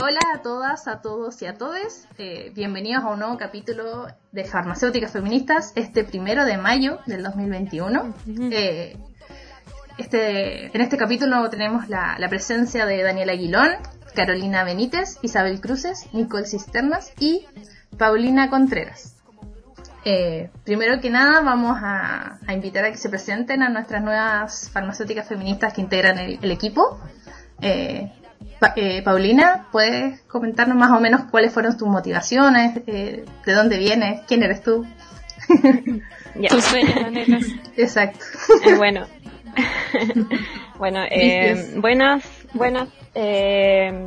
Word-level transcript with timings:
Hola 0.00 0.20
a 0.32 0.42
todas, 0.42 0.86
a 0.86 1.00
todos 1.00 1.42
y 1.42 1.46
a 1.46 1.54
todes. 1.54 2.06
Eh, 2.18 2.52
bienvenidos 2.54 3.02
a 3.02 3.08
un 3.08 3.18
nuevo 3.18 3.36
capítulo 3.36 4.06
de 4.30 4.44
Farmacéuticas 4.44 5.10
Feministas, 5.10 5.72
este 5.74 6.04
primero 6.04 6.44
de 6.44 6.56
mayo 6.56 7.00
del 7.06 7.24
2021. 7.24 8.14
Eh, 8.52 8.96
este, 9.98 10.66
en 10.66 10.80
este 10.80 10.96
capítulo 10.96 11.50
tenemos 11.50 11.88
la, 11.88 12.16
la 12.16 12.28
presencia 12.28 12.86
de 12.86 13.02
Daniela 13.02 13.32
Aguilón, 13.32 13.70
Carolina 14.14 14.62
Benítez, 14.62 15.18
Isabel 15.22 15.60
Cruces, 15.60 16.06
Nicole 16.12 16.46
Cisternas 16.46 17.12
y 17.18 17.46
Paulina 17.98 18.50
Contreras. 18.50 19.16
Eh, 20.04 20.50
primero 20.64 21.00
que 21.00 21.10
nada 21.10 21.40
vamos 21.40 21.76
a, 21.82 22.38
a 22.46 22.54
invitar 22.54 22.84
a 22.84 22.92
que 22.92 22.98
se 22.98 23.08
presenten 23.08 23.64
a 23.64 23.68
nuestras 23.68 24.02
nuevas 24.04 24.70
farmacéuticas 24.72 25.26
feministas 25.26 25.72
que 25.72 25.80
integran 25.80 26.20
el, 26.20 26.38
el 26.40 26.50
equipo. 26.52 27.00
Eh, 27.60 28.12
eh, 28.76 29.02
Paulina, 29.02 29.66
¿puedes 29.70 30.20
comentarnos 30.22 30.76
más 30.76 30.90
o 30.90 31.00
menos 31.00 31.22
cuáles 31.30 31.52
fueron 31.52 31.76
tus 31.76 31.88
motivaciones? 31.88 32.80
eh, 32.86 33.24
¿De 33.46 33.52
dónde 33.52 33.78
vienes? 33.78 34.22
¿Quién 34.26 34.42
eres 34.42 34.62
tú? 34.62 34.86
Ya. 36.34 36.50
Tus 36.50 36.64
sueños. 36.64 36.94
Exacto. 37.76 38.24
Eh, 38.64 38.76
bueno. 38.76 39.06
bueno, 40.78 41.00
eh, 41.10 41.74
buenas, 41.78 42.22
buenas. 42.52 42.88
eh, 43.14 44.06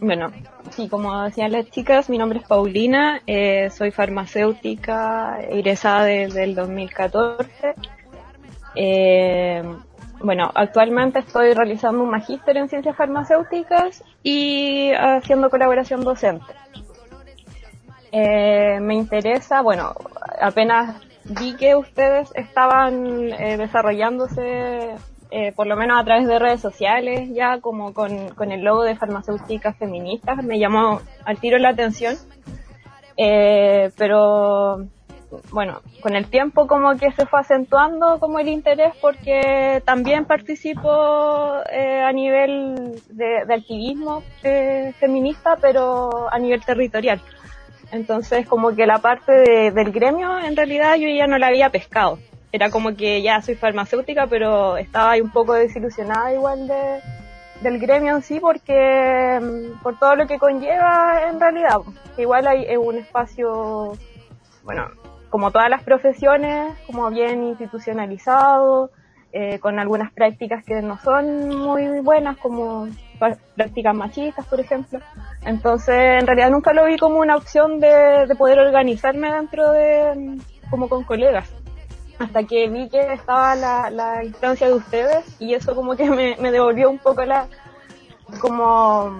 bueno, 0.00 0.32
sí, 0.70 0.88
como 0.88 1.22
decían 1.24 1.52
las 1.52 1.70
chicas, 1.70 2.08
mi 2.10 2.18
nombre 2.18 2.40
es 2.40 2.46
Paulina, 2.48 3.20
eh, 3.26 3.68
soy 3.70 3.90
farmacéutica, 3.90 5.38
egresada 5.40 6.04
desde 6.04 6.44
el 6.44 6.54
2014. 6.54 7.74
Eh, 8.74 9.62
bueno, 10.20 10.50
actualmente 10.54 11.20
estoy 11.20 11.52
realizando 11.52 12.02
un 12.02 12.10
magíster 12.10 12.56
en 12.56 12.68
ciencias 12.68 12.96
farmacéuticas 12.96 14.02
y 14.22 14.90
haciendo 14.92 15.50
colaboración 15.50 16.02
docente. 16.02 16.44
Eh, 18.10 18.78
me 18.80 18.94
interesa, 18.94 19.60
bueno, 19.60 19.94
apenas 20.40 20.96
vi 21.24 21.54
que 21.56 21.76
ustedes 21.76 22.30
estaban 22.34 23.32
eh, 23.32 23.56
desarrollándose, 23.58 24.94
eh, 25.30 25.52
por 25.52 25.66
lo 25.66 25.76
menos 25.76 26.00
a 26.00 26.04
través 26.04 26.26
de 26.26 26.38
redes 26.38 26.60
sociales, 26.60 27.28
ya 27.34 27.60
como 27.60 27.92
con, 27.92 28.30
con 28.30 28.50
el 28.50 28.62
logo 28.62 28.82
de 28.82 28.96
farmacéuticas 28.96 29.76
feministas, 29.76 30.42
me 30.42 30.58
llamó 30.58 31.00
al 31.24 31.38
tiro 31.38 31.58
la 31.58 31.70
atención. 31.70 32.16
Eh, 33.20 33.90
pero 33.96 34.86
bueno, 35.50 35.80
con 36.00 36.16
el 36.16 36.26
tiempo 36.26 36.66
como 36.66 36.96
que 36.96 37.12
se 37.12 37.26
fue 37.26 37.40
acentuando 37.40 38.18
como 38.18 38.38
el 38.38 38.48
interés 38.48 38.94
porque 39.00 39.82
también 39.84 40.24
participo 40.24 41.56
eh, 41.70 42.00
a 42.02 42.12
nivel 42.12 43.00
de, 43.10 43.44
de 43.46 43.54
activismo 43.54 44.22
feminista, 44.98 45.56
pero 45.60 46.32
a 46.32 46.38
nivel 46.38 46.64
territorial. 46.64 47.20
Entonces 47.90 48.46
como 48.46 48.74
que 48.74 48.86
la 48.86 48.98
parte 48.98 49.32
de- 49.32 49.70
del 49.70 49.92
gremio 49.92 50.38
en 50.38 50.56
realidad 50.56 50.96
yo 50.96 51.08
ya 51.08 51.26
no 51.26 51.38
la 51.38 51.48
había 51.48 51.70
pescado. 51.70 52.18
Era 52.52 52.70
como 52.70 52.96
que 52.96 53.20
ya 53.22 53.42
soy 53.42 53.54
farmacéutica, 53.54 54.26
pero 54.26 54.76
estaba 54.78 55.12
ahí 55.12 55.20
un 55.20 55.30
poco 55.30 55.52
desilusionada 55.54 56.32
igual 56.32 56.66
de, 56.66 57.00
del 57.60 57.78
gremio 57.78 58.16
en 58.16 58.22
sí 58.22 58.40
porque 58.40 59.38
mm, 59.40 59.82
por 59.82 59.98
todo 59.98 60.16
lo 60.16 60.26
que 60.26 60.38
conlleva 60.38 61.22
en 61.28 61.38
realidad. 61.38 61.76
Igual 62.16 62.46
hay 62.46 62.64
es 62.66 62.78
un 62.78 62.96
espacio, 62.96 63.92
bueno, 64.64 64.88
como 65.30 65.50
todas 65.50 65.68
las 65.70 65.82
profesiones, 65.82 66.74
como 66.86 67.10
bien 67.10 67.44
institucionalizado, 67.44 68.90
eh, 69.30 69.58
con 69.58 69.78
algunas 69.78 70.10
prácticas 70.12 70.64
que 70.64 70.80
no 70.80 70.98
son 70.98 71.48
muy 71.48 72.00
buenas, 72.00 72.38
como 72.38 72.88
prácticas 73.54 73.94
machistas, 73.94 74.46
por 74.46 74.58
ejemplo. 74.58 75.00
Entonces, 75.44 76.20
en 76.20 76.26
realidad 76.26 76.50
nunca 76.50 76.72
lo 76.72 76.86
vi 76.86 76.96
como 76.96 77.18
una 77.18 77.36
opción 77.36 77.78
de, 77.78 78.26
de 78.26 78.34
poder 78.36 78.58
organizarme 78.58 79.30
dentro 79.30 79.72
de, 79.72 80.38
como 80.70 80.88
con 80.88 81.04
colegas. 81.04 81.50
Hasta 82.18 82.44
que 82.44 82.68
vi 82.68 82.88
que 82.88 83.12
estaba 83.12 83.54
la, 83.54 83.90
la 83.90 84.24
instancia 84.24 84.66
de 84.66 84.74
ustedes 84.74 85.24
y 85.38 85.54
eso 85.54 85.74
como 85.74 85.94
que 85.94 86.08
me, 86.10 86.50
devolvió 86.50 86.88
un 86.90 86.98
poco 86.98 87.22
la, 87.24 87.46
como, 88.40 89.14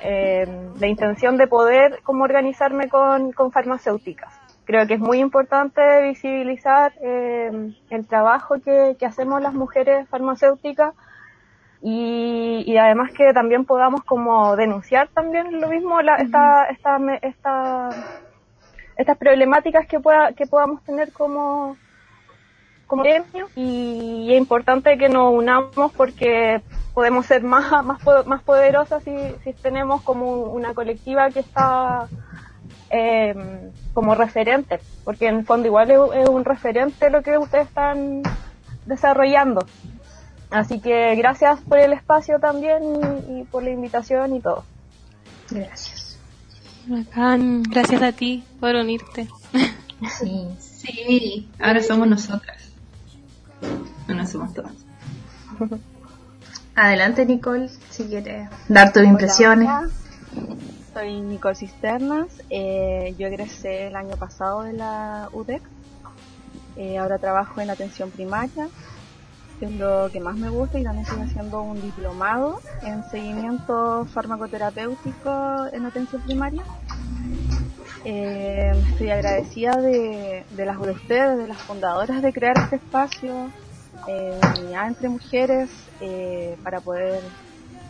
eh, 0.00 0.46
la 0.78 0.86
intención 0.86 1.36
de 1.36 1.48
poder 1.48 2.00
como 2.04 2.22
organizarme 2.22 2.88
con 2.88 3.52
farmacéuticas. 3.52 4.37
Creo 4.68 4.86
que 4.86 4.94
es 4.94 5.00
muy 5.00 5.18
importante 5.18 5.80
visibilizar 6.02 6.92
eh, 7.00 7.72
el 7.88 8.06
trabajo 8.06 8.56
que, 8.62 8.96
que 8.98 9.06
hacemos 9.06 9.40
las 9.40 9.54
mujeres 9.54 10.06
farmacéuticas 10.10 10.92
y, 11.80 12.64
y 12.66 12.76
además 12.76 13.10
que 13.16 13.32
también 13.32 13.64
podamos 13.64 14.04
como 14.04 14.56
denunciar 14.56 15.08
también 15.08 15.58
lo 15.62 15.68
mismo 15.68 16.02
la, 16.02 16.16
esta, 16.16 16.66
esta, 16.66 16.98
me- 16.98 17.18
esta, 17.22 17.88
estas 18.98 19.16
problemáticas 19.16 19.86
que 19.86 20.00
pueda, 20.00 20.32
que 20.34 20.46
podamos 20.46 20.84
tener 20.84 21.12
como 21.12 21.76
como 22.86 23.02
gremio. 23.04 23.48
Y 23.56 24.28
es 24.34 24.38
importante 24.38 24.98
que 24.98 25.08
nos 25.08 25.32
unamos 25.32 25.92
porque 25.96 26.60
podemos 26.92 27.24
ser 27.24 27.42
más 27.42 27.70
más 27.86 28.00
más 28.26 28.42
poderosas 28.42 29.02
si, 29.02 29.14
si 29.44 29.54
tenemos 29.54 30.02
como 30.02 30.42
una 30.42 30.74
colectiva 30.74 31.30
que 31.30 31.40
está 31.40 32.06
eh, 32.90 33.34
como 33.94 34.14
referente 34.14 34.80
porque 35.04 35.28
en 35.28 35.36
el 35.36 35.44
fondo 35.44 35.66
igual 35.66 35.90
es, 35.90 35.98
es 36.22 36.28
un 36.28 36.44
referente 36.44 37.10
lo 37.10 37.22
que 37.22 37.38
ustedes 37.38 37.68
están 37.68 38.22
desarrollando 38.86 39.66
así 40.50 40.80
que 40.80 41.14
gracias 41.16 41.60
por 41.60 41.78
el 41.78 41.92
espacio 41.92 42.38
también 42.38 42.82
y, 43.28 43.40
y 43.40 43.44
por 43.44 43.62
la 43.62 43.70
invitación 43.70 44.34
y 44.34 44.40
todo 44.40 44.64
Gracias. 45.50 46.18
Bacán. 46.86 47.62
Gracias 47.64 48.02
a 48.02 48.12
ti 48.12 48.44
por 48.60 48.74
unirte. 48.74 49.28
Sí. 50.20 50.46
Sí, 50.60 51.48
ahora 51.58 51.82
somos 51.82 52.06
nosotras. 52.06 52.56
No, 54.06 54.14
no 54.14 54.26
somos 54.26 54.54
todas. 54.54 54.72
Adelante, 56.76 57.26
Nicole, 57.26 57.68
si 57.90 58.04
quieres 58.04 58.48
dar 58.68 58.92
tus 58.92 59.02
impresiones. 59.02 59.68
Soy 60.98 61.20
Nicole 61.20 61.54
Cisternas. 61.54 62.42
eh, 62.50 63.14
yo 63.16 63.28
egresé 63.28 63.86
el 63.86 63.94
año 63.94 64.16
pasado 64.16 64.62
de 64.62 64.72
la 64.72 65.28
UDEC. 65.32 65.62
Eh, 66.74 66.98
ahora 66.98 67.18
trabajo 67.18 67.60
en 67.60 67.70
atención 67.70 68.10
primaria, 68.10 68.68
que 69.60 69.66
es 69.66 69.72
lo 69.76 70.10
que 70.10 70.18
más 70.18 70.36
me 70.36 70.48
gusta, 70.48 70.80
y 70.80 70.82
también 70.82 71.06
estoy 71.06 71.22
haciendo 71.22 71.62
un 71.62 71.80
diplomado 71.80 72.60
en 72.82 73.04
seguimiento 73.12 74.06
farmacoterapéutico 74.06 75.66
en 75.72 75.86
atención 75.86 76.20
primaria. 76.22 76.64
Eh, 78.04 78.72
estoy 78.90 79.10
agradecida 79.10 79.76
de, 79.76 80.44
las 80.56 80.80
de 80.80 80.90
ustedes, 80.90 81.38
de 81.38 81.46
las 81.46 81.58
fundadoras 81.58 82.22
de 82.22 82.32
crear 82.32 82.58
este 82.58 82.74
espacio 82.74 83.52
entre 84.08 85.08
mujeres 85.08 85.70
para 86.64 86.80
poder 86.80 87.22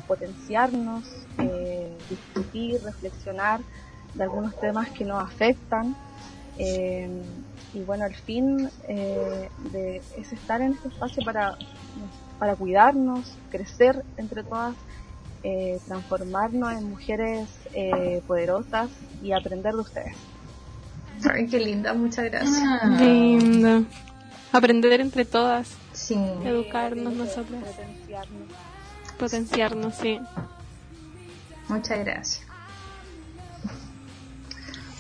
potenciarnos, 0.07 1.05
discutir, 2.09 2.81
reflexionar 2.83 3.61
de 4.15 4.23
algunos 4.23 4.59
temas 4.61 4.89
que 4.91 5.05
nos 5.05 5.23
afectan. 5.23 5.97
eh, 6.59 7.09
y 7.75 7.81
bueno, 7.81 8.07
el 8.07 8.15
fin 8.15 8.71
eh, 8.89 9.51
de, 9.73 10.03
es 10.17 10.33
estar 10.33 10.61
en 10.63 10.73
este 10.73 10.89
espacio 10.89 11.23
para, 11.23 11.57
para 12.39 12.57
cuidarnos, 12.57 13.35
crecer 13.51 14.05
entre 14.17 14.43
todas, 14.43 14.75
eh, 15.43 15.79
transformarnos 15.87 16.73
en 16.73 16.89
mujeres 16.91 17.47
eh, 17.75 18.23
poderosas 18.27 18.89
y 19.23 19.33
aprender 19.33 19.75
de 19.75 19.81
ustedes. 19.81 20.17
Ay, 21.31 21.47
qué 21.47 21.61
linda, 21.61 21.93
muchas 21.95 22.25
gracias. 22.27 22.63
Ah, 22.65 22.97
Lindo. 22.99 23.85
Aprender 24.53 25.01
entre 25.01 25.25
todas. 25.25 25.69
Sí. 25.93 26.15
Educarnos 26.45 27.13
nosotras. 27.13 27.63
Potenciarnos. 27.65 28.49
Potenciarnos, 29.19 29.95
sí. 29.95 30.21
Muchas 31.69 31.99
gracias. 32.01 32.43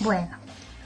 Bueno, 0.00 0.28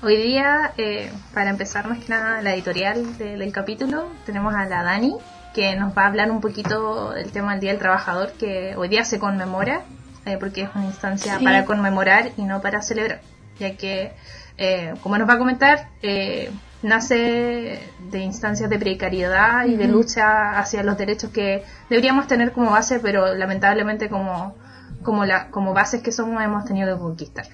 hoy 0.02 0.16
día, 0.16 0.72
eh, 0.78 1.12
para 1.34 1.50
empezar 1.50 1.86
más 1.88 1.98
que 1.98 2.08
nada 2.08 2.40
la 2.40 2.54
editorial 2.54 3.18
de- 3.18 3.36
del 3.36 3.52
capítulo, 3.52 4.08
tenemos 4.24 4.54
a 4.54 4.64
la 4.64 4.82
Dani, 4.82 5.16
que 5.54 5.76
nos 5.76 5.96
va 5.96 6.04
a 6.04 6.06
hablar 6.06 6.30
un 6.30 6.40
poquito 6.40 7.10
del 7.10 7.30
tema 7.30 7.52
del 7.52 7.60
Día 7.60 7.70
del 7.72 7.78
Trabajador, 7.80 8.32
que 8.32 8.74
hoy 8.76 8.88
día 8.88 9.04
se 9.04 9.18
conmemora, 9.18 9.82
eh, 10.24 10.38
porque 10.38 10.62
es 10.62 10.70
una 10.74 10.86
instancia 10.86 11.38
Sí. 11.38 11.44
para 11.44 11.64
conmemorar 11.66 12.30
y 12.38 12.42
no 12.44 12.62
para 12.62 12.80
celebrar, 12.80 13.20
ya 13.58 13.76
que, 13.76 14.12
eh, 14.56 14.94
como 15.02 15.18
nos 15.18 15.28
va 15.28 15.34
a 15.34 15.38
comentar, 15.38 15.88
eh, 16.00 16.50
nace 16.82 17.80
de 18.10 18.18
instancias 18.20 18.70
de 18.70 18.78
precariedad 18.78 19.66
y 19.66 19.76
de 19.76 19.88
lucha 19.88 20.58
hacia 20.58 20.82
los 20.82 20.96
derechos 20.96 21.30
que 21.30 21.64
deberíamos 21.90 22.26
tener 22.26 22.52
como 22.52 22.70
base, 22.70 22.98
pero 22.98 23.34
lamentablemente 23.34 24.08
como, 24.08 24.56
como, 25.02 25.24
la, 25.24 25.50
como 25.50 25.74
bases 25.74 26.02
que 26.02 26.12
somos 26.12 26.42
hemos 26.42 26.64
tenido 26.64 26.94
que 26.94 27.00
conquistar. 27.00 27.46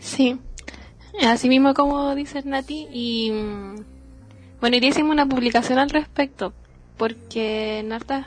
Sí. 0.00 0.38
Así 1.26 1.48
mismo 1.48 1.74
como 1.74 2.14
dice 2.14 2.42
Nati. 2.44 2.88
Y 2.92 3.30
mm, 3.32 3.76
bueno, 4.60 4.78
día 4.80 4.90
hicimos 4.90 5.12
una 5.12 5.26
publicación 5.26 5.78
al 5.78 5.90
respecto. 5.90 6.52
Porque 6.96 7.78
en 7.78 7.92
hartas, 7.92 8.26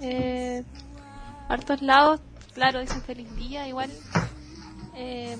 eh, 0.00 0.62
hartos 1.48 1.82
lados 1.82 2.20
claro, 2.54 2.80
dicen 2.80 3.02
feliz 3.02 3.34
día, 3.36 3.66
igual 3.68 3.90
eh, 4.94 5.36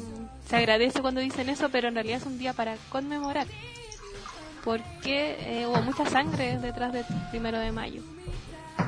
se 0.49 0.57
agradece 0.57 1.01
cuando 1.01 1.21
dicen 1.21 1.49
eso, 1.49 1.69
pero 1.71 1.89
en 1.89 1.95
realidad 1.95 2.19
es 2.19 2.27
un 2.27 2.39
día 2.39 2.53
para 2.53 2.77
conmemorar, 2.91 3.47
porque 4.65 5.37
eh, 5.41 5.67
hubo 5.67 5.81
mucha 5.83 6.07
sangre 6.07 6.59
detrás 6.59 6.93
del 6.93 7.05
primero 7.31 7.59
de 7.59 7.73
mayo. 7.73 8.03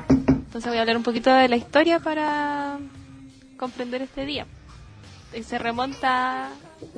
Entonces 0.07 0.69
voy 0.69 0.77
a 0.77 0.81
hablar 0.81 0.97
un 0.97 1.03
poquito 1.03 1.33
de 1.33 1.49
la 1.49 1.57
historia 1.57 1.99
para 1.99 2.79
comprender 3.57 4.01
este 4.01 4.25
día. 4.25 4.45
Eh, 5.33 5.43
Se 5.43 5.57
remonta 5.57 6.47
a 6.47 6.49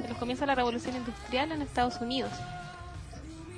los 0.07 0.17
comienzos 0.17 0.41
de 0.41 0.47
la 0.47 0.55
revolución 0.55 0.95
industrial 0.95 1.51
en 1.51 1.61
Estados 1.61 1.99
Unidos. 2.01 2.31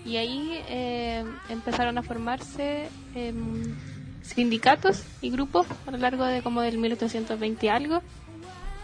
Y 0.06 0.18
ahí 0.18 0.62
eh, 0.70 1.26
empezaron 1.50 1.98
a 1.98 2.04
formarse 2.04 2.90
em, 3.16 3.76
sindicatos 4.22 5.04
y 5.22 5.30
grupos 5.30 5.68
a 5.86 5.92
lo 5.92 5.98
largo 5.98 6.26
de 6.26 6.42
como 6.42 6.62
del 6.62 6.78
1820 6.78 7.66
y 7.66 7.70
algo. 7.70 8.02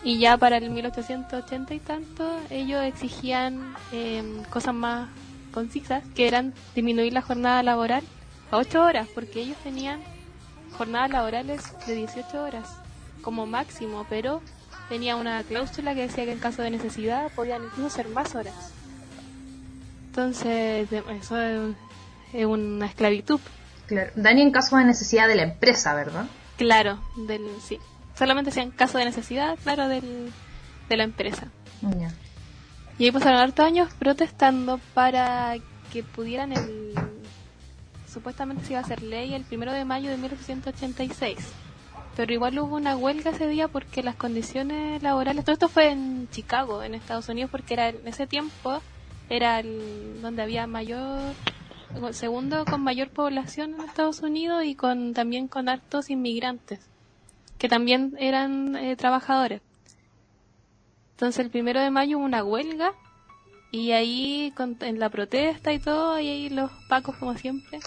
Y 0.03 0.19
ya 0.19 0.37
para 0.37 0.57
el 0.57 0.69
1880 0.69 1.73
y 1.73 1.79
tanto, 1.79 2.39
ellos 2.49 2.83
exigían 2.83 3.73
em, 3.91 4.43
cosas 4.43 4.75
más 4.75 5.09
concisas, 5.51 6.03
que 6.13 6.27
eran 6.27 6.53
disminuir 6.75 7.13
la 7.13 7.21
jornada 7.21 7.63
laboral 7.63 8.03
a 8.51 8.57
8 8.57 8.83
horas, 8.83 9.07
porque 9.15 9.41
ellos 9.41 9.57
tenían 9.63 10.01
jornadas 10.77 11.09
laborales 11.09 11.73
de 11.87 11.95
18 11.95 12.43
horas 12.43 12.84
como 13.25 13.47
máximo, 13.47 14.05
pero 14.07 14.41
tenía 14.87 15.15
una 15.15 15.41
cláusula 15.41 15.95
que 15.95 16.03
decía 16.03 16.25
que 16.25 16.31
en 16.31 16.39
caso 16.39 16.61
de 16.61 16.69
necesidad 16.69 17.31
podían 17.31 17.63
incluso 17.63 17.89
ser 17.89 18.07
más 18.07 18.35
horas. 18.35 18.71
Entonces, 20.09 20.87
eso 20.91 21.41
es, 21.41 21.75
es 22.33 22.45
una 22.45 22.85
esclavitud. 22.85 23.39
Claro. 23.87 24.11
Dani 24.15 24.43
en 24.43 24.51
caso 24.51 24.77
de 24.77 24.85
necesidad 24.85 25.27
de 25.27 25.35
la 25.35 25.41
empresa, 25.41 25.95
¿verdad? 25.95 26.27
Claro, 26.57 26.99
del 27.27 27.41
sí. 27.61 27.79
Solamente 28.15 28.51
sea 28.51 28.63
en 28.63 28.71
caso 28.71 28.99
de 28.99 29.05
necesidad, 29.05 29.57
claro, 29.63 29.89
del, 29.89 30.31
de 30.87 30.97
la 30.97 31.03
empresa. 31.03 31.47
Y 32.97 33.05
ahí 33.05 33.11
pasaron 33.11 33.39
hartos 33.39 33.65
años 33.65 33.89
protestando 33.97 34.79
para 34.93 35.55
que 35.91 36.03
pudieran 36.03 36.53
el... 36.53 36.93
Supuestamente 38.07 38.63
se 38.63 38.73
iba 38.73 38.79
a 38.79 38.83
hacer 38.83 39.01
ley 39.01 39.33
el 39.33 39.43
primero 39.43 39.73
de 39.73 39.83
mayo 39.83 40.09
de 40.11 40.17
1886. 40.17 41.37
Pero 42.15 42.31
igual 42.33 42.57
hubo 42.59 42.75
una 42.75 42.95
huelga 42.95 43.31
ese 43.31 43.47
día 43.47 43.67
porque 43.67 44.01
las 44.01 44.15
condiciones 44.15 45.03
laborales... 45.03 45.43
Todo 45.43 45.53
esto 45.53 45.67
fue 45.67 45.89
en 45.91 46.29
Chicago, 46.29 46.81
en 46.81 46.95
Estados 46.95 47.27
Unidos, 47.27 47.51
porque 47.51 47.73
era 47.73 47.89
en 47.89 48.07
ese 48.07 48.25
tiempo 48.25 48.81
era 49.29 49.59
el, 49.59 50.21
donde 50.21 50.41
había 50.41 50.65
mayor... 50.67 51.33
Segundo 52.11 52.65
con 52.65 52.81
mayor 52.81 53.09
población 53.09 53.75
en 53.75 53.81
Estados 53.81 54.21
Unidos 54.21 54.65
y 54.65 54.75
con 54.75 55.13
también 55.13 55.47
con 55.47 55.69
hartos 55.69 56.09
inmigrantes, 56.09 56.79
que 57.57 57.69
también 57.69 58.15
eran 58.19 58.75
eh, 58.75 58.97
trabajadores. 58.97 59.61
Entonces 61.11 61.45
el 61.45 61.51
primero 61.51 61.79
de 61.79 61.91
mayo 61.91 62.17
hubo 62.17 62.25
una 62.25 62.43
huelga 62.43 62.91
y 63.71 63.91
ahí 63.91 64.51
con- 64.57 64.75
en 64.81 64.99
la 64.99 65.09
protesta 65.09 65.71
y 65.71 65.79
todo, 65.79 66.19
y 66.19 66.27
ahí 66.27 66.49
los 66.49 66.69
pacos 66.89 67.15
como 67.15 67.37
siempre 67.37 67.79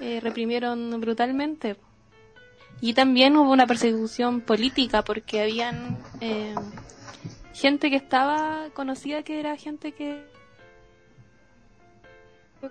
eh, 0.00 0.20
reprimieron 0.22 0.98
brutalmente. 0.98 1.76
Y 2.82 2.94
también 2.94 3.36
hubo 3.36 3.52
una 3.52 3.68
persecución 3.68 4.40
política 4.40 5.02
porque 5.02 5.40
habían 5.40 5.98
eh, 6.20 6.52
gente 7.54 7.90
que 7.90 7.96
estaba 7.96 8.70
conocida 8.74 9.22
que 9.22 9.38
era 9.38 9.56
gente 9.56 9.92
que 9.92 10.26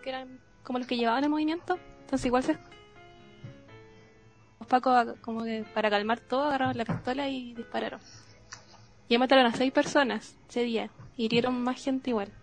que 0.03 0.09
eran 0.09 0.39
como 0.63 0.79
los 0.79 0.87
que 0.87 0.97
llevaban 0.97 1.23
el 1.23 1.29
movimiento. 1.29 1.79
Entonces 2.01 2.25
igual 2.25 2.43
se 2.43 2.57
los 4.59 4.67
pacos 4.67 5.15
como 5.21 5.43
que 5.45 5.63
para 5.73 5.89
calmar 5.89 6.19
todo 6.19 6.43
agarraron 6.43 6.77
la 6.77 6.83
pistola 6.83 7.29
y 7.29 7.53
dispararon. 7.53 8.01
Y 9.07 9.17
mataron 9.17 9.45
a 9.45 9.55
seis 9.55 9.71
personas 9.71 10.35
ese 10.49 10.63
día. 10.63 10.89
Hirieron 11.15 11.63
más 11.63 11.81
gente 11.81 12.09
igual. 12.09 12.33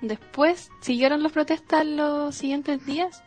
Después 0.00 0.70
siguieron 0.80 1.22
las 1.22 1.32
protestas 1.32 1.84
los 1.84 2.34
siguientes 2.34 2.86
días. 2.86 3.22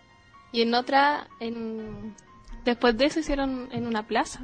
Y 0.52 0.64
en 0.64 0.74
otra, 0.74 1.28
en... 1.40 2.16
después 2.66 2.98
de 2.98 3.06
eso 3.06 3.20
hicieron 3.20 3.70
en 3.72 3.88
una 3.88 4.04
plaza. 4.04 4.42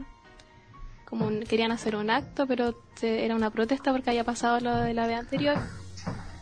Como 1.06 1.26
un- 1.26 1.42
querían 1.42 1.72
hacer 1.72 1.96
un 1.96 2.10
acto, 2.10 2.48
pero 2.48 2.76
se- 2.96 3.24
era 3.26 3.36
una 3.36 3.50
protesta 3.50 3.92
porque 3.92 4.10
había 4.10 4.24
pasado 4.24 4.60
lo 4.60 4.76
de 4.78 4.94
la 4.94 5.08
vez 5.08 5.20
anterior. 5.20 5.56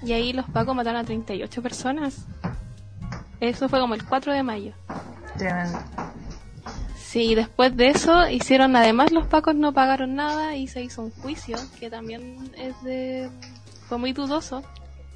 Y 0.04 0.14
ahí 0.14 0.34
los 0.34 0.46
pacos 0.50 0.76
mataron 0.76 1.02
a 1.02 1.04
38 1.04 1.62
personas. 1.62 2.26
Eso 3.40 3.70
fue 3.70 3.80
como 3.80 3.94
el 3.94 4.06
4 4.06 4.34
de 4.34 4.44
mayo. 4.44 4.74
Tremendo. 5.38 5.80
Sí, 6.98 7.34
después 7.36 7.76
de 7.78 7.90
eso 7.90 8.28
hicieron, 8.30 8.76
además 8.76 9.12
los 9.12 9.26
pacos 9.28 9.56
no 9.56 9.72
pagaron 9.74 10.16
nada 10.16 10.56
y 10.56 10.68
se 10.68 10.82
hizo 10.84 11.02
un 11.04 11.12
juicio 11.12 11.58
que 11.80 11.90
también 11.90 12.52
es 12.58 12.82
de, 12.84 13.30
fue 13.88 13.98
muy 13.98 14.12
dudoso 14.12 14.64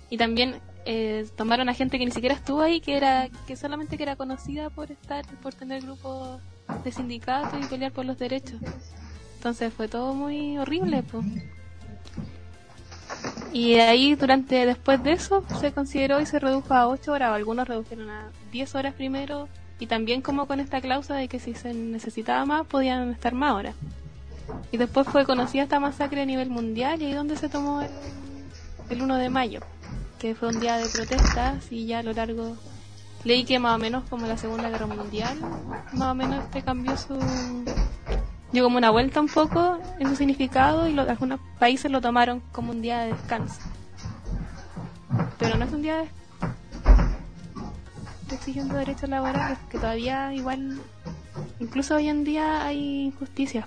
y 0.10 0.18
también 0.18 0.62
eh, 0.86 1.28
tomaron 1.36 1.70
a 1.70 1.74
gente 1.74 1.98
que 2.00 2.06
ni 2.06 2.12
siquiera 2.12 2.36
estuvo 2.36 2.62
ahí, 2.62 2.82
que 2.82 2.98
era, 2.98 3.30
que 3.48 3.56
solamente 3.56 3.98
que 3.98 4.04
era 4.04 4.16
conocida 4.16 4.70
por 4.70 4.92
estar, 4.92 5.26
por 5.42 5.54
tener 5.54 5.84
grupos 5.84 6.42
de 6.84 6.92
sindicatos 6.92 7.60
y 7.64 7.68
pelear 7.68 7.92
por 7.92 8.06
los 8.06 8.18
derechos. 8.18 8.60
Entonces 9.36 9.74
fue 9.74 9.88
todo 9.88 10.14
muy 10.14 10.58
horrible, 10.58 11.04
pues. 11.04 11.26
Y 13.52 13.76
ahí 13.76 14.16
durante, 14.16 14.66
después 14.66 15.02
de 15.04 15.14
eso, 15.14 15.44
se 15.60 15.72
consideró 15.72 16.22
y 16.22 16.26
se 16.26 16.40
redujo 16.40 16.74
a 16.74 16.88
8 16.88 17.12
horas, 17.12 17.32
o 17.32 17.34
algunos 17.34 17.68
redujeron 17.68 18.10
a 18.10 18.30
10 18.52 18.76
horas 18.76 18.94
primero, 18.94 19.48
y 19.80 19.88
también 19.88 20.22
como 20.22 20.46
con 20.46 20.60
esta 20.60 20.82
cláusula 20.82 21.18
de 21.18 21.28
que 21.28 21.40
si 21.40 21.56
se 21.56 21.74
necesitaba 21.74 22.46
más, 22.46 22.68
podían 22.68 23.12
estar 23.12 23.34
más 23.34 23.54
horas. 23.54 23.76
Y 24.72 24.78
después 24.78 25.08
fue 25.08 25.26
conocida 25.26 25.64
esta 25.64 25.80
masacre 25.80 26.22
a 26.22 26.26
nivel 26.26 26.50
mundial, 26.50 27.02
y 27.02 27.06
ahí 27.06 27.14
donde 27.14 27.38
se 27.38 27.50
tomó 27.50 27.82
el, 27.82 27.90
el 28.90 29.02
1 29.02 29.16
de 29.16 29.30
mayo, 29.30 29.62
que 30.20 30.36
fue 30.36 30.50
un 30.50 30.60
día 30.60 30.78
de 30.78 30.90
protestas, 30.90 31.72
y 31.72 31.86
ya 31.86 32.00
a 32.00 32.04
lo 32.04 32.14
largo 32.14 32.56
leí 33.24 33.46
que 33.46 33.58
más 33.60 33.76
o 33.76 33.80
menos 33.80 34.04
como 34.10 34.28
la 34.28 34.38
Segunda 34.38 34.70
Guerra 34.70 34.86
Mundial, 34.86 35.38
más 35.94 36.12
o 36.12 36.16
menos 36.16 36.44
este 36.44 36.62
cambió 36.62 36.96
su... 36.98 37.18
dio 38.52 38.64
como 38.64 38.78
una 38.78 38.90
vuelta 38.92 39.20
un 39.20 39.28
poco 39.28 39.80
en 40.00 40.08
su 40.10 40.16
significado 40.16 40.88
y 40.88 40.94
lo- 40.94 41.04
algunos 41.10 41.40
países 41.58 41.90
lo 41.92 42.02
tomaron 42.02 42.42
como 42.52 42.72
un 42.72 42.82
día 42.82 43.00
de 43.00 43.14
descanso. 43.14 43.62
Pero 45.38 45.58
no 45.58 45.66
es 45.66 45.72
un 45.72 45.82
día 45.82 45.98
de 45.98 46.10
exigiendo 48.32 48.76
derechos 48.76 49.10
laborales, 49.10 49.58
que 49.70 49.78
todavía 49.78 50.34
igual, 50.34 50.80
incluso 51.60 51.96
hoy 51.96 52.08
en 52.10 52.24
día 52.24 52.64
hay 52.66 53.06
injusticias 53.06 53.66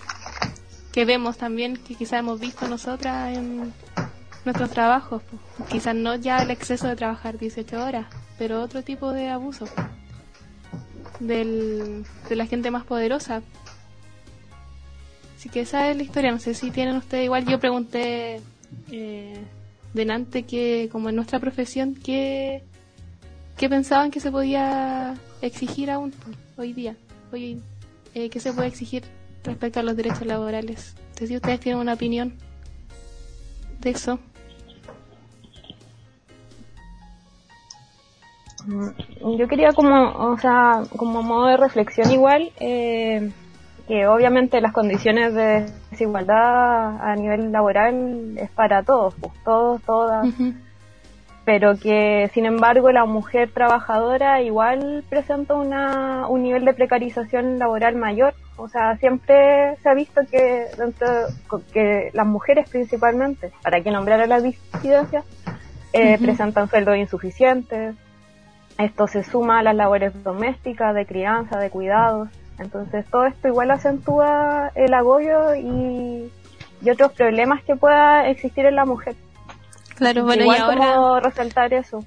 que 0.92 1.04
vemos 1.04 1.37
también, 1.38 1.76
que 1.76 1.94
quizás 1.94 2.21
hemos 2.21 2.38
visto 2.38 2.68
nosotras 2.68 3.37
en 3.37 3.73
nuestros 4.44 4.70
trabajos. 4.70 5.22
Quizás 5.70 5.94
no 5.94 6.14
ya 6.16 6.42
el 6.42 6.50
exceso 6.50 6.88
de 6.88 6.96
trabajar 6.96 7.38
18 7.38 7.84
horas, 7.84 8.06
pero 8.38 8.62
otro 8.62 8.82
tipo 8.82 9.12
de 9.12 9.28
abuso 9.28 9.66
del, 11.20 12.04
de 12.28 12.37
la 12.37 12.46
gente 12.46 12.70
más 12.70 12.84
poderosa. 12.84 13.42
Así 15.37 15.49
que 15.49 15.61
esa 15.61 15.90
es 15.90 15.96
la 15.96 16.02
historia. 16.02 16.30
No 16.30 16.38
sé 16.38 16.54
si 16.54 16.70
tienen 16.70 16.96
ustedes 16.96 17.25
igual. 17.25 17.44
Yo 17.46 17.58
pregunté 17.58 18.40
eh, 18.90 19.40
delante 19.92 20.44
que, 20.44 20.88
como 20.92 21.08
en 21.08 21.16
nuestra 21.16 21.40
profesión, 21.40 21.94
que 21.94 22.62
¿Qué 23.56 23.68
pensaban 23.68 24.11
que 24.11 24.20
se 24.20 24.30
podía 24.30 25.14
exigir 25.40 25.90
aún 25.90 26.12
hoy 26.56 26.72
día? 26.72 26.96
Hoy, 27.32 27.61
eh, 28.14 28.28
¿Qué 28.28 28.40
se 28.40 28.52
puede 28.52 28.68
exigir 28.68 29.04
respecto 29.44 29.80
a 29.80 29.82
los 29.82 29.96
derechos 29.96 30.26
laborales? 30.26 30.94
Sé 31.16 31.26
si 31.26 31.37
ustedes 31.37 31.61
tienen 31.61 31.80
una 31.80 31.94
opinión 31.94 32.34
de 33.80 33.90
eso. 33.90 34.18
Yo 39.38 39.49
quería 39.49 39.73
como, 39.73 40.12
o 40.12 40.38
sea, 40.38 40.83
como 40.97 41.23
modo 41.23 41.47
de 41.47 41.57
reflexión 41.57 42.11
igual, 42.11 42.52
eh, 42.61 43.31
que 43.88 44.07
obviamente 44.07 44.61
las 44.61 44.73
condiciones 44.73 45.35
de 45.35 45.66
desigualdad 45.90 47.00
a 47.00 47.14
nivel 47.16 47.52
laboral 47.52 48.37
es 48.38 48.50
para 48.50 48.83
todos, 48.83 49.14
pues, 49.21 49.33
todos, 49.45 49.83
todas, 49.83 50.28
pero 51.45 51.76
que 51.76 52.31
sin 52.33 52.47
embargo 52.47 52.92
la 52.92 53.04
mujer 53.04 53.50
trabajadora 53.50 54.40
igual 54.42 55.04
presenta 55.09 55.54
una, 55.54 56.28
un 56.28 56.42
nivel 56.42 56.64
de 56.64 56.75
precarización 56.75 57.59
laboral 57.59 57.97
mayor. 57.97 58.35
O 58.57 58.69
sea, 58.69 58.97
siempre 58.99 59.76
se 59.83 59.88
ha 59.88 59.95
visto 59.95 60.21
que, 60.31 60.66
dentro, 60.78 61.09
que 61.73 62.11
las 62.12 62.26
mujeres 62.26 62.69
principalmente, 62.71 63.50
para 63.62 63.81
que 63.81 63.90
nombrara 63.90 64.26
las 64.26 64.42
disidencias, 64.42 65.25
eh, 65.92 66.16
presentan 66.19 66.69
sueldos 66.69 66.97
insuficientes. 66.97 67.97
Esto 68.79 69.07
se 69.07 69.23
suma 69.23 69.61
a 69.61 69.62
las 69.62 69.76
labores 69.76 70.12
domésticas, 70.25 70.95
de 70.95 71.07
crianza, 71.07 71.59
de 71.59 71.71
cuidados. 71.71 72.29
Entonces 72.59 73.05
todo 73.07 73.26
esto 73.26 73.49
igual 73.49 73.71
acentúa 73.71 74.71
el 74.75 74.95
agobio 74.95 75.55
y, 75.57 76.31
y 76.85 76.91
otros 76.91 77.12
problemas 77.12 77.62
que 77.64 77.76
pueda 77.76 78.29
existir 78.29 78.67
en 78.67 78.76
la 78.76 78.85
mujer. 78.85 79.17
Claro, 79.97 80.25
bueno, 80.25 80.43
igual 80.43 80.59
y 80.59 80.61
ahora... 80.61 80.95
como 80.95 81.21
resaltar 81.21 81.73
eso. 81.73 82.05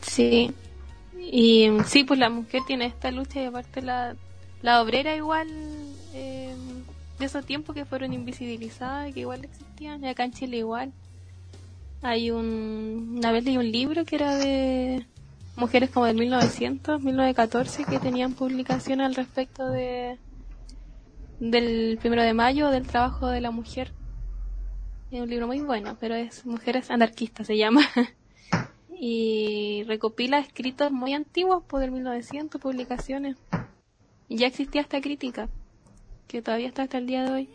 Sí. 0.00 0.54
Y 1.18 1.70
sí, 1.86 2.04
pues 2.04 2.18
la 2.18 2.30
mujer 2.30 2.62
tiene 2.66 2.86
esta 2.86 3.10
lucha 3.10 3.40
y 3.40 3.44
aparte 3.46 3.82
la, 3.82 4.16
la 4.60 4.82
obrera 4.82 5.14
igual 5.14 5.48
eh, 6.14 6.54
de 7.18 7.24
esos 7.24 7.44
tiempos 7.46 7.74
que 7.74 7.84
fueron 7.84 8.12
invisibilizadas 8.12 9.08
y 9.08 9.12
que 9.12 9.20
igual 9.20 9.44
existían, 9.44 10.04
y 10.04 10.08
acá 10.08 10.24
en 10.24 10.32
Chile 10.32 10.58
igual. 10.58 10.92
Hay 12.02 12.32
un, 12.32 13.14
una 13.18 13.30
vez 13.30 13.44
leí 13.44 13.56
un 13.56 13.70
libro 13.70 14.04
que 14.04 14.16
era 14.16 14.36
de 14.36 15.06
mujeres 15.56 15.90
como 15.90 16.06
del 16.06 16.16
1900, 16.16 17.02
1914 17.02 17.84
que 17.84 17.98
tenían 17.98 18.32
publicación 18.34 19.00
al 19.00 19.14
respecto 19.14 19.68
de 19.68 20.18
del 21.40 21.98
primero 21.98 22.22
de 22.22 22.34
mayo 22.34 22.70
del 22.70 22.86
trabajo 22.86 23.26
de 23.26 23.40
la 23.40 23.50
mujer. 23.50 23.92
Es 25.10 25.20
un 25.20 25.28
libro 25.28 25.46
muy 25.46 25.60
bueno, 25.60 25.96
pero 26.00 26.14
es 26.14 26.46
Mujeres 26.46 26.90
Anarquistas 26.90 27.46
se 27.46 27.56
llama. 27.56 27.82
y 28.90 29.82
recopila 29.88 30.38
escritos 30.38 30.92
muy 30.92 31.12
antiguos 31.12 31.64
por 31.64 31.82
el 31.82 31.90
1900, 31.90 32.60
publicaciones. 32.60 33.36
Ya 34.28 34.46
existía 34.46 34.80
esta 34.80 35.00
crítica, 35.00 35.48
que 36.28 36.40
todavía 36.40 36.68
está 36.68 36.84
hasta 36.84 36.98
el 36.98 37.06
día 37.06 37.24
de 37.24 37.32
hoy. 37.32 37.48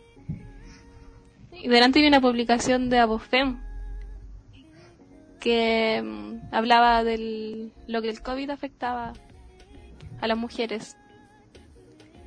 Y 1.52 1.68
delante 1.68 2.00
viene 2.00 2.16
una 2.16 2.26
publicación 2.26 2.90
de 2.90 2.98
Abofem, 2.98 3.58
que 5.40 6.02
mm, 6.02 6.54
hablaba 6.54 7.04
de 7.04 7.70
lo 7.86 8.02
que 8.02 8.10
el 8.10 8.22
COVID 8.22 8.50
afectaba 8.50 9.12
a 10.20 10.26
las 10.26 10.36
mujeres, 10.36 10.96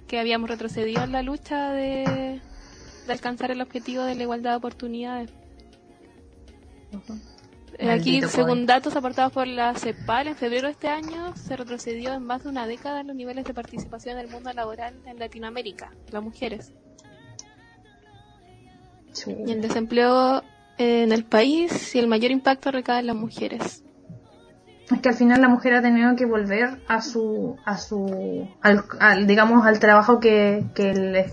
que 0.08 0.20
habíamos 0.20 0.50
retrocedido 0.50 1.04
en 1.04 1.12
la 1.12 1.22
lucha 1.22 1.72
de, 1.72 2.42
de 3.08 3.14
alcanzar 3.14 3.52
el 3.52 3.62
objetivo 3.62 4.04
de 4.04 4.16
la 4.16 4.24
igualdad 4.24 4.52
de 4.52 4.58
oportunidades. 4.58 5.32
Eh, 7.78 7.90
Aquí, 7.90 8.12
Maldito 8.12 8.28
según 8.28 8.50
COVID. 8.50 8.68
datos 8.68 8.96
aportados 8.96 9.32
por 9.32 9.48
la 9.48 9.74
CEPAL, 9.76 10.28
en 10.28 10.36
febrero 10.36 10.68
de 10.68 10.74
este 10.74 10.90
año 10.90 11.36
se 11.36 11.56
retrocedió 11.56 12.14
en 12.14 12.24
más 12.24 12.44
de 12.44 12.50
una 12.50 12.68
década 12.68 13.00
en 13.00 13.08
los 13.08 13.16
niveles 13.16 13.46
de 13.46 13.54
participación 13.54 14.18
en 14.18 14.26
el 14.26 14.32
mundo 14.32 14.52
laboral 14.54 14.96
en 15.06 15.18
Latinoamérica, 15.18 15.92
las 16.12 16.22
mujeres. 16.22 16.74
Y 19.26 19.52
el 19.52 19.62
desempleo 19.62 20.44
en 20.82 21.12
el 21.12 21.24
país 21.26 21.96
y 21.96 22.00
el 22.00 22.08
mayor 22.08 22.32
impacto 22.32 22.72
recae 22.72 23.00
en 23.00 23.08
las 23.08 23.16
mujeres. 23.16 23.84
Es 24.92 25.00
que 25.00 25.10
al 25.10 25.16
final 25.16 25.40
la 25.42 25.48
mujer 25.48 25.74
ha 25.76 25.82
tenido 25.82 26.16
que 26.16 26.26
volver 26.26 26.82
a 26.88 27.02
su, 27.02 27.56
a 27.66 27.78
su, 27.78 28.48
al, 28.62 28.84
al, 29.00 29.26
digamos, 29.28 29.66
al 29.66 29.80
trabajo 29.80 30.20
que, 30.20 30.66
que 30.76 30.94
le- 30.94 31.32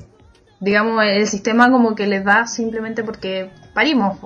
digamos, 0.60 1.02
el 1.04 1.26
sistema 1.26 1.70
como 1.70 1.94
que 1.94 2.06
les 2.06 2.24
da 2.24 2.46
simplemente 2.46 3.02
porque 3.02 3.50
parimos, 3.74 4.18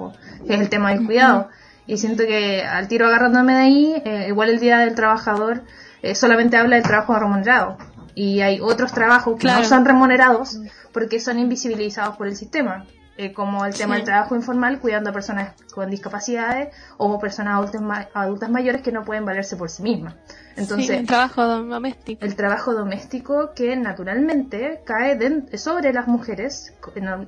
que 0.47 0.55
es 0.55 0.61
el 0.61 0.69
tema 0.69 0.91
del 0.93 1.07
cuidado. 1.07 1.49
Y 1.87 1.97
siento 1.97 2.25
que 2.25 2.63
al 2.63 2.89
tiro 2.89 3.07
agarrándome 3.07 3.55
de 3.55 3.59
ahí, 3.59 4.03
eh, 4.05 4.27
igual 4.29 4.51
el 4.51 4.61
Día 4.61 4.79
del 4.79 4.95
Trabajador 4.95 5.63
eh, 6.03 6.15
solamente 6.15 6.57
habla 6.57 6.77
del 6.77 6.85
trabajo 6.85 7.19
remunerado. 7.19 7.77
Y 8.15 8.41
hay 8.41 8.61
otros 8.61 8.93
trabajos 8.93 9.35
que 9.37 9.41
Claro. 9.41 9.63
no 9.63 9.65
son 9.69 9.85
remunerados 9.87 10.59
porque 10.93 11.19
son 11.21 11.39
invisibilizados 11.39 12.17
por 12.19 12.27
el 12.29 12.37
sistema. 12.37 12.85
Eh, 13.19 13.33
como 13.33 13.65
el 13.67 13.75
tema 13.75 13.95
Sí. 13.95 14.01
del 14.01 14.05
trabajo 14.07 14.35
informal, 14.35 14.81
cuidando 14.81 15.11
a 15.11 15.13
personas 15.13 15.53
con 15.75 15.91
discapacidades 15.91 16.75
o 16.97 17.19
personas 17.19 17.55
adultas, 17.57 17.81
ma- 17.83 18.09
adultas 18.15 18.51
mayores 18.51 18.81
que 18.83 18.91
no 18.93 19.05
pueden 19.05 19.25
valerse 19.27 19.57
por 19.57 19.69
sí 19.71 19.83
mismas. 19.83 20.15
Entonces, 20.57 20.87
sí, 20.89 20.93
el 20.95 21.07
trabajo 21.07 21.47
doméstico. 21.47 22.25
el 22.25 22.35
trabajo 22.37 22.73
doméstico 22.75 23.53
que 23.55 23.77
naturalmente 23.77 24.81
cae 24.85 25.17
den- 25.17 25.47
sobre 25.59 25.93
las 25.93 26.07
mujeres. 26.09 26.75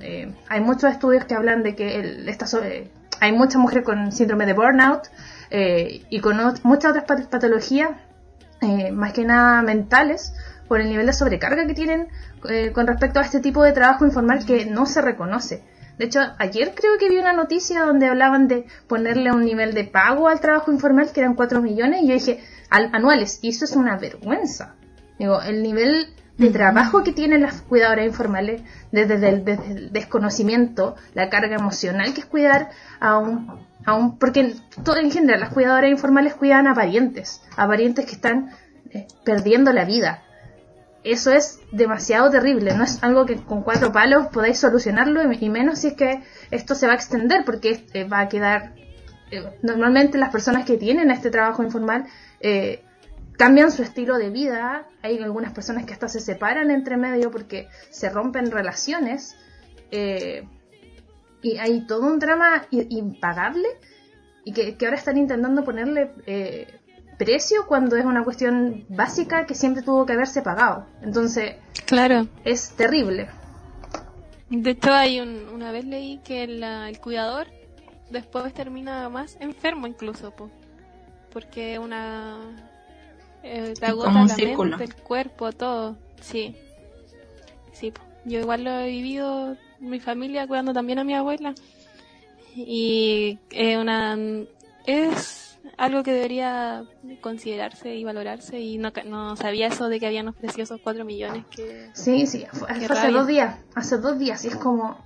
Eh, 0.00 0.34
hay 0.48 0.60
muchos 0.60 0.90
estudios 0.90 1.24
que 1.26 1.34
hablan 1.34 1.62
de 1.62 1.74
que 1.74 2.00
el- 2.00 2.28
esta 2.28 2.46
so- 2.46 2.62
eh, 2.62 2.90
hay 3.20 3.32
muchas 3.32 3.56
mujeres 3.60 3.84
con 3.84 4.10
síndrome 4.12 4.46
de 4.46 4.52
burnout 4.54 5.08
eh, 5.50 6.04
y 6.10 6.20
con 6.20 6.38
ot- 6.38 6.60
muchas 6.64 6.90
otras 6.92 7.04
pat- 7.04 7.28
patologías, 7.30 7.90
eh, 8.60 8.90
más 8.90 9.12
que 9.12 9.24
nada 9.24 9.62
mentales, 9.62 10.32
por 10.66 10.80
el 10.80 10.88
nivel 10.88 11.06
de 11.06 11.12
sobrecarga 11.12 11.66
que 11.66 11.74
tienen 11.74 12.08
con 12.74 12.86
respecto 12.86 13.20
a 13.20 13.22
este 13.22 13.40
tipo 13.40 13.62
de 13.62 13.72
trabajo 13.72 14.04
informal 14.04 14.44
que 14.46 14.66
no 14.66 14.86
se 14.86 15.00
reconoce. 15.02 15.62
De 15.98 16.06
hecho, 16.06 16.20
ayer 16.38 16.72
creo 16.74 16.98
que 16.98 17.08
vi 17.08 17.18
una 17.18 17.32
noticia 17.32 17.82
donde 17.84 18.06
hablaban 18.08 18.48
de 18.48 18.66
ponerle 18.88 19.30
un 19.32 19.44
nivel 19.44 19.74
de 19.74 19.84
pago 19.84 20.28
al 20.28 20.40
trabajo 20.40 20.72
informal 20.72 21.10
que 21.12 21.20
eran 21.20 21.34
4 21.34 21.62
millones 21.62 22.02
y 22.02 22.08
yo 22.08 22.14
dije, 22.14 22.40
al- 22.70 22.90
anuales, 22.92 23.38
y 23.42 23.50
eso 23.50 23.64
es 23.64 23.76
una 23.76 23.96
vergüenza. 23.96 24.74
Digo, 25.18 25.40
el 25.42 25.62
nivel 25.62 26.08
de 26.36 26.50
trabajo 26.50 27.04
que 27.04 27.12
tienen 27.12 27.42
las 27.42 27.62
cuidadoras 27.62 28.06
informales 28.06 28.62
desde 28.90 29.28
el, 29.28 29.44
desde 29.44 29.70
el 29.70 29.92
desconocimiento, 29.92 30.96
la 31.14 31.28
carga 31.30 31.54
emocional 31.54 32.12
que 32.12 32.20
es 32.22 32.26
cuidar 32.26 32.70
a 32.98 33.18
un, 33.18 33.60
a 33.84 33.94
un 33.94 34.18
porque 34.18 34.40
en, 34.40 34.54
todo, 34.82 34.96
en 34.96 35.12
general 35.12 35.38
las 35.40 35.52
cuidadoras 35.52 35.90
informales 35.90 36.34
cuidan 36.34 36.66
a 36.66 36.74
parientes, 36.74 37.40
a 37.56 37.68
parientes 37.68 38.06
que 38.06 38.12
están 38.12 38.50
eh, 38.90 39.06
perdiendo 39.24 39.72
la 39.72 39.84
vida. 39.84 40.22
Eso 41.04 41.30
es 41.30 41.61
demasiado 41.70 42.30
terrible, 42.30 42.75
no 42.75 42.82
es 42.82 43.02
algo 43.02 43.26
que 43.26 43.37
con 43.37 43.62
cuatro 43.62 43.92
palos 43.92 44.28
podáis 44.28 44.58
solucionarlo 44.58 45.23
y, 45.32 45.50
menos 45.50 45.80
si 45.80 45.88
es 45.88 45.94
que 45.94 46.23
esto 46.50 46.75
se 46.75 46.87
va 46.87 46.94
a 46.94 46.96
extender 46.96 47.44
porque 47.44 47.84
eh, 47.92 48.04
va 48.04 48.20
a 48.20 48.28
quedar 48.30 48.75
eh, 49.30 49.58
normalmente 49.62 50.16
las 50.16 50.30
personas 50.30 50.64
que 50.64 50.78
tienen 50.78 51.11
este 51.11 51.30
trabajo 51.30 51.62
informal 51.62 52.06
eh, 52.40 52.82
cambian 53.37 53.70
su 53.70 53.82
estilo 53.82 54.16
de 54.16 54.30
vida. 54.30 54.88
Hay 55.02 55.18
algunas 55.18 55.52
personas 55.52 55.84
que 55.84 55.92
hasta 55.92 56.08
se 56.08 56.20
separan 56.20 56.70
entre 56.70 56.96
medio 56.96 57.30
porque 57.30 57.68
se 57.90 58.08
rompen 58.08 58.50
relaciones. 58.50 59.37
y 61.42 61.58
hay 61.58 61.87
todo 61.87 62.06
un 62.06 62.18
drama 62.18 62.66
impagable 62.70 63.68
y 64.44 64.52
que, 64.52 64.76
que 64.76 64.87
ahora 64.87 64.99
están 64.99 65.16
intentando 65.16 65.64
ponerle 65.64 66.12
eh, 66.26 66.66
precio 67.18 67.66
cuando 67.66 67.97
es 67.97 68.04
una 68.04 68.25
cuestión 68.25 68.85
básica 68.88 69.47
que 69.47 69.54
siempre 69.54 69.83
tuvo 69.83 70.06
que 70.06 70.12
haberse 70.14 70.42
pagado. 70.42 70.87
Entonces 71.02 71.56
Claro. 71.87 72.26
es 72.44 72.71
terrible. 72.71 73.28
De 74.50 74.71
hecho, 74.71 74.92
hay 74.92 75.21
un- 75.21 75.49
una 75.52 75.73
vez 75.73 75.85
leí 75.85 76.18
que 76.18 76.47
la- 76.47 76.88
el 76.88 77.00
cuidador 77.00 77.47
después 78.11 78.52
termina 78.52 79.09
más 79.09 79.37
enfermo 79.40 79.87
incluso, 79.87 80.30
po, 80.30 80.50
porque 81.33 81.78
una 81.78 82.37
eh, 83.42 83.75
te 83.78 83.85
agota 83.87 84.06
Como 84.09 84.23
un 84.23 84.28
la 84.28 84.35
círculo. 84.37 84.78
mente, 84.78 84.85
el 84.97 85.02
cuerpo, 85.02 85.52
todo. 85.52 85.97
Sí, 86.21 86.56
sí. 87.73 87.90
po. 87.90 88.00
Yo 88.25 88.38
igual 88.40 88.64
lo 88.64 88.71
he 88.78 88.87
vivido 88.88 89.56
mi 89.80 90.00
familia 90.00 90.47
cuidando 90.47 90.73
también 90.73 90.99
a 90.99 91.04
mi 91.04 91.14
abuela 91.14 91.54
y 92.54 93.38
eh, 93.50 93.76
una 93.76 94.16
es 94.87 95.43
algo 95.78 96.02
que 96.02 96.12
debería 96.12 96.85
considerarse 97.21 97.94
y 97.94 98.04
valorarse 98.04 98.61
y 98.61 98.78
no, 98.78 98.92
ca- 98.92 99.04
no 99.04 99.37
sabía 99.37 99.68
eso 99.68 99.88
de 99.88 99.99
que 100.00 100.06
habían 100.06 100.28
ofrecido 100.28 100.64
esos 100.64 100.80
cuatro 100.83 101.04
millones 101.04 101.44
que 101.50 101.88
Sí, 101.94 102.26
sí, 102.26 102.44
fue, 102.52 102.68
hace 102.68 103.11
dos 103.11 103.26
días, 103.26 103.56
hace 103.75 103.99
dos 103.99 104.18
días, 104.18 104.44
y 104.44 104.49
es 104.49 104.56
como 104.56 104.99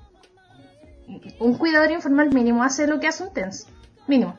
un 1.39 1.55
cuidador 1.57 1.91
informal 1.91 2.33
mínimo 2.35 2.63
hace 2.63 2.87
lo 2.87 3.01
que 3.01 3.07
hace 3.09 3.23
un 3.25 3.33
TENS, 3.33 3.67
mínimo. 4.07 4.37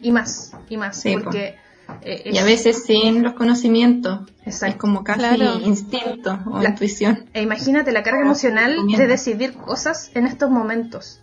Y 0.00 0.12
más, 0.12 0.52
y 0.68 0.76
más, 0.76 1.00
Sí, 1.00 1.16
porque... 1.22 1.56
eh, 2.02 2.22
Y 2.32 2.38
a 2.38 2.40
es- 2.40 2.46
veces 2.46 2.84
sin 2.84 3.22
los 3.22 3.34
conocimientos. 3.34 4.20
Exacto. 4.44 4.74
Es 4.76 4.80
como 4.80 5.02
casi 5.04 5.18
Claro. 5.20 5.60
instinto 5.60 6.38
o 6.50 6.60
La- 6.60 6.70
intuición. 6.70 7.26
E 7.34 7.42
imagínate 7.42 7.90
la 7.92 8.02
carga 8.02 8.20
Ah, 8.20 8.24
emocional 8.26 8.76
de 8.96 9.06
decidir 9.06 9.54
cosas 9.54 10.10
en 10.14 10.26
estos 10.26 10.50
momentos. 10.50 11.20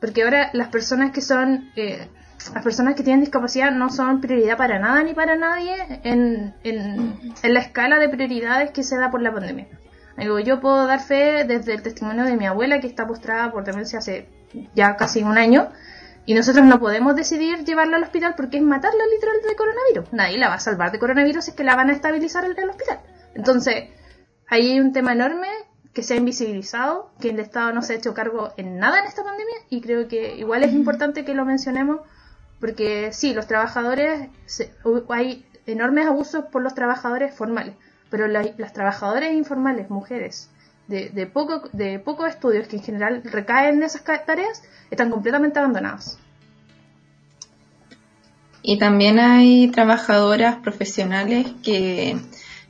Porque 0.00 0.22
ahora 0.22 0.50
las 0.54 0.68
personas 0.68 1.12
que 1.12 1.20
son, 1.20 1.70
eh, 1.76 2.08
las 2.54 2.64
personas 2.64 2.94
que 2.94 3.02
tienen 3.02 3.20
discapacidad 3.20 3.70
no 3.70 3.90
son 3.90 4.20
prioridad 4.20 4.56
para 4.56 4.78
nada 4.78 5.02
ni 5.02 5.14
para 5.14 5.36
nadie 5.36 5.74
en, 6.04 6.54
en, 6.64 7.34
en 7.42 7.54
la 7.54 7.60
escala 7.60 7.98
de 7.98 8.08
prioridades 8.08 8.70
que 8.70 8.82
se 8.82 8.96
da 8.96 9.10
por 9.10 9.22
la 9.22 9.32
pandemia. 9.32 9.68
Digo, 10.16 10.38
yo 10.38 10.60
puedo 10.60 10.86
dar 10.86 11.00
fe 11.00 11.44
desde 11.44 11.74
el 11.74 11.82
testimonio 11.82 12.24
de 12.24 12.36
mi 12.36 12.46
abuela 12.46 12.80
que 12.80 12.86
está 12.86 13.06
postrada 13.06 13.52
por 13.52 13.64
demencia 13.64 13.98
hace 14.00 14.28
ya 14.74 14.96
casi 14.96 15.22
un 15.22 15.38
año 15.38 15.68
y 16.26 16.34
nosotros 16.34 16.64
no 16.64 16.78
podemos 16.78 17.16
decidir 17.16 17.64
llevarla 17.64 17.96
al 17.96 18.02
hospital 18.02 18.34
porque 18.36 18.58
es 18.58 18.62
matarla 18.62 19.04
literal 19.14 19.36
de 19.46 19.56
coronavirus. 19.56 20.12
Nadie 20.12 20.38
la 20.38 20.48
va 20.48 20.54
a 20.54 20.60
salvar 20.60 20.92
de 20.92 20.98
coronavirus 20.98 21.48
es 21.48 21.54
que 21.54 21.64
la 21.64 21.76
van 21.76 21.90
a 21.90 21.92
estabilizar 21.92 22.44
en 22.44 22.58
el 22.58 22.70
hospital. 22.70 23.00
Entonces, 23.34 23.84
Ahí 24.50 24.72
hay 24.72 24.80
un 24.80 24.92
tema 24.92 25.12
enorme 25.12 25.46
que 25.94 26.02
se 26.02 26.14
ha 26.14 26.16
invisibilizado, 26.16 27.12
que 27.20 27.30
el 27.30 27.38
Estado 27.38 27.72
no 27.72 27.82
se 27.82 27.92
ha 27.92 27.96
hecho 27.96 28.14
cargo 28.14 28.52
en 28.56 28.78
nada 28.78 28.98
en 28.98 29.06
esta 29.06 29.22
pandemia 29.22 29.54
y 29.68 29.80
creo 29.80 30.08
que 30.08 30.36
igual 30.36 30.64
es 30.64 30.72
importante 30.72 31.24
que 31.24 31.34
lo 31.34 31.44
mencionemos 31.44 32.00
porque 32.60 33.10
sí, 33.12 33.32
los 33.34 33.46
trabajadores, 33.46 34.28
se- 34.46 34.72
hay 35.08 35.46
enormes 35.66 36.06
abusos 36.06 36.44
por 36.46 36.62
los 36.62 36.74
trabajadores 36.74 37.34
formales, 37.34 37.74
pero 38.10 38.26
la- 38.26 38.50
las 38.58 38.72
trabajadoras 38.72 39.32
informales, 39.32 39.88
mujeres, 39.90 40.50
de, 40.88 41.08
de, 41.10 41.26
poco, 41.26 41.68
de 41.72 41.98
pocos 41.98 42.28
estudios 42.28 42.66
que 42.68 42.76
en 42.76 42.82
general 42.82 43.22
recaen 43.24 43.76
en 43.76 43.82
esas 43.84 44.02
tareas, 44.04 44.62
están 44.90 45.10
completamente 45.10 45.58
abandonadas. 45.58 46.18
Y 48.62 48.78
también 48.78 49.18
hay 49.18 49.68
trabajadoras 49.68 50.56
profesionales 50.56 51.46
que, 51.62 52.18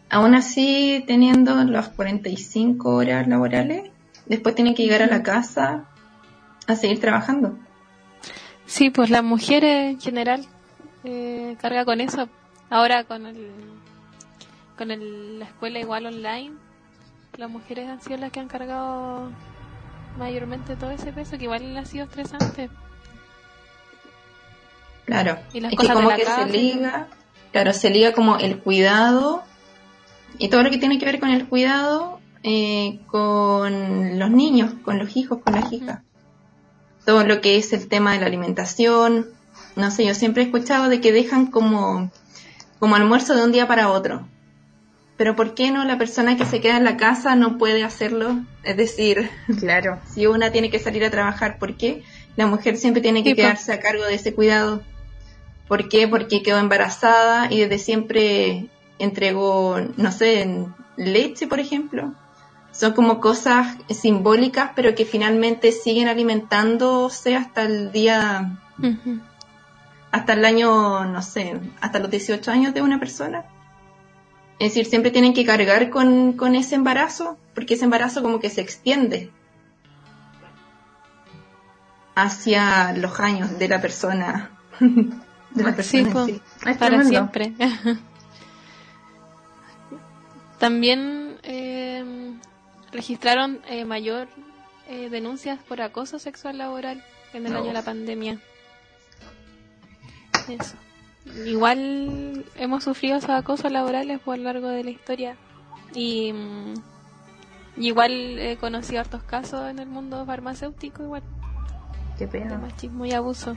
aún 0.09 0.35
así 0.35 1.03
teniendo 1.07 1.65
las 1.65 1.89
45 1.89 2.95
horas 2.95 3.27
laborales, 3.27 3.91
después 4.27 4.55
tienen 4.55 4.75
que 4.75 4.85
llegar 4.85 5.03
a 5.03 5.07
la 5.09 5.23
casa 5.23 5.87
a 6.67 6.77
seguir 6.77 7.01
trabajando. 7.01 7.59
Sí, 8.71 8.89
pues 8.91 9.11
las 9.11 9.25
mujeres 9.25 9.95
en 9.95 10.01
general 10.01 10.47
eh, 11.03 11.57
carga 11.61 11.85
con 11.85 12.01
eso. 12.01 12.29
Ahora 12.71 13.03
con 13.03 13.27
el, 13.27 13.51
con 14.79 14.93
el- 14.93 15.41
la 15.41 15.47
escuela 15.47 15.81
igual 15.81 16.07
online 16.07 16.53
las 17.37 17.51
mujeres 17.51 17.89
han 17.89 18.01
sido 18.01 18.19
las 18.19 18.31
que 18.31 18.39
han 18.39 18.47
cargado 18.49 19.31
mayormente 20.19 20.77
todo 20.77 20.91
ese 20.91 21.13
peso, 21.13 21.37
que 21.37 21.45
igual 21.45 21.77
ha 21.77 21.85
sido 21.85 22.05
estresante. 22.05 22.69
Claro, 25.05 25.39
Y 25.53 25.61
las 25.61 25.73
es 25.73 25.79
que 25.79 25.87
cosas 25.89 25.97
de 25.97 26.03
como 26.05 26.17
que 26.17 26.23
casa. 26.23 26.47
se 26.47 26.53
liga, 26.53 27.09
claro, 27.53 27.73
se 27.73 27.91
liga 27.91 28.13
como 28.13 28.37
el 28.37 28.59
cuidado 28.59 29.43
y 30.39 30.49
todo 30.49 30.63
lo 30.63 30.71
que 30.71 30.79
tiene 30.79 30.99
que 30.99 31.07
ver 31.07 31.19
con 31.19 31.31
el 31.31 31.49
cuidado 31.49 32.21
eh, 32.45 33.01
con 33.07 34.19
los 34.19 34.31
niños, 34.31 34.75
con 34.85 34.99
los 34.99 35.17
hijos, 35.17 35.41
con 35.43 35.55
las 35.55 35.73
hijas. 35.73 36.01
Todo 37.11 37.25
lo 37.25 37.41
que 37.41 37.57
es 37.57 37.73
el 37.73 37.89
tema 37.89 38.13
de 38.13 38.21
la 38.21 38.27
alimentación, 38.27 39.27
no 39.75 39.91
sé, 39.91 40.07
yo 40.07 40.15
siempre 40.15 40.45
he 40.45 40.47
escuchado 40.47 40.89
de 40.89 41.01
que 41.01 41.11
dejan 41.11 41.47
como, 41.47 42.09
como 42.79 42.95
almuerzo 42.95 43.35
de 43.35 43.43
un 43.43 43.51
día 43.51 43.67
para 43.67 43.91
otro. 43.91 44.29
Pero 45.17 45.35
¿por 45.35 45.55
qué 45.55 45.73
no 45.73 45.85
la 45.85 45.99
persona 45.99 46.37
que 46.37 46.47
se 46.47 46.61
queda 46.61 46.77
en 46.77 46.85
la 46.85 46.97
casa 46.97 47.35
no 47.35 47.59
puede 47.59 47.83
hacerlo? 47.83 48.39
Es 48.63 48.77
decir, 48.77 49.29
Claro. 49.59 49.99
si 50.09 50.29
una 50.29 50.53
tiene 50.53 50.71
que 50.71 50.79
salir 50.79 51.05
a 51.05 51.11
trabajar, 51.11 51.59
¿por 51.59 51.77
qué 51.77 52.05
la 52.37 52.47
mujer 52.47 52.77
siempre 52.77 53.03
tiene 53.03 53.25
que 53.25 53.35
quedarse 53.35 53.73
a 53.73 53.81
cargo 53.81 54.05
de 54.05 54.15
ese 54.15 54.33
cuidado? 54.33 54.85
¿Por 55.67 55.89
qué? 55.89 56.07
Porque 56.07 56.45
quedó 56.45 56.59
embarazada 56.59 57.53
y 57.53 57.59
desde 57.59 57.79
siempre 57.81 58.67
entregó, 59.01 59.81
no 59.97 60.13
sé, 60.13 60.65
leche, 60.97 61.49
por 61.49 61.59
ejemplo. 61.59 62.15
Son 62.81 62.95
como 62.95 63.21
cosas 63.21 63.77
simbólicas, 63.91 64.71
pero 64.75 64.95
que 64.95 65.05
finalmente 65.05 65.71
siguen 65.71 66.09
alimentándose 66.09 67.37
hasta 67.37 67.65
el 67.65 67.93
día, 67.93 68.59
hasta 70.11 70.33
el 70.33 70.43
año, 70.47 71.05
no 71.05 71.21
sé, 71.21 71.61
hasta 71.83 71.99
los 71.99 72.11
18 72.11 72.51
años 72.51 72.73
de 72.73 72.81
una 72.81 72.99
persona. 72.99 73.45
Es 74.59 74.71
decir, 74.71 74.87
siempre 74.87 75.11
tienen 75.11 75.35
que 75.35 75.45
cargar 75.45 75.91
con, 75.91 76.33
con 76.33 76.55
ese 76.55 76.75
embarazo, 76.75 77.37
porque 77.55 77.75
ese 77.75 77.85
embarazo 77.85 78.23
como 78.23 78.41
que 78.41 78.49
se 78.49 78.63
extiende 78.63 79.31
hacia 82.15 82.95
los 82.95 83.21
años 83.21 83.59
de 83.59 83.69
la 83.69 83.83
persona. 83.83 84.53
De 84.81 85.65
la 85.65 85.71
Sí, 85.83 86.03
persona 86.05 86.25
sí. 86.27 86.41
Es 86.65 86.77
para 86.79 86.87
tremendo. 86.97 87.09
siempre. 87.11 87.53
También 90.59 91.20
registraron 92.93 93.61
eh, 93.69 93.85
mayor 93.85 94.29
eh, 94.89 95.09
denuncias 95.11 95.59
por 95.69 95.81
acoso 95.81 96.19
sexual 96.19 96.59
laboral 96.59 97.03
en 97.33 97.47
el 97.47 97.57
año 97.57 97.67
de 97.67 97.73
la 97.73 97.83
pandemia. 97.83 98.39
Eso. 100.49 100.77
Igual 101.47 102.45
hemos 102.57 102.85
sufrido 102.85 103.19
esos 103.19 103.31
acosos 103.31 103.71
laborales 103.71 104.21
por 104.21 104.39
lo 104.39 104.45
largo 104.45 104.69
de 104.69 104.83
la 104.83 104.91
historia 104.91 105.37
y 105.95 106.33
mm, 106.33 106.75
igual 107.77 108.39
he 108.39 108.57
conocido 108.57 109.01
hartos 109.01 109.23
casos 109.23 109.69
en 109.71 109.79
el 109.79 109.87
mundo 109.87 110.25
farmacéutico 110.27 111.03
igual 111.03 111.23
Qué 112.19 112.27
de 112.27 112.33
pena. 112.33 112.59
machismo 112.59 113.05
y 113.07 113.13
abuso. 113.13 113.57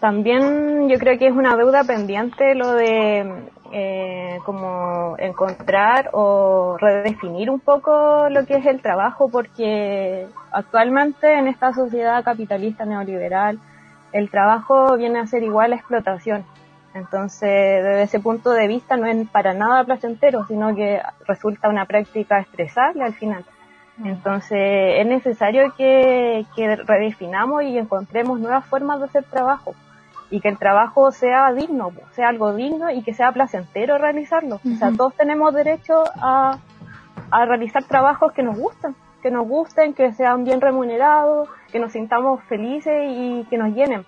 También 0.00 0.88
yo 0.88 0.98
creo 0.98 1.18
que 1.18 1.26
es 1.26 1.32
una 1.32 1.56
deuda 1.56 1.82
pendiente 1.84 2.54
lo 2.54 2.72
de 2.72 3.50
eh, 3.70 4.38
como 4.44 5.16
encontrar 5.18 6.10
o 6.12 6.76
redefinir 6.78 7.50
un 7.50 7.60
poco 7.60 8.28
lo 8.30 8.46
que 8.46 8.54
es 8.54 8.66
el 8.66 8.80
trabajo 8.80 9.28
porque 9.28 10.26
actualmente 10.52 11.38
en 11.38 11.48
esta 11.48 11.74
sociedad 11.74 12.24
capitalista 12.24 12.86
neoliberal 12.86 13.58
el 14.12 14.30
trabajo 14.30 14.96
viene 14.96 15.18
a 15.18 15.26
ser 15.26 15.42
igual 15.42 15.72
a 15.72 15.76
explotación. 15.76 16.46
Entonces, 16.94 17.84
desde 17.84 18.02
ese 18.02 18.20
punto 18.20 18.50
de 18.52 18.66
vista 18.66 18.96
no 18.96 19.06
es 19.06 19.28
para 19.28 19.52
nada 19.52 19.84
placentero, 19.84 20.46
sino 20.46 20.74
que 20.74 21.02
resulta 21.26 21.68
una 21.68 21.84
práctica 21.84 22.40
estresable 22.40 23.04
al 23.04 23.12
final. 23.12 23.44
Entonces, 24.02 24.96
es 24.98 25.06
necesario 25.06 25.74
que, 25.76 26.46
que 26.56 26.76
redefinamos 26.76 27.64
y 27.64 27.76
encontremos 27.76 28.40
nuevas 28.40 28.64
formas 28.64 29.00
de 29.00 29.06
hacer 29.06 29.24
trabajo 29.24 29.74
y 30.30 30.40
que 30.40 30.48
el 30.48 30.58
trabajo 30.58 31.10
sea 31.10 31.52
digno, 31.52 31.92
sea 32.12 32.28
algo 32.28 32.54
digno 32.54 32.90
y 32.90 33.02
que 33.02 33.14
sea 33.14 33.32
placentero 33.32 33.98
realizarlo. 33.98 34.56
O 34.56 34.76
sea, 34.76 34.92
todos 34.92 35.14
tenemos 35.14 35.54
derecho 35.54 36.04
a, 36.20 36.58
a 37.30 37.44
realizar 37.46 37.84
trabajos 37.84 38.32
que 38.32 38.42
nos 38.42 38.58
gustan, 38.58 38.94
que 39.22 39.30
nos 39.30 39.48
gusten, 39.48 39.94
que 39.94 40.12
sean 40.12 40.44
bien 40.44 40.60
remunerados, 40.60 41.48
que 41.72 41.78
nos 41.78 41.92
sintamos 41.92 42.42
felices 42.44 42.94
y 43.08 43.46
que 43.48 43.58
nos 43.58 43.74
llenen. 43.74 44.04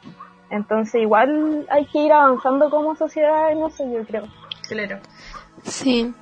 Entonces, 0.51 1.01
igual 1.01 1.67
hay 1.71 1.87
que 1.87 1.99
ir 1.99 2.13
avanzando 2.13 2.71
como 2.71 2.97
sociedad 2.97 3.53
en 3.53 3.65
eso, 3.65 3.85
yo 3.91 4.05
creo. 4.05 4.25
Claro. 4.69 4.99
Sí, 5.63 6.13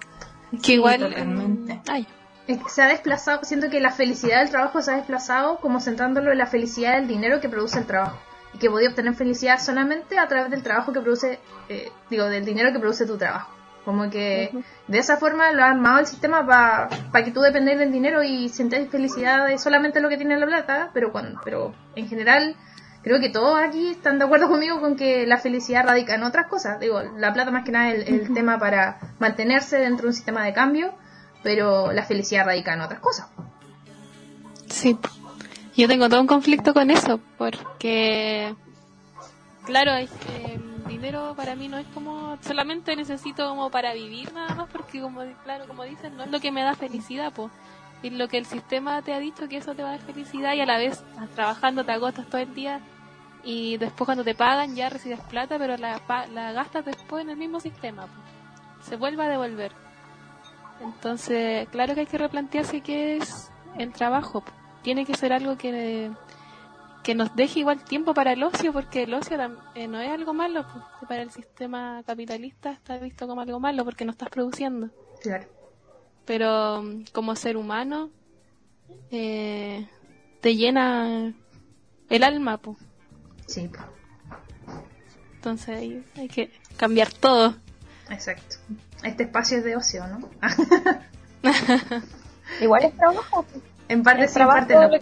que 0.51 0.59
Sí, 0.59 0.75
igual... 0.75 1.01
totalmente. 1.01 1.81
Ay, 1.89 2.07
Es 2.47 2.63
que 2.63 2.69
Se 2.69 2.83
ha 2.83 2.87
desplazado, 2.87 3.45
siento 3.45 3.71
que 3.71 3.81
la 3.81 3.91
felicidad 3.91 4.41
del 4.41 4.51
trabajo 4.51 4.81
se 4.83 4.93
ha 4.93 4.97
desplazado 4.97 5.59
como 5.59 5.81
centrándolo 5.81 6.31
en 6.31 6.39
la 6.39 6.47
felicidad 6.47 6.97
del 6.97 7.09
dinero 7.09 7.41
que 7.41 7.49
produce 7.49 7.79
el 7.79 7.87
trabajo. 7.87 8.19
Que 8.61 8.71
podía 8.71 8.89
obtener 8.89 9.15
felicidad 9.15 9.61
solamente 9.61 10.19
a 10.19 10.27
través 10.27 10.51
del 10.51 10.63
trabajo 10.63 10.93
que 10.93 11.01
produce, 11.01 11.39
eh, 11.69 11.91
digo, 12.11 12.25
del 12.27 12.45
dinero 12.45 12.73
que 12.73 12.79
produce 12.79 13.07
tu 13.07 13.17
trabajo. 13.17 13.53
Como 13.85 14.11
que 14.11 14.51
de 14.87 14.99
esa 14.99 15.17
forma 15.17 15.51
lo 15.53 15.63
ha 15.63 15.71
armado 15.71 16.01
el 16.01 16.07
sistema 16.07 16.45
para 16.47 17.25
que 17.25 17.31
tú 17.31 17.41
dependas 17.41 17.79
del 17.79 17.91
dinero 17.91 18.23
y 18.23 18.49
sientas 18.51 18.87
felicidad 18.89 19.47
de 19.47 19.57
solamente 19.59 20.01
lo 20.01 20.11
que 20.11 20.17
tiene 20.19 20.37
la 20.37 20.47
plata, 20.47 20.91
pero 20.93 21.11
cuando, 21.11 21.41
pero 21.43 21.75
en 21.95 22.07
general 22.07 22.55
creo 23.03 23.21
que 23.21 23.31
todos 23.31 23.59
aquí 23.59 23.93
están 23.93 24.19
de 24.19 24.27
acuerdo 24.27 24.49
conmigo 24.49 24.81
con 24.81 24.97
que 24.97 25.27
la 25.27 25.39
felicidad 25.39 25.87
radica 25.87 26.15
en 26.15 26.23
otras 26.25 26.49
cosas. 26.49 26.79
Digo, 26.81 27.01
la 27.17 27.33
plata 27.33 27.51
más 27.51 27.65
que 27.65 27.73
nada 27.73 27.93
es 27.93 28.09
el, 28.09 28.21
el 28.21 28.35
tema 28.35 28.59
para 28.59 28.99
mantenerse 29.21 29.79
dentro 29.79 30.03
de 30.03 30.09
un 30.09 30.15
sistema 30.15 30.45
de 30.45 30.53
cambio, 30.53 30.93
pero 31.43 31.93
la 31.93 32.03
felicidad 32.03 32.45
radica 32.45 32.75
en 32.75 32.83
otras 32.83 33.01
cosas. 33.01 33.29
Sí, 34.67 34.99
yo 35.79 35.87
tengo 35.87 36.09
todo 36.09 36.21
un 36.21 36.27
conflicto 36.27 36.75
con 36.75 36.91
eso, 36.91 37.21
porque, 37.39 38.53
claro, 39.65 39.95
es 39.95 40.11
el 40.45 40.85
dinero 40.89 41.35
para 41.37 41.55
mí 41.55 41.69
no 41.69 41.79
es 41.79 41.87
como, 41.95 42.37
solamente 42.43 42.97
necesito 42.97 43.49
como 43.49 43.71
para 43.71 43.95
vivir 43.95 44.33
nada 44.33 44.57
más, 44.57 44.69
porque 44.73 45.01
como, 45.01 45.21
claro, 45.45 45.69
como 45.69 45.85
dicen, 45.85 46.17
no 46.17 46.25
es 46.25 46.33
lo 46.33 46.41
que 46.41 46.51
me 46.51 46.63
da 46.63 46.75
felicidad, 46.75 47.33
pues. 47.33 47.53
Y 48.03 48.11
lo 48.11 48.27
que 48.27 48.39
el 48.39 48.47
sistema 48.47 49.03
te 49.03 49.13
ha 49.13 49.21
dicho 49.21 49.49
que 49.49 49.59
eso 49.59 49.75
te 49.75 49.85
va 49.85 49.91
a 49.91 49.93
dar 49.93 50.01
felicidad 50.01 50.55
y 50.55 50.61
a 50.61 50.67
la 50.67 50.79
vez 50.79 51.05
trabajando, 51.37 51.85
te 51.85 51.93
agotas 51.93 52.27
todo 52.27 52.41
el 52.41 52.55
día 52.55 52.81
y 53.45 53.77
después 53.77 54.05
cuando 54.05 54.25
te 54.25 54.35
pagan 54.35 54.75
ya 54.75 54.89
recibes 54.89 55.21
plata, 55.21 55.59
pero 55.59 55.77
la, 55.77 56.01
la 56.33 56.53
gastas 56.53 56.85
después 56.87 57.23
en 57.23 57.31
el 57.31 57.37
mismo 57.37 57.61
sistema, 57.61 58.03
pues. 58.03 58.89
Se 58.89 58.97
vuelve 58.97 59.23
a 59.25 59.29
devolver. 59.29 59.71
Entonces, 60.81 61.69
claro 61.69 61.95
que 61.95 62.01
hay 62.01 62.07
que 62.07 62.19
replantearse 62.19 62.81
qué 62.81 63.19
es 63.19 63.53
el 63.77 63.93
trabajo. 63.93 64.41
po. 64.41 64.58
Tiene 64.83 65.05
que 65.05 65.15
ser 65.15 65.33
algo 65.33 65.57
que, 65.57 66.11
que 67.03 67.15
nos 67.15 67.35
deje 67.35 67.61
igual 67.61 67.85
tiempo 67.85 68.15
para 68.15 68.33
el 68.33 68.43
ocio, 68.43 68.73
porque 68.73 69.03
el 69.05 69.15
ocio 69.15 69.37
eh, 69.75 69.89
no 69.89 70.01
es 70.01 70.11
algo 70.11 70.35
malo. 70.35 70.67
po. 70.67 71.07
Para 71.07 71.23
el 71.23 71.31
sistema 71.31 72.03
capitalista 72.07 72.71
está 72.73 72.99
visto 72.99 73.27
como 73.27 73.41
algo 73.41 73.61
malo 73.61 73.85
porque 73.85 74.05
no 74.05 74.13
estás 74.13 74.29
produciendo. 74.29 74.91
Claro. 75.23 75.47
Pero 76.25 76.85
como 77.13 77.35
ser 77.35 77.57
humano, 77.57 78.11
eh, 79.11 79.89
te 80.41 80.57
llena 80.57 81.33
el 82.11 82.23
alma. 82.23 82.59
po. 82.59 82.77
Sí, 83.47 83.71
Entonces 85.37 85.69
hay, 85.69 86.05
hay 86.17 86.29
que 86.29 86.51
cambiar 86.77 87.13
todo. 87.13 87.55
exacto. 88.11 88.57
Este 89.03 89.23
espacio 89.23 89.59
es 89.59 89.65
de 89.65 89.77
ocio, 89.77 90.07
¿no? 90.09 90.29
Igual 92.61 92.85
es 92.85 92.97
trabajo. 92.97 93.45
En 93.89 94.03
parte 94.03 94.29
sí, 94.29 94.41
en 94.41 94.47
parte 94.49 94.75
no. 94.77 94.99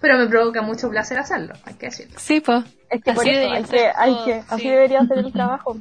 Pero 0.00 0.16
me 0.16 0.26
provoca 0.28 0.62
mucho 0.62 0.88
placer 0.90 1.18
hacerlo, 1.18 1.54
hay 1.64 1.74
que 1.74 1.86
decirlo. 1.86 2.14
Sí, 2.20 2.40
pues. 2.40 2.64
Es 2.88 3.02
que 3.02 3.12
por 3.12 3.22
Así 3.22 3.30
eso 3.30 3.40
debería 3.40 3.56
hay 3.96 4.14
que, 4.24 4.32
hay 4.32 4.44
así 4.48 4.68
debería 4.68 5.04
ser 5.06 5.18
el 5.18 5.32
trabajo. 5.32 5.76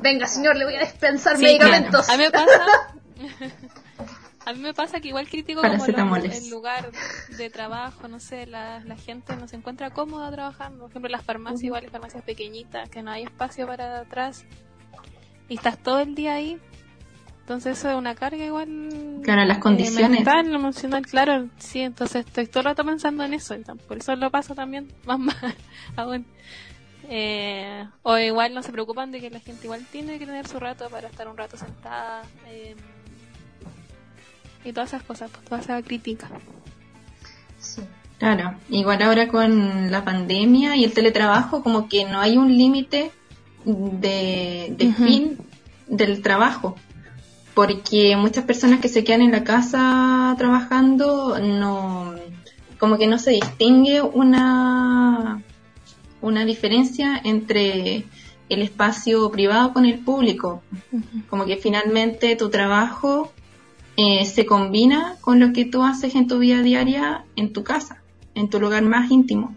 Venga, 0.00 0.26
señor, 0.26 0.56
le 0.56 0.64
voy 0.64 0.76
a 0.76 0.80
dispensar 0.80 1.36
Sí, 1.36 1.42
medicamentos. 1.42 2.08
A 2.08 2.16
mí 2.16 2.22
me 2.22 2.30
pasa. 2.30 2.66
A 4.44 4.52
mí 4.54 4.58
me 4.58 4.74
pasa 4.74 4.98
que 5.00 5.06
igual 5.08 5.28
critico 5.28 5.60
como 5.62 5.86
los- 5.86 6.24
el 6.24 6.50
lugar 6.50 6.90
de 7.36 7.48
trabajo, 7.50 8.08
no 8.08 8.18
sé, 8.18 8.46
la, 8.46 8.80
la 8.80 8.96
gente 8.96 9.36
no 9.36 9.46
se 9.46 9.54
encuentra 9.54 9.90
cómoda 9.90 10.32
trabajando. 10.32 10.80
Por 10.80 10.90
ejemplo, 10.90 11.10
las 11.10 11.22
farmacias, 11.22 11.62
igual 11.62 11.84
las 11.84 11.92
farmacias 11.92 12.24
pequeñitas, 12.24 12.88
que 12.88 13.02
no 13.04 13.12
hay 13.12 13.22
espacio 13.22 13.68
para 13.68 14.00
atrás. 14.00 14.44
Y 15.48 15.54
estás 15.54 15.78
todo 15.78 16.00
el 16.00 16.16
día 16.16 16.34
ahí. 16.34 16.60
Entonces 17.52 17.78
eso 17.78 17.90
es 17.90 17.96
una 17.96 18.14
carga 18.14 18.42
igual. 18.42 19.20
Claro, 19.22 19.44
las 19.44 19.58
eh, 19.58 19.60
condiciones. 19.60 20.10
mental, 20.10 20.54
emocional, 20.54 21.04
claro, 21.04 21.48
sí. 21.58 21.80
Entonces 21.80 22.24
estoy 22.24 22.46
todo 22.46 22.60
el 22.60 22.64
rato 22.64 22.82
pensando 22.82 23.24
en 23.24 23.34
eso. 23.34 23.54
Por 23.86 23.98
eso 23.98 24.16
lo 24.16 24.30
paso 24.30 24.54
también 24.54 24.90
más 25.04 25.18
mal 25.18 25.54
aún. 25.94 26.24
Eh, 27.10 27.86
o 28.02 28.16
igual 28.16 28.54
no 28.54 28.62
se 28.62 28.72
preocupan 28.72 29.12
de 29.12 29.20
que 29.20 29.28
la 29.28 29.40
gente 29.40 29.66
igual 29.66 29.84
tiene 29.92 30.18
que 30.18 30.24
tener 30.24 30.48
su 30.48 30.58
rato 30.58 30.88
para 30.88 31.08
estar 31.08 31.28
un 31.28 31.36
rato 31.36 31.58
sentada. 31.58 32.22
eh, 32.48 32.74
y 34.64 34.72
todas 34.72 34.90
esas 34.90 35.02
cosas, 35.02 35.30
pues, 35.30 35.44
toda 35.44 35.60
esa 35.60 35.82
crítica. 35.82 36.30
Sí. 37.58 37.82
Claro, 38.18 38.54
igual 38.70 39.02
ahora 39.02 39.28
con 39.28 39.90
la 39.90 40.04
pandemia 40.04 40.76
y 40.76 40.84
el 40.84 40.94
teletrabajo, 40.94 41.62
como 41.62 41.88
que 41.88 42.04
no 42.04 42.18
hay 42.18 42.38
un 42.38 42.56
límite 42.56 43.10
de, 43.66 44.94
fin 44.96 45.36
del 45.88 46.22
trabajo. 46.22 46.76
Porque 47.54 48.16
muchas 48.16 48.44
personas 48.44 48.80
que 48.80 48.88
se 48.88 49.04
quedan 49.04 49.22
en 49.22 49.32
la 49.32 49.44
casa 49.44 50.34
trabajando 50.38 51.38
no 51.38 52.14
como 52.78 52.98
que 52.98 53.06
no 53.06 53.18
se 53.18 53.32
distingue 53.32 54.02
una 54.02 55.42
una 56.20 56.44
diferencia 56.44 57.20
entre 57.22 58.04
el 58.48 58.62
espacio 58.62 59.30
privado 59.30 59.72
con 59.72 59.86
el 59.86 59.98
público. 59.98 60.62
Como 61.28 61.46
que 61.46 61.56
finalmente 61.56 62.36
tu 62.36 62.50
trabajo 62.50 63.32
eh, 63.96 64.24
se 64.26 64.46
combina 64.46 65.16
con 65.20 65.40
lo 65.40 65.52
que 65.52 65.64
tú 65.64 65.82
haces 65.82 66.14
en 66.14 66.26
tu 66.26 66.38
vida 66.38 66.62
diaria 66.62 67.24
en 67.36 67.52
tu 67.52 67.64
casa 67.64 68.02
en 68.34 68.48
tu 68.48 68.60
lugar 68.60 68.82
más 68.82 69.10
íntimo. 69.10 69.54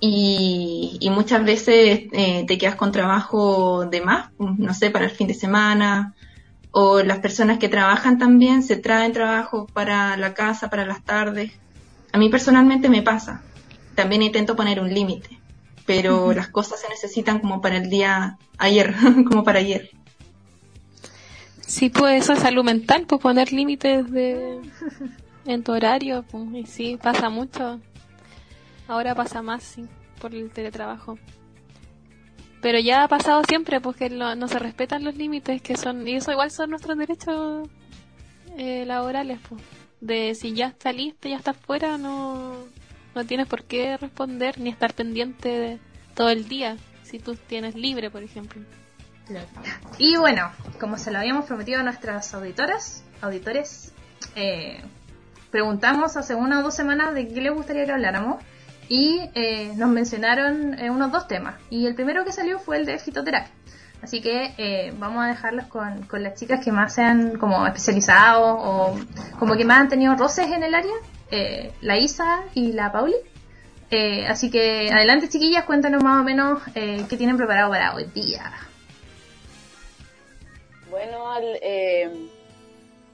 Y, 0.00 0.96
y 1.00 1.10
muchas 1.10 1.44
veces 1.44 2.08
eh, 2.12 2.44
te 2.46 2.56
quedas 2.56 2.74
con 2.74 2.90
trabajo 2.90 3.84
de 3.84 4.00
más, 4.00 4.30
no 4.38 4.72
sé, 4.72 4.90
para 4.90 5.04
el 5.04 5.10
fin 5.10 5.26
de 5.26 5.34
semana, 5.34 6.14
o 6.72 7.02
las 7.02 7.18
personas 7.18 7.58
que 7.58 7.68
trabajan 7.68 8.18
también 8.18 8.62
se 8.62 8.76
traen 8.76 9.12
trabajo 9.12 9.66
para 9.72 10.16
la 10.16 10.34
casa, 10.34 10.70
para 10.70 10.86
las 10.86 11.02
tardes. 11.02 11.52
A 12.12 12.18
mí 12.18 12.28
personalmente 12.28 12.88
me 12.88 13.02
pasa. 13.02 13.42
También 13.94 14.22
intento 14.22 14.56
poner 14.56 14.80
un 14.80 14.92
límite, 14.92 15.38
pero 15.86 16.32
las 16.32 16.48
cosas 16.48 16.80
se 16.80 16.88
necesitan 16.88 17.40
como 17.40 17.60
para 17.60 17.76
el 17.76 17.90
día 17.90 18.38
ayer, 18.58 18.94
como 19.28 19.44
para 19.44 19.58
ayer. 19.58 19.90
Sí, 21.66 21.88
pues 21.88 22.24
eso 22.24 22.32
es 22.32 22.40
salud 22.40 22.64
mental, 22.64 23.04
pues 23.06 23.20
poner 23.20 23.52
límites 23.52 24.10
de 24.10 24.58
en 25.46 25.62
tu 25.62 25.72
horario, 25.72 26.24
pues, 26.30 26.44
y 26.52 26.66
sí, 26.66 26.98
pasa 27.00 27.28
mucho. 27.30 27.80
Ahora 28.88 29.14
pasa 29.14 29.42
más 29.42 29.62
sí, 29.62 29.86
por 30.20 30.34
el 30.34 30.50
teletrabajo. 30.50 31.18
Pero 32.60 32.78
ya 32.78 33.04
ha 33.04 33.08
pasado 33.08 33.42
siempre, 33.48 33.80
porque 33.80 34.10
no, 34.10 34.34
no 34.34 34.48
se 34.48 34.58
respetan 34.58 35.04
los 35.04 35.16
límites 35.16 35.62
que 35.62 35.76
son, 35.76 36.06
y 36.06 36.16
eso 36.16 36.30
igual 36.30 36.50
son 36.50 36.70
nuestros 36.70 36.96
derechos 36.98 37.68
eh, 38.56 38.84
laborales, 38.86 39.38
pues. 39.48 39.62
De 40.00 40.34
si 40.34 40.54
ya 40.54 40.74
saliste, 40.78 41.30
ya 41.30 41.36
estás 41.36 41.56
fuera, 41.56 41.98
no, 41.98 42.54
no 43.14 43.24
tienes 43.26 43.46
por 43.46 43.64
qué 43.64 43.96
responder 43.96 44.58
ni 44.58 44.70
estar 44.70 44.94
pendiente 44.94 45.48
de 45.48 45.78
todo 46.14 46.30
el 46.30 46.48
día, 46.48 46.76
si 47.02 47.18
tú 47.18 47.34
tienes 47.34 47.74
libre, 47.74 48.10
por 48.10 48.22
ejemplo. 48.22 48.62
Y 49.98 50.16
bueno, 50.16 50.50
como 50.78 50.98
se 50.98 51.10
lo 51.10 51.18
habíamos 51.18 51.44
prometido 51.44 51.80
a 51.80 51.82
nuestras 51.82 52.34
auditoras, 52.34 53.04
auditores, 53.20 53.92
eh, 54.34 54.82
preguntamos 55.50 56.16
hace 56.16 56.34
una 56.34 56.60
o 56.60 56.62
dos 56.62 56.74
semanas 56.74 57.14
de 57.14 57.28
qué 57.28 57.40
les 57.40 57.52
gustaría 57.52 57.84
que 57.84 57.92
habláramos 57.92 58.42
y 58.90 59.30
eh, 59.36 59.72
nos 59.76 59.88
mencionaron 59.88 60.76
eh, 60.76 60.90
unos 60.90 61.12
dos 61.12 61.28
temas. 61.28 61.54
Y 61.70 61.86
el 61.86 61.94
primero 61.94 62.24
que 62.24 62.32
salió 62.32 62.58
fue 62.58 62.76
el 62.76 62.86
de 62.86 62.98
fitoterapia. 62.98 63.52
Así 64.02 64.20
que 64.20 64.52
eh, 64.58 64.92
vamos 64.98 65.24
a 65.24 65.28
dejarlos 65.28 65.66
con, 65.66 66.02
con 66.06 66.24
las 66.24 66.34
chicas 66.34 66.64
que 66.64 66.72
más 66.72 66.94
se 66.94 67.02
han 67.02 67.38
como 67.38 67.64
especializado 67.66 68.56
o 68.58 68.98
como 69.38 69.54
que 69.56 69.64
más 69.64 69.80
han 69.80 69.88
tenido 69.88 70.16
roces 70.16 70.50
en 70.50 70.64
el 70.64 70.74
área, 70.74 70.94
eh, 71.30 71.70
la 71.82 71.98
Isa 71.98 72.42
y 72.54 72.72
la 72.72 72.90
Pauli. 72.90 73.14
Eh, 73.92 74.26
así 74.26 74.50
que 74.50 74.90
adelante 74.92 75.28
chiquillas, 75.28 75.64
cuéntanos 75.66 76.02
más 76.02 76.20
o 76.20 76.24
menos 76.24 76.60
eh, 76.74 77.04
qué 77.08 77.16
tienen 77.16 77.36
preparado 77.36 77.70
para 77.70 77.94
hoy 77.94 78.06
día. 78.06 78.50
Bueno, 80.90 81.30
al, 81.30 81.60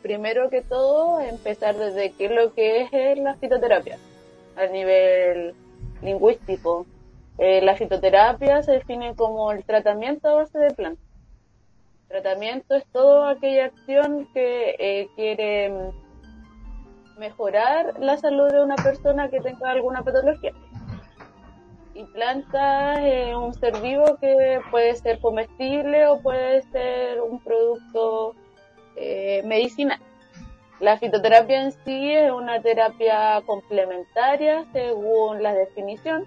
primero 0.01 0.49
que 0.49 0.63
todo, 0.63 1.21
empezar 1.21 1.77
desde 1.77 2.13
qué 2.13 2.27
es 2.27 2.31
lo 2.31 2.55
que 2.55 2.89
es 2.91 3.19
la 3.19 3.35
fitoterapia 3.35 3.99
a 4.57 4.67
nivel 4.69 5.55
lingüístico. 6.03 6.87
Eh, 7.39 7.61
la 7.63 7.75
fitoterapia 7.75 8.63
se 8.63 8.73
define 8.73 9.15
como 9.15 9.53
el 9.53 9.65
tratamiento 9.65 10.29
a 10.29 10.35
base 10.35 10.59
de 10.59 10.75
plantas. 10.75 11.05
Tratamiento 12.09 12.77
es 12.77 12.87
toda 12.93 13.31
aquella 13.31 13.67
acción 13.67 14.29
que 14.33 14.77
eh, 14.79 15.09
quiere 15.17 15.71
mm, 15.71 17.19
mejorar 17.19 17.99
la 17.99 18.17
salud 18.17 18.49
de 18.51 18.63
una 18.63 18.77
persona 18.77 19.29
que 19.29 19.41
tenga 19.41 19.71
alguna 19.71 20.03
patología. 20.03 20.53
Y 21.95 22.05
planta 22.05 23.07
es 23.07 23.35
un 23.35 23.55
ser 23.55 23.81
vivo 23.81 24.19
que 24.21 24.61
puede 24.71 24.95
ser 24.97 25.19
comestible 25.19 26.07
o 26.07 26.21
puede 26.21 26.63
ser 26.65 27.21
un 27.23 27.41
producto 27.41 28.35
eh, 28.97 29.43
medicinal. 29.45 29.99
La 30.81 30.99
fitoterapia 30.99 31.63
en 31.63 31.73
sí 31.73 32.13
es 32.13 32.31
una 32.31 32.61
terapia 32.61 33.43
complementaria 33.47 34.67
según 34.73 35.43
la 35.43 35.55
definición, 35.55 36.27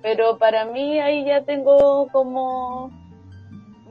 pero 0.00 0.38
para 0.38 0.64
mí 0.64 0.98
ahí 1.00 1.24
ya 1.24 1.44
tengo 1.44 2.08
como 2.08 2.90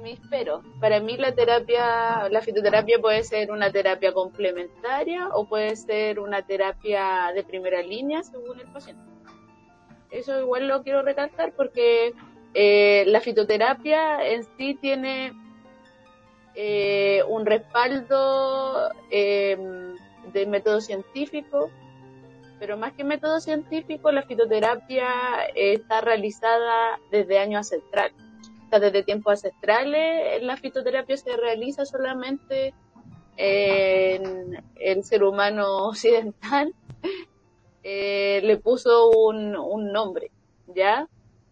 mis 0.01 0.19
pero. 0.29 0.63
Para 0.79 0.99
mí 0.99 1.17
la 1.17 1.33
terapia, 1.33 2.27
la 2.29 2.41
fitoterapia 2.41 2.99
puede 2.99 3.23
ser 3.23 3.51
una 3.51 3.71
terapia 3.71 4.11
complementaria 4.13 5.27
o 5.29 5.45
puede 5.47 5.75
ser 5.75 6.19
una 6.19 6.41
terapia 6.41 7.31
de 7.35 7.43
primera 7.43 7.81
línea 7.81 8.23
según 8.23 8.59
el 8.59 8.67
paciente. 8.71 9.03
Eso 10.09 10.39
igual 10.39 10.67
lo 10.67 10.81
quiero 10.81 11.03
recalcar 11.03 11.53
porque 11.53 12.13
eh, 12.55 13.03
la 13.07 13.21
fitoterapia 13.21 14.27
en 14.27 14.43
sí 14.57 14.75
tiene 14.81 15.33
eh, 16.55 17.23
un 17.27 17.45
respaldo 17.45 18.91
eh, 19.11 19.57
de 20.33 20.45
método 20.45 20.81
científico, 20.81 21.69
pero 22.59 22.77
más 22.77 22.93
que 22.93 23.03
método 23.03 23.39
científico, 23.39 24.11
la 24.11 24.23
fitoterapia 24.23 25.07
está 25.55 26.01
realizada 26.01 26.99
desde 27.11 27.39
años 27.39 27.71
ancestrales. 27.71 28.15
O 28.65 28.69
sea, 28.69 28.79
desde 28.79 29.03
tiempos 29.03 29.31
ancestrales, 29.31 30.43
la 30.43 30.57
fitoterapia 30.57 31.17
se 31.17 31.35
realiza 31.37 31.85
solamente 31.85 32.73
en 33.37 34.61
el 34.75 35.03
ser 35.03 35.23
humano 35.23 35.65
occidental. 35.87 36.73
Eh, 37.83 38.41
le 38.43 38.57
puso 38.57 39.09
un 39.09 39.91
nombre, 39.93 40.31
¿ya? 40.67 41.07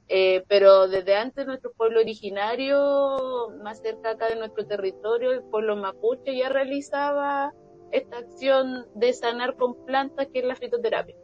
Eh, 0.09 0.43
pero 0.47 0.87
desde 0.87 1.15
antes 1.15 1.45
nuestro 1.45 1.73
pueblo 1.73 1.99
originario, 1.99 3.49
más 3.61 3.81
cerca 3.81 4.11
acá 4.11 4.29
de 4.29 4.37
nuestro 4.37 4.65
territorio, 4.65 5.31
el 5.31 5.43
pueblo 5.43 5.75
mapuche 5.75 6.35
ya 6.37 6.49
realizaba 6.49 7.53
esta 7.91 8.17
acción 8.17 8.87
de 8.95 9.11
sanar 9.13 9.55
con 9.57 9.85
plantas 9.85 10.27
que 10.31 10.39
es 10.39 10.45
la 10.45 10.55
fitoterapia. 10.55 11.15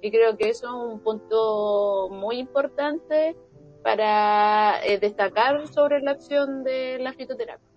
Y 0.00 0.10
creo 0.10 0.38
que 0.38 0.48
eso 0.48 0.66
es 0.68 0.92
un 0.92 1.00
punto 1.00 2.08
muy 2.10 2.38
importante 2.38 3.36
para 3.82 4.82
eh, 4.86 4.98
destacar 4.98 5.66
sobre 5.68 6.00
la 6.00 6.12
acción 6.12 6.64
de 6.64 6.98
la 6.98 7.12
fitoterapia. 7.12 7.68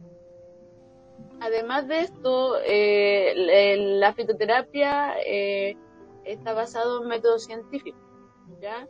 Además 1.42 1.90
de 1.90 2.00
esto, 2.00 2.56
eh, 2.66 3.76
la 4.00 4.14
fitoterapia 4.14 5.16
está 6.24 6.54
basado 6.54 7.02
en 7.02 7.10
métodos 7.10 7.44
científicos, 7.44 8.00
¿ya? 8.62 8.88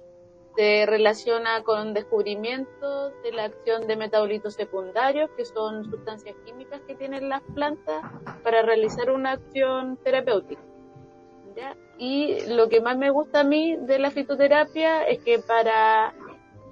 Se 0.55 0.85
relaciona 0.85 1.63
con 1.63 1.93
descubrimientos 1.93 3.13
de 3.23 3.31
la 3.31 3.45
acción 3.45 3.87
de 3.87 3.95
metabolitos 3.95 4.53
secundarios, 4.53 5.29
que 5.35 5.45
son 5.45 5.85
sustancias 5.89 6.35
químicas 6.45 6.81
que 6.87 6.95
tienen 6.95 7.29
las 7.29 7.41
plantas 7.53 8.03
para 8.43 8.61
realizar 8.61 9.11
una 9.11 9.31
acción 9.31 9.97
terapéutica. 10.03 10.61
Y 11.97 12.47
lo 12.47 12.67
que 12.69 12.81
más 12.81 12.97
me 12.97 13.09
gusta 13.09 13.41
a 13.41 13.43
mí 13.43 13.75
de 13.77 13.99
la 13.99 14.11
fitoterapia 14.11 15.03
es 15.03 15.19
que 15.23 15.39
para 15.39 16.13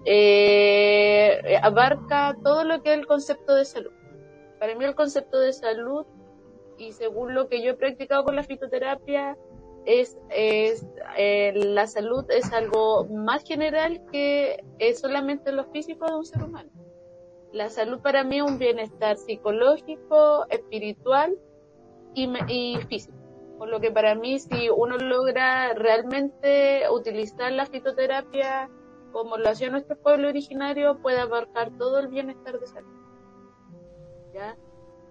eh, 0.05 1.59
abarca 1.61 2.35
todo 2.43 2.63
lo 2.63 2.81
que 2.81 2.93
es 2.93 2.99
el 2.99 3.05
concepto 3.05 3.53
de 3.55 3.65
salud. 3.65 3.91
Para 4.59 4.75
mí 4.75 4.85
el 4.85 4.95
concepto 4.95 5.39
de 5.39 5.53
salud, 5.53 6.05
y 6.77 6.93
según 6.93 7.35
lo 7.35 7.47
que 7.47 7.61
yo 7.61 7.71
he 7.71 7.75
practicado 7.75 8.23
con 8.23 8.35
la 8.35 8.43
fitoterapia, 8.43 9.37
es, 9.85 10.17
es 10.29 10.85
eh, 11.17 11.53
la 11.55 11.87
salud 11.87 12.25
es 12.29 12.51
algo 12.53 13.05
más 13.05 13.43
general 13.43 14.01
que 14.11 14.63
es 14.79 14.99
solamente 14.99 15.51
lo 15.51 15.65
físico 15.71 16.05
de 16.05 16.15
un 16.15 16.25
ser 16.25 16.43
humano. 16.43 16.69
La 17.51 17.69
salud 17.69 17.99
para 17.99 18.23
mí 18.23 18.37
es 18.37 18.43
un 18.43 18.57
bienestar 18.57 19.17
psicológico, 19.17 20.45
espiritual 20.49 21.37
y, 22.13 22.29
y 22.47 22.77
físico. 22.87 23.17
Por 23.57 23.69
lo 23.69 23.79
que 23.79 23.91
para 23.91 24.15
mí 24.15 24.39
si 24.39 24.69
uno 24.69 24.97
logra 24.97 25.73
realmente 25.73 26.83
utilizar 26.89 27.51
la 27.51 27.65
fitoterapia 27.65 28.69
como 29.11 29.37
lo 29.37 29.49
hacía 29.49 29.69
nuestro 29.69 29.97
pueblo 29.97 30.29
originario, 30.29 30.99
puede 31.01 31.19
abarcar 31.19 31.71
todo 31.77 31.99
el 31.99 32.07
bienestar 32.07 32.59
de 32.59 32.67
salud. 32.67 32.95
¿Ya? 34.33 34.55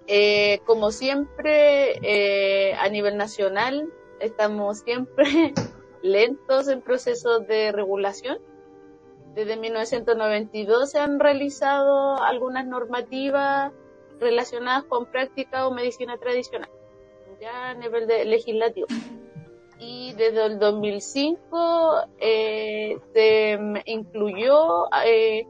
Eh, 0.06 0.60
como 0.66 0.90
siempre, 0.90 1.98
eh, 2.02 2.74
a 2.74 2.88
nivel 2.88 3.16
nacional, 3.16 3.92
estamos 4.20 4.78
siempre 4.78 5.52
lentos 6.02 6.68
en 6.68 6.80
procesos 6.80 7.46
de 7.46 7.72
regulación. 7.72 8.38
Desde 9.34 9.56
1992 9.56 10.90
se 10.90 10.98
han 10.98 11.20
realizado 11.20 12.16
algunas 12.22 12.66
normativas 12.66 13.72
relacionadas 14.18 14.84
con 14.84 15.06
práctica 15.06 15.66
o 15.66 15.72
medicina 15.72 16.18
tradicional, 16.18 16.68
ya 17.40 17.70
a 17.70 17.74
nivel 17.74 18.06
de 18.06 18.24
legislativo. 18.24 18.88
Y 19.78 20.12
desde 20.14 20.44
el 20.44 20.58
2005 20.58 22.04
eh, 22.18 22.98
se 23.14 23.58
incluyó 23.86 24.86
eh, 25.06 25.46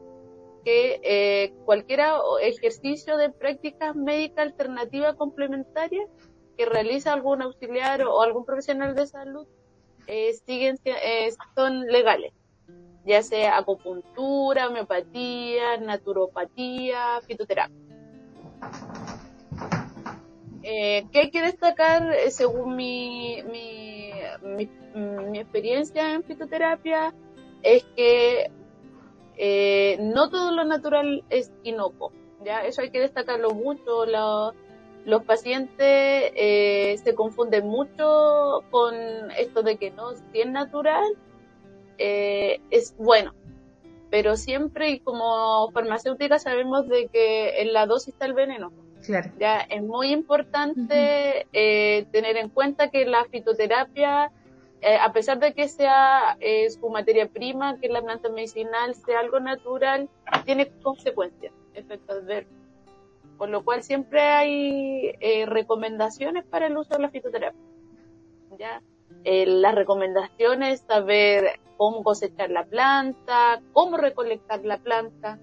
que 0.63 0.99
eh, 1.03 1.53
cualquier 1.65 2.01
ejercicio 2.41 3.17
de 3.17 3.29
práctica 3.29 3.93
médica 3.93 4.43
alternativa 4.43 5.15
complementaria 5.15 6.07
que 6.61 6.69
realiza 6.69 7.13
algún 7.13 7.41
auxiliar 7.41 8.03
o 8.03 8.21
algún 8.21 8.45
profesional 8.45 8.93
de 8.93 9.07
salud 9.07 9.47
eh, 10.05 10.33
siguen, 10.45 10.77
eh, 10.85 11.31
son 11.55 11.87
legales, 11.87 12.33
ya 13.03 13.23
sea 13.23 13.57
acupuntura, 13.57 14.67
homeopatía, 14.67 15.77
naturopatía, 15.77 17.19
fitoterapia. 17.25 17.75
Eh, 20.61 21.07
¿Qué 21.11 21.19
hay 21.19 21.31
que 21.31 21.41
destacar 21.41 22.13
eh, 22.13 22.29
según 22.29 22.75
mi, 22.75 23.41
mi, 23.51 24.11
mi, 25.31 25.39
experiencia 25.39 26.13
en 26.13 26.23
fitoterapia? 26.23 27.15
Es 27.63 27.83
que 27.95 28.51
eh, 29.35 29.97
no 29.99 30.29
todo 30.29 30.51
lo 30.51 30.63
natural 30.65 31.23
es 31.31 31.51
inocuo. 31.63 32.11
¿ya? 32.45 32.63
Eso 32.65 32.81
hay 32.81 32.91
que 32.91 32.99
destacarlo 32.99 33.49
mucho. 33.51 34.05
Los 35.05 35.23
pacientes 35.23 35.77
eh, 36.35 36.99
se 37.03 37.15
confunden 37.15 37.67
mucho 37.67 38.63
con 38.69 38.95
esto 39.37 39.63
de 39.63 39.77
que 39.77 39.91
no, 39.91 40.13
si 40.13 40.41
es 40.41 40.47
natural, 40.47 41.03
eh, 41.97 42.59
es 42.69 42.95
bueno. 42.97 43.33
Pero 44.09 44.35
siempre, 44.35 44.89
y 44.89 44.99
como 44.99 45.71
farmacéutica, 45.71 46.37
sabemos 46.37 46.87
de 46.87 47.07
que 47.07 47.61
en 47.61 47.73
la 47.73 47.85
dosis 47.85 48.13
está 48.13 48.25
el 48.25 48.33
veneno. 48.33 48.71
Ya 49.39 49.61
es 49.61 49.81
muy 49.81 50.11
importante 50.11 51.47
eh, 51.53 52.05
tener 52.11 52.37
en 52.37 52.49
cuenta 52.49 52.89
que 52.89 53.05
la 53.05 53.25
fitoterapia, 53.25 54.31
eh, 54.81 54.97
a 54.97 55.11
pesar 55.11 55.39
de 55.39 55.53
que 55.53 55.67
sea 55.67 56.37
eh, 56.39 56.69
su 56.69 56.89
materia 56.89 57.27
prima, 57.27 57.79
que 57.79 57.87
la 57.87 58.01
planta 58.01 58.29
medicinal 58.29 58.93
sea 58.95 59.19
algo 59.19 59.39
natural, 59.39 60.09
tiene 60.45 60.69
consecuencias, 60.83 61.53
efectos 61.73 62.17
adversos. 62.17 62.60
Por 63.41 63.49
lo 63.49 63.63
cual 63.63 63.81
siempre 63.81 64.21
hay 64.21 65.13
recomendaciones 65.47 66.45
para 66.45 66.67
el 66.67 66.77
uso 66.77 66.93
de 66.93 66.99
la 67.01 67.09
fitoterapia. 67.09 67.59
¿ya? 68.59 68.83
las 69.23 69.73
recomendaciones, 69.73 70.81
saber 70.81 71.59
cómo 71.75 72.03
cosechar 72.03 72.51
la 72.51 72.65
planta, 72.65 73.59
cómo 73.73 73.97
recolectar 73.97 74.63
la 74.63 74.77
planta, 74.77 75.39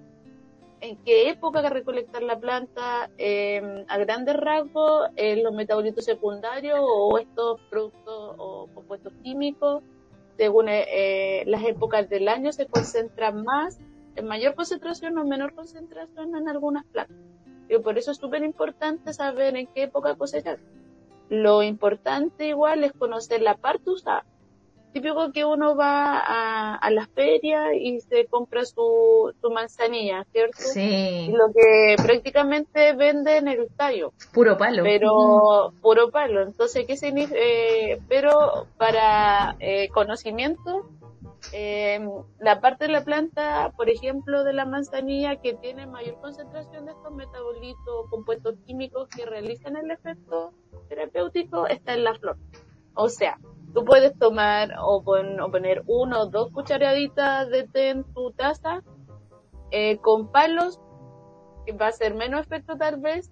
en 0.81 0.97
qué 0.99 1.31
época 1.31 1.69
recolectar 1.69 2.23
la 2.23 2.39
planta, 2.39 3.11
em, 3.19 3.85
a 3.89 3.99
grandes 3.99 4.37
rasgos, 4.37 5.11
en 5.17 5.43
los 5.43 5.53
metabolitos 5.53 6.05
secundarios 6.05 6.79
o 6.81 7.19
estos 7.19 7.61
productos 7.71 8.37
o 8.39 8.69
compuestos 8.73 9.13
químicos, 9.25 9.83
según 10.37 10.69
eh, 10.69 10.85
eh, 11.41 11.45
las 11.47 11.65
épocas 11.65 12.09
del 12.09 12.29
año, 12.29 12.53
se 12.53 12.67
concentran 12.67 13.43
más, 13.43 13.81
en 14.15 14.27
mayor 14.29 14.55
concentración 14.55 15.19
o 15.19 15.25
menor 15.25 15.53
concentración 15.57 16.37
en 16.37 16.49
algunas 16.49 16.85
plantas. 16.85 17.38
Y 17.69 17.79
por 17.79 17.99
eso 17.99 18.13
es 18.13 18.19
súper 18.19 18.43
importante 18.43 19.13
saber 19.13 19.57
en 19.57 19.67
qué 19.67 19.85
época 19.85 20.15
cosechar. 20.15 20.59
Lo 21.29 21.63
importante 21.63 22.49
igual 22.49 22.85
es 22.85 22.93
conocer 22.93 23.43
la 23.43 23.57
parte 23.57 23.91
usada 23.91 24.25
típico 24.93 25.33
que 25.33 25.45
uno 25.45 25.77
va 25.77 26.19
a, 26.19 26.75
a 26.75 26.91
la 26.91 27.07
feria 27.07 27.75
y 27.75 28.01
se 28.01 28.27
compra 28.27 28.65
su, 28.65 29.33
su 29.41 29.51
manzanilla, 29.51 30.25
¿cierto? 30.33 30.59
Sí. 30.59 31.31
lo 31.33 31.53
que 31.53 31.97
prácticamente 32.03 32.95
venden 32.95 33.49
el 33.49 33.69
tallo. 33.77 34.13
Puro 34.33 34.57
palo. 34.57 34.83
Pero, 34.83 35.73
puro 35.83 36.11
palo. 36.11 36.43
Entonces, 36.43 36.87
¿qué 36.87 36.97
significa? 36.97 37.39
Eh, 37.41 38.01
pero 38.09 38.67
para 38.77 39.57
eh, 39.61 39.89
conocimiento, 39.91 40.89
eh, 41.53 41.99
la 42.41 42.61
parte 42.61 42.87
de 42.87 42.93
la 42.93 43.05
planta, 43.05 43.73
por 43.77 43.89
ejemplo, 43.89 44.45
de 44.45 44.53
la 44.53 44.67
manzanilla 44.67 45.37
que 45.37 45.55
tiene 45.55 45.87
mayor 45.87 46.21
concentración 46.21 46.85
de 46.85 46.93
estos 46.93 47.13
metabolitos, 47.13 48.11
compuestos 48.11 48.57
químicos 48.67 49.09
que 49.09 49.25
realizan 49.25 49.77
el 49.77 49.91
efecto 49.91 50.53
terapéutico, 50.89 51.67
está 51.67 51.95
en 51.95 52.05
la 52.05 52.15
flor. 52.15 52.37
O 52.95 53.09
sea, 53.09 53.39
tú 53.73 53.85
puedes 53.85 54.19
tomar 54.19 54.75
o, 54.81 55.03
poner 55.03 55.83
uno 55.87 56.23
o 56.23 56.27
dos 56.27 56.51
cucharaditas 56.53 57.49
de 57.49 57.67
té 57.67 57.91
en 57.91 58.05
tu 58.13 58.31
taza 58.33 58.83
eh, 59.71 59.99
con 59.99 60.31
palos, 60.31 60.81
que 61.65 61.73
va 61.73 61.89
a 61.89 61.93
ser 61.93 62.15
menos 62.15 62.43
efecto 62.43 62.77
tal 62.77 63.01
vez, 63.01 63.31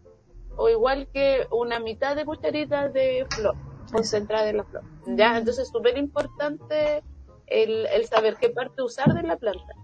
o 0.56 0.70
igual 0.70 1.08
que 1.12 1.46
una 1.50 1.80
mitad 1.80 2.16
de 2.16 2.24
cucharita 2.24 2.88
de 2.88 3.26
flor, 3.28 3.56
concentrada 3.92 4.48
en 4.48 4.56
la 4.58 4.64
flor. 4.64 4.84
¿ya? 5.06 5.36
Entonces 5.36 5.64
es 5.64 5.68
súper 5.68 5.98
importante 5.98 7.02
el, 7.46 7.86
el 7.86 8.06
saber 8.06 8.36
qué 8.36 8.50
parte 8.50 8.82
usar 8.82 9.14
de 9.14 9.22
la 9.22 9.36
planta. 9.36 9.74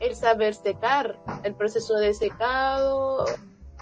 El 0.00 0.14
saber 0.14 0.54
secar, 0.54 1.18
el 1.44 1.54
proceso 1.54 1.94
de 1.94 2.14
secado, 2.14 3.26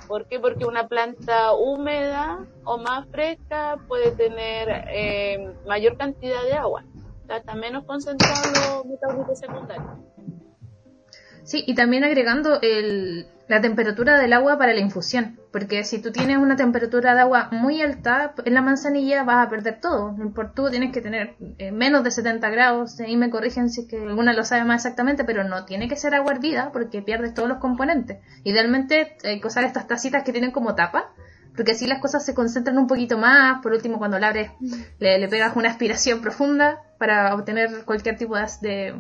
¿Por 0.09 0.27
qué? 0.27 0.41
Porque 0.41 0.65
una 0.65 0.89
planta 0.89 1.53
húmeda 1.53 2.47
o 2.65 2.79
más 2.79 3.07
fresca 3.11 3.77
puede 3.87 4.13
tener 4.13 4.69
eh, 4.91 5.53
mayor 5.67 5.99
cantidad 5.99 6.43
de 6.45 6.55
agua. 6.55 6.83
está 7.29 7.55
menos 7.55 7.85
concentrado 7.85 8.85
metabolitos 8.87 9.39
secundarios. 9.39 9.87
Sí, 11.43 11.63
y 11.67 11.75
también 11.75 12.05
agregando 12.05 12.59
el, 12.63 13.27
la 13.49 13.61
temperatura 13.63 14.19
del 14.19 14.35
agua 14.35 14.59
para 14.59 14.75
la 14.75 14.81
infusión, 14.81 15.41
porque 15.53 15.83
si 15.85 16.01
tú 16.01 16.13
tienes 16.13 16.37
una 16.37 16.57
temperatura 16.57 17.15
de 17.15 17.23
agua 17.23 17.49
muy 17.51 17.81
alta 17.81 18.35
en 18.45 18.55
la 18.55 18.61
manzanilla 18.61 19.25
vas 19.25 19.47
a 19.47 19.51
perder 19.51 19.81
todo. 19.81 20.15
Por 20.35 20.53
tú 20.53 20.71
tienes 20.71 20.93
que 20.93 21.01
tener 21.01 21.35
eh, 21.59 21.73
menos 21.73 22.05
de 22.05 22.11
70 22.11 22.49
grados, 22.51 23.01
y 23.01 23.17
me 23.17 23.31
corrigen 23.31 23.71
si 23.71 23.83
es 23.83 23.89
que 23.89 23.97
alguna 23.97 24.35
lo 24.35 24.45
sabe 24.45 24.65
más 24.65 24.85
exactamente, 24.85 25.25
pero 25.25 25.45
no 25.45 25.65
tiene 25.65 25.89
que 25.89 25.97
ser 25.97 26.15
agua 26.15 26.33
hervida 26.33 26.71
porque 26.73 27.01
pierdes 27.01 27.33
todos 27.33 27.49
los 27.49 27.59
componentes. 27.59 28.19
Idealmente 28.45 29.17
hay 29.25 29.41
que 29.41 29.47
usar 29.47 29.65
estas 29.65 29.89
tacitas 29.89 30.25
que 30.25 30.33
tienen 30.33 30.51
como 30.51 30.75
tapa, 30.75 31.07
porque 31.57 31.73
así 31.73 31.87
las 31.87 32.01
cosas 32.01 32.25
se 32.25 32.35
concentran 32.35 32.77
un 32.79 32.87
poquito 32.87 33.19
más. 33.19 33.63
Por 33.63 33.73
último, 33.73 33.99
cuando 33.99 34.19
la 34.19 34.29
abres, 34.29 34.51
le, 34.99 35.27
pegas 35.29 35.57
una 35.57 35.71
aspiración 35.71 36.21
profunda 36.21 36.83
para 36.99 37.35
obtener 37.35 37.85
cualquier 37.85 38.17
tipo 38.17 38.37
de, 38.37 38.95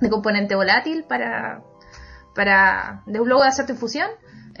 de 0.00 0.10
componente 0.10 0.54
volátil 0.54 1.04
para 1.08 1.62
para 2.38 3.02
luego 3.06 3.42
de 3.42 3.48
hacer 3.48 3.66
tu 3.66 3.72
infusión, 3.72 4.08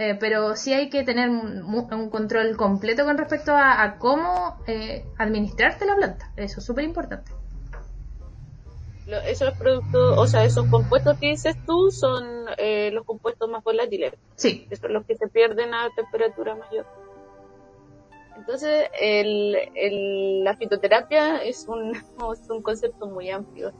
eh, 0.00 0.16
pero 0.18 0.56
sí 0.56 0.72
hay 0.72 0.90
que 0.90 1.04
tener 1.04 1.30
un, 1.30 2.10
control 2.10 2.56
completo 2.56 3.04
con 3.04 3.16
respecto 3.16 3.52
a, 3.54 3.98
cómo 4.00 4.56
eh, 4.66 5.04
administrarte 5.16 5.86
la 5.86 5.94
planta. 5.94 6.32
Eso 6.34 6.58
es 6.58 6.66
súper 6.66 6.82
importante. 6.82 7.30
Esos 9.26 9.56
productos, 9.56 10.18
o 10.18 10.26
sea, 10.26 10.42
esos 10.42 10.66
compuestos 10.66 11.18
que 11.20 11.28
dices 11.28 11.56
tú 11.64 11.92
son 11.92 12.46
eh, 12.56 12.90
los 12.92 13.06
compuestos 13.06 13.48
más 13.48 13.62
volátiles. 13.62 14.12
Sí. 14.34 14.66
Que 14.68 14.74
son 14.74 14.92
los 14.92 15.06
que 15.06 15.14
se 15.14 15.28
pierden 15.28 15.72
a 15.72 15.88
temperatura 15.94 16.56
mayor. 16.56 16.84
Entonces, 18.36 18.88
el, 19.00 20.42
la 20.42 20.56
fitoterapia 20.56 21.44
es 21.44 21.68
un, 21.68 21.94
es 22.32 22.50
un 22.50 22.60
concepto 22.60 23.06
muy 23.06 23.30
amplio 23.30 23.72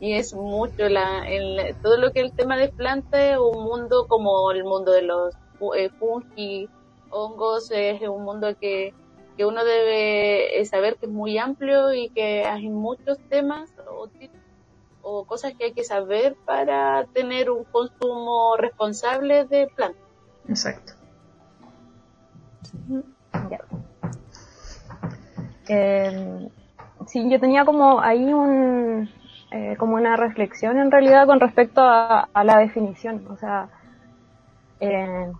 y 0.00 0.14
es 0.14 0.34
mucho 0.34 0.88
la, 0.88 1.26
el, 1.26 1.76
todo 1.82 1.96
lo 1.96 2.12
que 2.12 2.20
es 2.20 2.26
el 2.26 2.32
tema 2.32 2.56
de 2.56 2.68
plantas, 2.68 3.38
un 3.38 3.64
mundo 3.64 4.06
como 4.08 4.50
el 4.50 4.64
mundo 4.64 4.92
de 4.92 5.02
los 5.02 5.34
eh, 5.76 5.90
fungi, 5.98 6.68
hongos, 7.10 7.70
es 7.70 8.02
un 8.02 8.24
mundo 8.24 8.48
que, 8.60 8.92
que 9.36 9.46
uno 9.46 9.64
debe 9.64 10.60
eh, 10.60 10.64
saber 10.66 10.96
que 10.96 11.06
es 11.06 11.12
muy 11.12 11.38
amplio 11.38 11.92
y 11.92 12.08
que 12.10 12.44
hay 12.44 12.68
muchos 12.68 13.18
temas 13.28 13.72
o, 13.88 14.08
o 15.02 15.24
cosas 15.24 15.54
que 15.54 15.66
hay 15.66 15.72
que 15.72 15.84
saber 15.84 16.36
para 16.44 17.04
tener 17.12 17.50
un 17.50 17.64
consumo 17.64 18.56
responsable 18.56 19.44
de 19.44 19.68
plantas. 19.68 20.02
Exacto. 20.48 20.92
Eh, 25.68 26.48
sí, 27.06 27.30
yo 27.30 27.40
tenía 27.40 27.64
como 27.64 28.00
ahí 28.00 28.32
un, 28.32 29.08
eh, 29.56 29.76
como 29.76 29.94
una 29.94 30.16
reflexión 30.16 30.78
en 30.78 30.90
realidad 30.90 31.28
con 31.28 31.38
respecto 31.38 31.80
a, 31.80 32.26
la 32.42 32.58
definición. 32.58 33.24
O 33.30 33.36
sea, 33.36 33.68
eh, 34.80 35.30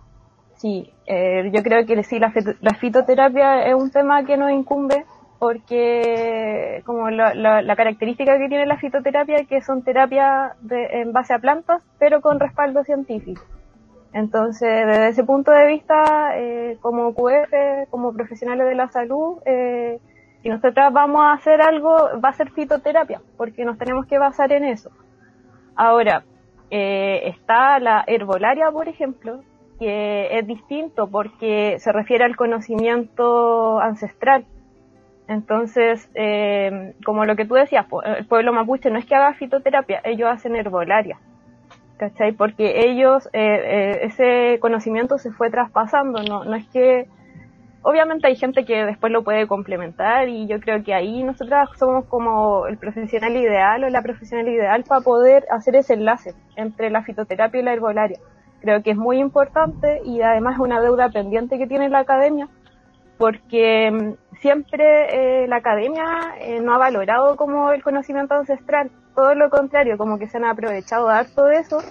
sí, 0.55 0.89
eh, 1.05 1.51
yo 1.53 1.61
creo 1.61 1.85
que 1.85 2.01
sí, 2.03 2.17
la, 2.17 2.31
fitoterapia 2.79 3.65
es 3.67 3.75
un 3.75 3.91
tema 3.91 4.23
que 4.23 4.37
nos 4.37 4.51
incumbe 4.51 5.03
porque 5.37 6.81
como 6.85 7.09
la, 7.09 7.75
característica 7.75 8.37
que 8.37 8.47
tiene 8.47 8.65
la 8.65 8.77
fitoterapia 8.77 9.35
es 9.35 9.49
que 9.49 9.59
son 9.59 9.83
terapias 9.83 10.53
en 10.69 11.11
base 11.11 11.33
a 11.33 11.39
plantas, 11.39 11.83
pero 11.99 12.21
con 12.21 12.39
respaldo 12.39 12.85
científico. 12.85 13.41
Entonces, 14.13 14.87
desde 14.87 15.09
ese 15.09 15.25
punto 15.25 15.51
de 15.51 15.67
vista, 15.67 16.33
como 16.79 17.13
QF, 17.13 17.89
como 17.89 18.13
profesionales 18.13 18.65
de 18.65 18.75
la 18.75 18.87
salud, 18.87 19.39
eh, 19.45 19.99
si 20.45 20.49
nosotras 20.49 20.93
vamos 20.93 21.23
a 21.23 21.31
hacer 21.31 21.59
algo, 21.59 22.21
va 22.23 22.29
a 22.29 22.33
ser 22.33 22.51
fitoterapia, 22.51 23.19
porque 23.35 23.65
nos 23.65 23.79
tenemos 23.79 24.05
que 24.05 24.19
basar 24.19 24.51
en 24.51 24.63
eso. 24.63 24.91
Ahora, 25.75 26.23
eh, 26.69 27.23
está 27.25 27.79
la 27.79 28.03
herbolaria, 28.05 28.69
por 28.69 28.87
ejemplo, 28.87 29.41
que 29.79 30.37
es 30.37 30.45
distinto 30.45 31.07
porque 31.07 31.77
se 31.79 31.91
refiere 31.91 32.25
al 32.25 32.35
conocimiento 32.35 33.79
ancestral. 33.79 34.45
Entonces, 35.27 36.11
eh, 36.13 36.93
como 37.03 37.25
lo 37.25 37.35
que 37.35 37.45
tú 37.45 37.55
decías, 37.55 37.87
el 38.05 38.27
pueblo 38.27 38.53
mapuche 38.53 38.91
no 38.91 38.99
es 38.99 39.05
que 39.07 39.15
haga 39.15 39.33
fitoterapia, 39.33 39.99
ellos 40.03 40.29
hacen 40.29 40.55
herbolaria. 40.55 41.17
¿cachai? 41.97 42.33
Porque 42.33 42.87
ellos, 42.87 43.27
eh, 43.33 43.39
eh, 43.63 43.99
ese 44.03 44.59
conocimiento 44.59 45.17
se 45.17 45.31
fue 45.31 45.49
traspasando, 45.49 46.21
no, 46.21 46.43
no 46.43 46.55
es 46.55 46.67
que, 46.67 47.07
obviamente 47.85 48.27
hay 48.27 48.35
gente 48.35 48.65
que 48.65 48.83
después 48.83 49.13
lo 49.13 49.23
puede 49.23 49.47
complementar 49.47 50.27
y 50.27 50.47
yo 50.47 50.59
creo 50.59 50.83
que 50.83 50.95
ahí 50.95 51.23
nosotras 51.23 51.69
somos 51.77 52.05
como 52.05 52.65
el 52.65 52.79
profesional 52.79 53.37
ideal 53.37 53.83
o 53.83 53.89
la 53.89 54.01
profesional 54.01 54.47
ideal 54.47 54.83
para 54.83 55.01
poder 55.01 55.45
hacer 55.51 55.75
ese 55.75 55.93
enlace 55.93 56.33
entre 56.55 56.89
la 56.89 57.03
fitoterapia 57.03 57.61
y 57.61 57.63
la 57.63 57.73
herbolaria. 57.73 58.17
Creo 58.59 58.81
que 58.81 58.89
es 58.89 58.97
muy 58.97 59.19
importante 59.19 60.01
y 60.03 60.23
además 60.23 60.55
es 60.55 60.61
una 60.61 60.81
deuda 60.81 61.09
pendiente 61.09 61.59
que 61.59 61.67
tiene 61.67 61.89
la 61.89 61.99
academia 61.99 62.49
porque 63.19 63.91
mm, 63.91 64.37
siempre 64.41 65.43
eh, 65.43 65.47
la 65.47 65.57
academia 65.57 66.05
eh, 66.39 66.61
no 66.61 66.73
ha 66.73 66.79
valorado 66.79 67.35
como 67.35 67.71
el 67.71 67.83
conocimiento 67.83 68.33
ancestral, 68.33 68.89
todo 69.13 69.35
lo 69.35 69.51
contrario, 69.51 69.99
como 69.99 70.17
que 70.17 70.27
se 70.27 70.37
han 70.37 70.45
aprovechado 70.45 71.07
harto 71.07 71.45
de 71.45 71.57
eso 71.57 71.81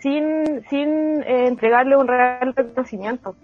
sin, 0.00 0.62
sin 0.68 1.22
eh, 1.22 1.46
entregarle 1.46 1.96
un 1.96 2.08
real 2.08 2.52
reconocimiento. 2.54 3.34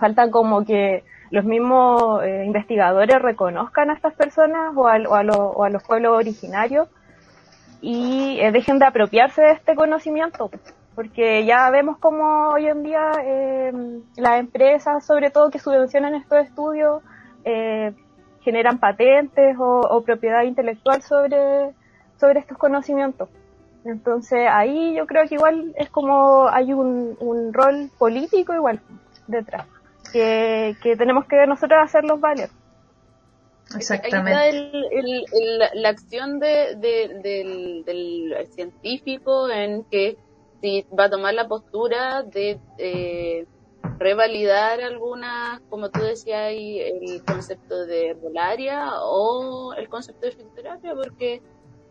Falta 0.00 0.30
como 0.30 0.64
que 0.64 1.04
los 1.30 1.44
mismos 1.44 2.24
investigadores 2.44 3.20
reconozcan 3.20 3.90
a 3.90 3.94
estas 3.94 4.14
personas 4.14 4.72
o 4.76 4.88
a, 4.88 4.98
o 4.98 5.64
a 5.64 5.70
los 5.70 5.82
pueblos 5.82 6.12
originarios 6.16 6.88
y 7.80 8.38
dejen 8.52 8.78
de 8.78 8.86
apropiarse 8.86 9.42
de 9.42 9.52
este 9.52 9.74
conocimiento 9.74 10.50
porque 10.96 11.44
ya 11.44 11.68
vemos 11.70 11.98
como 11.98 12.48
hoy 12.48 12.66
en 12.66 12.82
día 12.82 13.12
eh, 13.22 13.70
las 14.16 14.40
empresas, 14.40 15.04
sobre 15.04 15.30
todo 15.30 15.50
que 15.50 15.58
subvencionan 15.58 16.14
estos 16.14 16.38
estudios, 16.38 17.02
eh, 17.44 17.92
generan 18.40 18.78
patentes 18.78 19.56
o, 19.60 20.02
propiedad 20.04 20.42
intelectual 20.44 21.02
sobre, 21.02 21.74
sobre 22.18 22.40
estos 22.40 22.56
conocimientos. 22.56 23.28
Entonces 23.84 24.48
ahí 24.50 24.94
yo 24.96 25.06
creo 25.06 25.28
que 25.28 25.34
igual 25.34 25.74
es 25.76 25.90
como 25.90 26.48
hay 26.48 26.72
un, 26.72 27.14
un 27.20 27.52
rol 27.52 27.90
político 27.98 28.54
igual 28.54 28.80
detrás, 29.26 29.66
que, 30.16 30.76
que 30.82 30.96
tenemos 30.96 31.26
que 31.26 31.46
nosotros 31.46 31.78
hacerlos 31.82 32.20
valer. 32.20 32.48
Exactamente. 33.76 34.32
Ahí 34.32 35.24
está 35.24 35.74
la 35.74 35.88
acción 35.88 36.38
de, 36.38 36.76
del, 36.76 37.84
del 37.84 38.46
científico 38.50 39.50
en 39.50 39.84
que 39.84 40.16
si 40.60 40.86
va 40.98 41.04
a 41.04 41.10
tomar 41.10 41.34
la 41.34 41.48
postura 41.48 42.22
de 42.22 42.58
eh, 42.78 43.46
revalidar 43.98 44.80
algunas, 44.80 45.60
como 45.68 45.90
tú 45.90 46.00
decías, 46.00 46.52
el 46.52 47.22
concepto 47.26 47.86
de 47.86 48.10
herbolaria 48.10 49.02
o 49.02 49.74
el 49.74 49.88
concepto 49.88 50.26
de 50.26 50.32
fitoterapia, 50.32 50.94
porque 50.94 51.42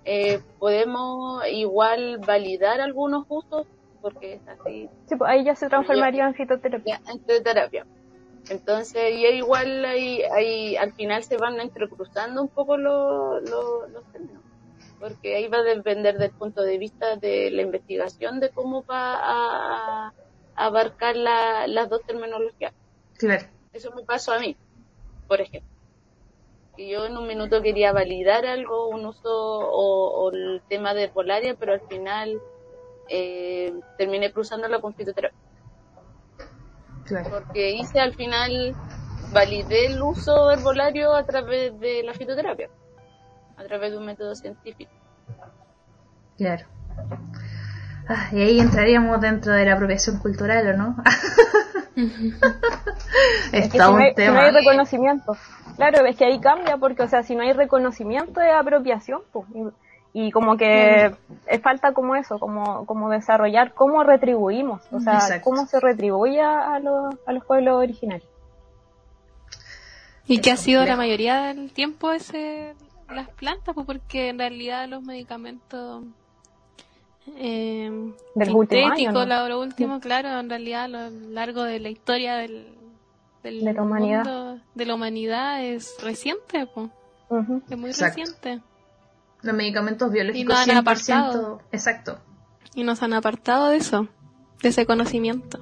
eh, 0.06 0.40
podemos 0.60 1.44
igual 1.48 2.20
validar 2.26 2.80
algunos 2.80 3.26
usos, 3.28 3.68
porque 4.02 4.36
es 4.36 4.48
así. 4.48 4.90
Sí, 5.08 5.16
pues 5.16 5.30
ahí 5.30 5.44
ya 5.44 5.56
se 5.56 5.68
transformaría 5.68 6.26
en 6.26 6.34
fitoterapia. 6.36 7.02
En 7.08 7.20
fitoterapia. 7.20 7.86
Entonces, 8.50 9.12
y 9.12 9.26
igual 9.26 9.86
ahí, 9.86 10.22
ahí, 10.24 10.76
al 10.76 10.94
final 10.94 11.24
se 11.24 11.38
van 11.38 11.60
entrecruzando 11.60 12.42
un 12.42 12.48
poco 12.48 12.78
los, 12.78 13.42
los 13.50 14.04
términos 14.12 14.46
porque 15.00 15.36
ahí 15.36 15.48
va 15.48 15.60
a 15.60 15.64
depender 15.64 16.18
del 16.18 16.32
punto 16.32 16.62
de 16.62 16.78
vista 16.78 17.16
de 17.18 17.52
la 17.52 17.62
investigación 17.62 18.40
de 18.40 18.50
cómo 18.50 18.84
va 18.86 19.20
a, 19.22 20.14
abarcar 20.56 21.16
las 21.16 21.90
dos 21.90 22.02
terminologías. 22.08 22.74
Claro. 23.18 23.46
Eso 23.74 23.92
me 23.92 24.04
pasó 24.04 24.32
a 24.32 24.40
mí, 24.40 24.56
por 25.28 25.42
ejemplo. 25.42 25.70
Que 26.78 26.90
yo 26.90 27.06
en 27.06 27.18
un 27.18 27.28
minuto 27.28 27.62
quería 27.62 27.92
validar 27.92 28.46
algo, 28.46 28.88
un 28.88 29.06
uso 29.06 29.30
o, 29.30 30.32
el 30.32 30.62
tema 30.70 30.94
de 30.94 31.04
herbolaria, 31.04 31.56
pero 31.56 31.74
al 31.74 31.82
final 31.82 32.42
eh, 33.10 33.74
terminé 33.98 34.32
cruzándola 34.32 34.80
con 34.80 34.94
fitoterapia. 34.94 35.38
Claro. 37.06 37.30
Porque 37.30 37.72
hice 37.72 38.00
al 38.00 38.14
final, 38.16 38.76
validé 39.32 39.88
el 39.88 40.02
uso 40.02 40.52
herbolario 40.52 41.14
a 41.14 41.26
través 41.26 41.80
de 41.80 42.04
la 42.04 42.14
fitoterapia 42.14 42.70
a 43.58 43.64
través 43.64 43.92
de 43.92 43.98
un 43.98 44.06
método 44.06 44.36
científico. 44.36 44.92
Claro. 46.38 46.66
Ah, 48.08 48.28
y 48.32 48.42
ahí 48.42 48.60
entraríamos 48.60 49.20
dentro 49.20 49.54
de 49.54 49.66
la 49.66 49.74
apropiación 49.74 50.20
cultural, 50.20 50.68
¿o 50.68 50.78
no? 50.78 50.96
es 53.52 53.72
que 53.72 53.80
un 53.80 54.14
tema. 54.16 54.34
no 54.34 54.42
hay 54.42 54.52
reconocimiento. 54.52 55.36
Claro, 55.76 56.06
es 56.06 56.16
que 56.16 56.26
ahí 56.26 56.40
cambia 56.40 56.78
porque, 56.78 57.04
o 57.04 57.08
sea, 57.08 57.24
si 57.24 57.36
no 57.36 57.42
hay 57.42 57.54
reconocimiento 57.54 58.40
de 58.40 58.52
apropiación, 58.52 59.22
pues, 59.32 59.48
y, 60.18 60.32
como 60.32 60.56
que 60.56 61.12
es 61.46 61.62
falta 61.62 61.92
como 61.92 62.16
eso, 62.16 62.40
como, 62.40 62.86
como 62.86 63.10
desarrollar 63.10 63.74
cómo 63.74 64.02
retribuimos, 64.04 64.82
o 64.94 65.02
sea, 65.02 65.42
cómo 65.42 65.66
se 65.66 65.82
retribuye 65.82 66.40
a 66.40 66.80
los, 66.80 67.16
a 67.26 67.34
los 67.34 67.44
pueblos 67.44 67.76
originarios. 67.76 68.30
¿Y 70.26 70.40
qué 70.40 70.52
ha 70.52 70.58
sido 70.58 70.86
la 70.86 70.96
mayoría 70.96 71.42
del 71.48 71.72
tiempo 71.72 72.12
ese 72.12 72.76
las 73.10 73.30
plantas, 73.30 73.76
pues 73.76 73.86
porque 73.86 74.30
en 74.30 74.40
realidad 74.40 74.88
los 74.88 75.04
medicamentos 75.04 76.04
eh, 77.36 78.14
del 78.36 78.56
último 78.56 79.26
lo 79.26 79.60
último, 79.60 80.00
claro, 80.00 80.40
en 80.40 80.50
realidad 80.50 80.86
a 80.86 80.88
lo 80.88 81.10
largo 81.10 81.64
de 81.64 81.80
la 81.80 81.90
historia 81.90 82.36
del, 82.38 82.74
de 83.44 83.52
la 83.52 83.82
humanidad. 83.82 84.58
de 84.74 84.86
la 84.86 84.96
humanidad 84.96 85.64
es 85.64 85.98
reciente, 86.02 86.68
pues. 86.74 86.90
es 87.70 87.78
muy 87.78 87.92
reciente. 87.92 88.62
Los 89.46 89.56
medicamentos 89.56 90.12
biológicos 90.12 90.68
y 90.68 90.72
100%, 90.72 91.60
exacto. 91.72 92.20
Y 92.74 92.84
nos 92.84 93.02
han 93.04 93.14
apartado 93.14 93.70
de 93.70 93.78
eso, 93.78 94.10
de 94.62 94.70
ese 94.70 94.86
conocimiento. 94.86 95.60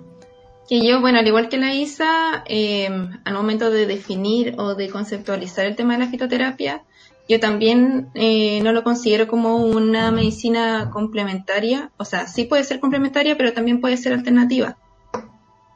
Y 0.70 0.88
yo, 0.88 1.02
bueno, 1.02 1.20
al 1.20 1.28
igual 1.28 1.50
que 1.50 1.58
la 1.58 1.74
ISA, 1.74 2.44
eh, 2.48 2.90
al 3.26 3.34
momento 3.34 3.70
de 3.70 3.86
definir 3.86 4.56
o 4.58 4.76
de 4.76 4.90
conceptualizar 4.90 5.66
el 5.66 5.76
tema 5.76 5.94
de 5.94 6.00
la 6.00 6.08
fitoterapia, 6.08 6.84
yo 7.28 7.40
también 7.40 8.10
eh, 8.16 8.62
no 8.64 8.72
lo 8.72 8.84
considero 8.84 9.28
como 9.28 9.58
una 9.58 10.12
medicina 10.12 10.90
complementaria, 10.92 11.92
o 11.98 12.06
sea, 12.06 12.28
sí 12.28 12.46
puede 12.46 12.64
ser 12.64 12.80
complementaria, 12.80 13.38
pero 13.38 13.54
también 13.54 13.82
puede 13.82 13.98
ser 13.98 14.14
alternativa 14.14 14.78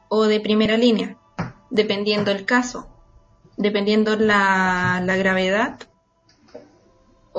o 0.10 0.24
de 0.26 0.40
primera 0.40 0.78
línea, 0.78 1.18
dependiendo 1.70 2.32
el 2.32 2.46
caso, 2.46 2.88
dependiendo 3.58 4.16
la, 4.16 5.02
la 5.06 5.16
gravedad 5.18 5.80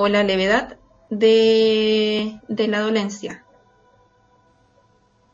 o 0.01 0.07
la 0.07 0.23
levedad 0.23 0.77
de, 1.09 2.39
de 2.47 2.67
la 2.69 2.79
dolencia. 2.79 3.43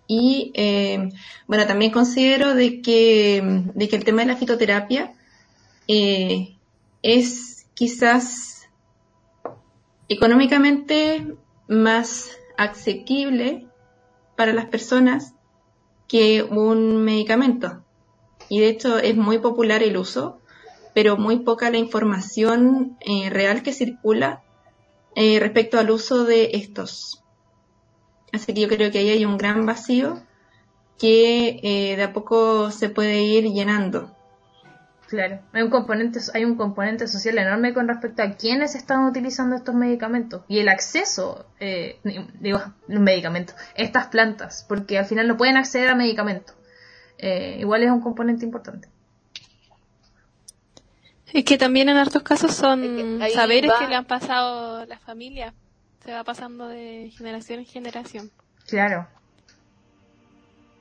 Y 0.07 0.51
eh, 0.55 1.11
bueno, 1.45 1.67
también 1.67 1.91
considero 1.91 2.55
de 2.55 2.81
que, 2.81 3.43
de 3.75 3.87
que 3.87 3.95
el 3.95 4.03
tema 4.03 4.23
de 4.23 4.29
la 4.29 4.37
fitoterapia 4.37 5.13
eh, 5.87 6.57
es 7.03 7.67
quizás 7.75 8.67
económicamente 10.09 11.35
más 11.67 12.31
asequible 12.57 13.67
para 14.35 14.51
las 14.51 14.65
personas 14.65 15.35
que 16.07 16.41
un 16.41 17.03
medicamento. 17.03 17.83
Y 18.49 18.61
de 18.61 18.69
hecho 18.69 18.97
es 18.97 19.15
muy 19.15 19.37
popular 19.37 19.83
el 19.83 19.95
uso, 19.95 20.39
pero 20.95 21.17
muy 21.17 21.41
poca 21.41 21.69
la 21.69 21.77
información 21.77 22.97
eh, 23.01 23.29
real 23.29 23.61
que 23.61 23.71
circula 23.71 24.41
eh, 25.15 25.39
respecto 25.39 25.79
al 25.79 25.89
uso 25.91 26.25
de 26.25 26.51
estos. 26.53 27.23
Así 28.31 28.53
que 28.53 28.61
yo 28.61 28.67
creo 28.67 28.91
que 28.91 28.99
ahí 28.99 29.09
hay 29.09 29.25
un 29.25 29.37
gran 29.37 29.65
vacío 29.65 30.21
que 30.99 31.59
eh, 31.63 31.95
de 31.95 32.03
a 32.03 32.13
poco 32.13 32.71
se 32.71 32.89
puede 32.89 33.21
ir 33.21 33.45
llenando. 33.45 34.15
Claro, 35.07 35.39
hay 35.53 35.61
un 35.61 35.69
componente, 35.69 36.19
hay 36.33 36.45
un 36.45 36.55
componente 36.55 37.07
social 37.07 37.37
enorme 37.37 37.73
con 37.73 37.87
respecto 37.87 38.23
a 38.23 38.31
quiénes 38.31 38.73
están 38.73 39.05
utilizando 39.05 39.55
estos 39.55 39.75
medicamentos 39.75 40.41
y 40.47 40.59
el 40.59 40.67
acceso, 40.67 41.45
eh, 41.59 41.99
digo, 42.39 42.59
los 42.87 43.01
medicamentos, 43.01 43.55
estas 43.75 44.07
plantas, 44.07 44.65
porque 44.67 44.97
al 44.97 45.05
final 45.05 45.27
no 45.27 45.37
pueden 45.37 45.57
acceder 45.57 45.89
a 45.89 45.95
medicamentos. 45.95 46.55
Eh, 47.19 47.57
igual 47.59 47.83
es 47.83 47.91
un 47.91 48.01
componente 48.01 48.45
importante. 48.45 48.89
Es 51.33 51.43
que 51.43 51.57
también 51.57 51.89
en 51.89 51.97
hartos 51.97 52.23
casos 52.23 52.53
son 52.53 53.19
saberes 53.33 53.71
que 53.79 53.87
le 53.87 53.95
han 53.95 54.05
pasado 54.05 54.77
a 54.77 54.85
la 54.85 54.99
familia, 54.99 55.53
se 56.03 56.13
va 56.13 56.23
pasando 56.23 56.67
de 56.67 57.11
generación 57.17 57.59
en 57.59 57.65
generación. 57.65 58.31
Claro. 58.67 59.07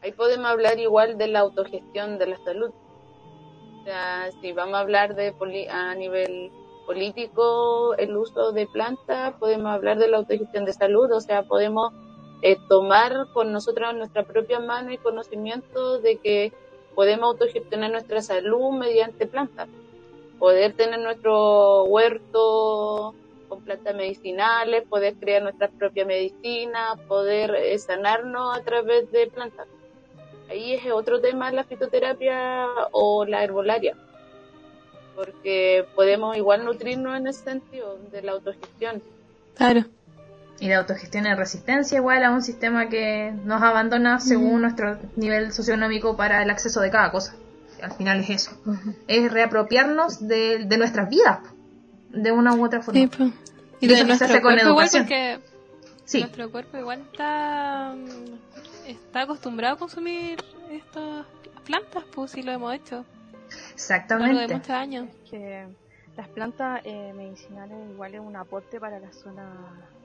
Ahí 0.02 0.12
podemos 0.12 0.46
hablar 0.50 0.78
igual 0.78 1.16
de 1.16 1.28
la 1.28 1.40
autogestión 1.40 2.18
de 2.18 2.26
la 2.26 2.36
salud 2.44 2.72
o 3.84 3.86
sea, 3.86 4.30
si 4.40 4.52
vamos 4.52 4.76
a 4.76 4.80
hablar 4.80 5.14
de 5.14 5.34
a 5.70 5.94
nivel 5.94 6.50
político, 6.86 7.94
el 7.98 8.16
uso 8.16 8.52
de 8.52 8.66
plantas, 8.66 9.34
podemos 9.34 9.70
hablar 9.72 9.98
de 9.98 10.08
la 10.08 10.16
autogestión 10.16 10.64
de 10.64 10.72
salud, 10.72 11.12
o 11.12 11.20
sea, 11.20 11.42
podemos 11.42 11.92
eh, 12.40 12.56
tomar 12.66 13.26
con 13.34 13.52
nosotros 13.52 13.94
nuestra 13.94 14.22
propia 14.22 14.58
mano 14.58 14.90
y 14.90 14.96
conocimiento 14.96 15.98
de 15.98 16.16
que 16.16 16.54
podemos 16.94 17.32
autogestionar 17.32 17.90
nuestra 17.90 18.22
salud 18.22 18.72
mediante 18.72 19.26
plantas. 19.26 19.68
Poder 20.44 20.74
tener 20.74 21.00
nuestro 21.00 21.84
huerto 21.84 23.14
con 23.48 23.62
plantas 23.62 23.94
medicinales, 23.94 24.84
poder 24.86 25.14
crear 25.14 25.42
nuestra 25.42 25.68
propia 25.68 26.04
medicina, 26.04 26.96
poder 27.08 27.54
eh, 27.54 27.78
sanarnos 27.78 28.54
a 28.54 28.62
través 28.62 29.10
de 29.10 29.26
plantas. 29.28 29.66
Ahí 30.50 30.74
es 30.74 30.82
otro 30.92 31.22
tema 31.22 31.50
la 31.50 31.64
fitoterapia 31.64 32.66
o 32.92 33.24
la 33.24 33.42
herbolaria, 33.42 33.96
porque 35.16 35.86
podemos 35.94 36.36
igual 36.36 36.66
nutrirnos 36.66 37.16
en 37.16 37.26
ese 37.26 37.42
sentido 37.42 37.96
de 38.12 38.20
la 38.20 38.32
autogestión. 38.32 39.02
Claro. 39.54 39.84
Y 40.60 40.68
la 40.68 40.76
autogestión 40.76 41.24
en 41.24 41.38
resistencia 41.38 41.96
igual 41.96 42.22
a 42.22 42.30
un 42.30 42.42
sistema 42.42 42.90
que 42.90 43.32
nos 43.44 43.62
abandona 43.62 44.20
según 44.20 44.60
nuestro 44.60 44.98
nivel 45.16 45.52
socioeconómico 45.52 46.18
para 46.18 46.42
el 46.42 46.50
acceso 46.50 46.82
de 46.82 46.90
cada 46.90 47.10
cosa. 47.10 47.34
Al 47.82 47.92
final 47.92 48.20
es 48.20 48.30
eso. 48.30 48.52
Es 49.08 49.30
reapropiarnos 49.30 50.26
de, 50.26 50.64
de 50.64 50.78
nuestras 50.78 51.08
vidas, 51.08 51.40
de 52.10 52.32
una 52.32 52.54
u 52.54 52.64
otra 52.64 52.82
forma. 52.82 53.00
Sí, 53.00 53.06
po. 53.06 53.30
Y 53.80 53.86
de 53.86 53.94
eso 53.94 54.02
se 54.02 54.08
nuestro 54.08 54.26
hace 54.26 54.40
con 54.40 54.52
cuerpo 54.52 54.68
igual 54.70 54.86
educación. 54.86 55.04
porque 55.04 55.54
Sí, 56.04 56.20
nuestro 56.20 56.50
cuerpo 56.50 56.76
igual 56.76 57.00
está, 57.00 57.94
mm, 57.96 58.88
está 58.88 59.22
acostumbrado 59.22 59.76
a 59.76 59.78
consumir 59.78 60.42
estas 60.70 61.26
plantas, 61.64 62.04
pues 62.14 62.32
si 62.32 62.42
lo 62.42 62.52
hemos 62.52 62.74
hecho 62.74 62.96
a 62.96 62.98
lo 62.98 63.04
de 63.56 63.72
exactamente. 63.72 64.54
muchos 64.54 64.70
años. 64.70 65.08
que 65.30 65.66
las 66.16 66.28
plantas 66.28 66.82
eh, 66.84 67.12
medicinales 67.14 67.90
igual 67.90 68.14
es 68.14 68.20
un 68.20 68.36
aporte 68.36 68.78
para 68.78 69.00
las 69.00 69.16
zonas 69.16 69.48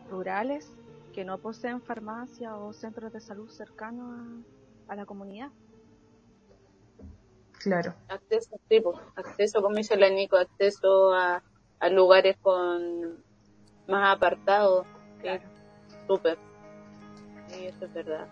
rurales 0.10 0.72
que 1.14 1.26
no 1.26 1.38
poseen 1.38 1.82
farmacia 1.82 2.56
o 2.56 2.72
centros 2.72 3.12
de 3.12 3.20
salud 3.20 3.50
cercanos 3.50 4.44
a, 4.88 4.94
a 4.94 4.96
la 4.96 5.06
comunidad. 5.06 5.50
Claro. 7.60 7.94
Acceso, 8.08 8.58
sí, 8.70 8.80
pues, 8.80 8.98
acceso, 9.16 9.62
como 9.62 9.76
dice 9.76 9.98
la 9.98 10.10
Nico, 10.10 10.38
acceso 10.38 11.14
a, 11.14 11.44
a 11.80 11.90
lugares 11.90 12.38
con 12.42 13.24
más 13.88 14.16
apartados. 14.16 14.88
Sí, 15.22 15.30
súper. 16.08 16.38
Sí, 17.48 17.66
eso 17.66 17.86
es 17.86 17.94
verdad. 17.94 18.28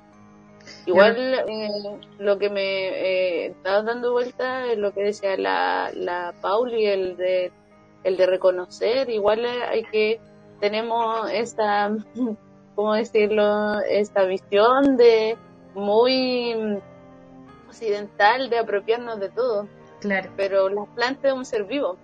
Igual 0.86 1.16
eh, 1.48 1.70
lo 2.20 2.38
que 2.38 2.50
me 2.50 2.62
eh, 2.62 3.46
estaba 3.48 3.84
dando 3.84 4.12
vuelta 4.12 4.66
es 4.72 4.78
lo 4.78 4.94
que 4.94 5.04
decía 5.04 5.38
la, 5.38 5.92
la 5.94 6.34
Pauli, 6.42 6.86
el 6.86 7.18
de, 7.18 7.52
el 8.04 8.18
de 8.18 8.26
reconocer, 8.26 9.10
igual 9.10 9.46
eh, 9.46 9.64
hay 9.64 9.84
que, 9.84 10.20
tenemos 10.60 11.30
esta, 11.32 11.96
¿cómo 12.76 12.94
decirlo? 12.94 13.80
Esta 13.82 14.24
visión 14.24 14.98
de 14.98 15.38
muy 15.74 16.80
occidental 17.68 18.50
de 18.50 18.60
apropiarnos 18.60 19.20
de 19.20 19.30
todo 19.30 19.68
Claro. 20.02 20.30
pero 20.38 20.70
la 20.70 20.86
planta 20.86 21.28
es 21.30 21.34
un 21.34 21.46
ser 21.46 21.64
vivo. 21.64 21.98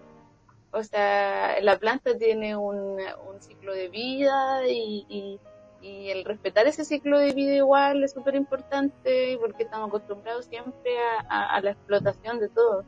O 0.72 0.82
sea, 0.84 1.60
la 1.62 1.78
planta 1.78 2.18
tiene 2.18 2.56
un, 2.58 2.98
un 3.00 3.42
ciclo 3.42 3.74
de 3.74 3.90
vida 3.90 4.68
y, 4.68 5.06
y, 5.08 5.40
y 5.88 6.10
el 6.10 6.26
respetar 6.26 6.66
ese 6.66 6.84
ciclo 6.86 7.20
de 7.20 7.32
vida 7.34 7.54
igual 7.54 8.04
es 8.04 8.14
súper 8.14 8.34
importante 8.34 9.38
porque 9.40 9.64
estamos 9.64 9.90
acostumbrados 9.90 10.46
siempre 10.46 10.92
a, 11.00 11.26
a- 11.30 11.56
a 11.58 11.62
la 11.62 11.72
explotación 11.72 12.40
de 12.40 12.50
todo. 12.50 12.84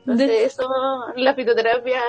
Entonces, 0.00 0.28
De- 0.28 0.44
eso, 0.44 0.66
la 1.16 1.34
fitoterapia, 1.34 2.00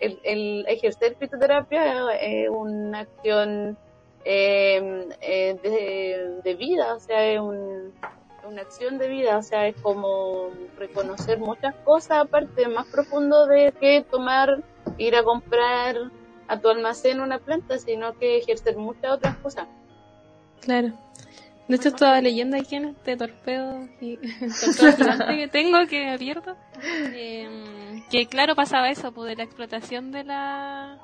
el, 0.00 0.18
el 0.24 0.64
ejercer 0.66 1.14
fitoterapia 1.14 2.12
es 2.16 2.48
una 2.50 3.00
acción 3.00 3.78
eh, 4.24 5.06
eh, 5.20 5.56
de, 5.62 6.40
de 6.42 6.54
vida, 6.56 6.94
o 6.94 6.98
sea, 7.00 7.24
es 7.24 7.38
un, 7.38 7.92
una 8.44 8.62
acción 8.62 8.98
de 8.98 9.08
vida, 9.08 9.38
o 9.38 9.42
sea, 9.42 9.66
es 9.68 9.76
como 9.80 10.50
reconocer 10.76 11.38
muchas 11.38 11.74
cosas 11.84 12.18
aparte, 12.24 12.68
más 12.68 12.86
profundo 12.86 13.46
de 13.46 13.72
que 13.80 14.04
tomar, 14.10 14.62
ir 14.98 15.14
a 15.16 15.22
comprar 15.22 15.96
a 16.48 16.58
tu 16.60 16.68
almacén 16.68 17.20
una 17.20 17.38
planta, 17.38 17.78
sino 17.78 18.18
que 18.18 18.38
ejercer 18.38 18.76
muchas 18.76 19.12
otras 19.12 19.36
cosas. 19.36 19.68
Claro. 20.60 20.92
De 21.68 21.76
hecho, 21.76 21.88
estaba 21.88 22.20
leyendo 22.20 22.56
aquí 22.56 22.76
en 22.76 22.86
este 22.86 23.16
torpedo, 23.16 23.88
y- 24.00 24.16
torpedo 24.60 24.96
gigante 24.96 25.36
que 25.36 25.48
tengo 25.48 25.86
que 25.86 26.08
abierto, 26.10 26.56
eh, 27.12 28.02
que 28.10 28.26
claro 28.26 28.54
pasaba 28.54 28.90
eso, 28.90 29.12
pues 29.12 29.28
de 29.30 29.36
la 29.36 29.44
explotación 29.44 30.10
de 30.12 30.24
la 30.24 30.98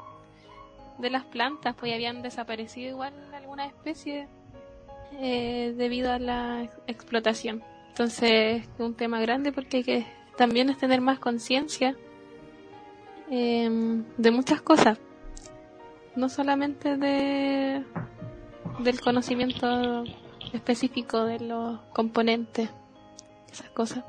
de 0.98 1.10
las 1.10 1.24
plantas, 1.24 1.76
pues 1.78 1.92
y 1.92 1.94
habían 1.94 2.22
desaparecido 2.22 2.90
igual 2.90 3.14
algunas 3.32 3.68
especies 3.68 4.28
eh, 5.12 5.74
debido 5.76 6.12
a 6.12 6.18
la 6.18 6.62
ex- 6.64 6.78
explotación. 6.86 7.62
Entonces, 7.88 8.62
es 8.62 8.68
un 8.80 8.94
tema 8.94 9.20
grande 9.20 9.52
porque 9.52 9.78
hay 9.78 9.84
que 9.84 10.06
también 10.36 10.70
es 10.70 10.78
tener 10.78 11.00
más 11.00 11.18
conciencia 11.18 11.96
eh, 13.30 13.68
de 14.16 14.30
muchas 14.30 14.60
cosas, 14.62 14.98
no 16.16 16.28
solamente 16.28 16.96
de 16.96 17.82
del 18.80 19.00
conocimiento 19.00 20.04
específico 20.52 21.24
de 21.24 21.40
los 21.40 21.80
componentes, 21.92 22.70
esas 23.50 23.70
cosas. 23.70 24.04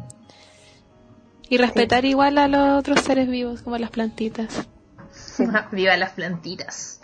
Y 1.49 1.57
respetar 1.57 2.05
igual 2.05 2.37
a 2.37 2.47
los 2.47 2.77
otros 2.79 3.01
seres 3.01 3.27
vivos, 3.27 3.63
como 3.63 3.77
las 3.79 3.89
plantitas. 3.89 4.67
Viva 5.71 5.97
las 5.97 6.11
plantitas. 6.11 7.01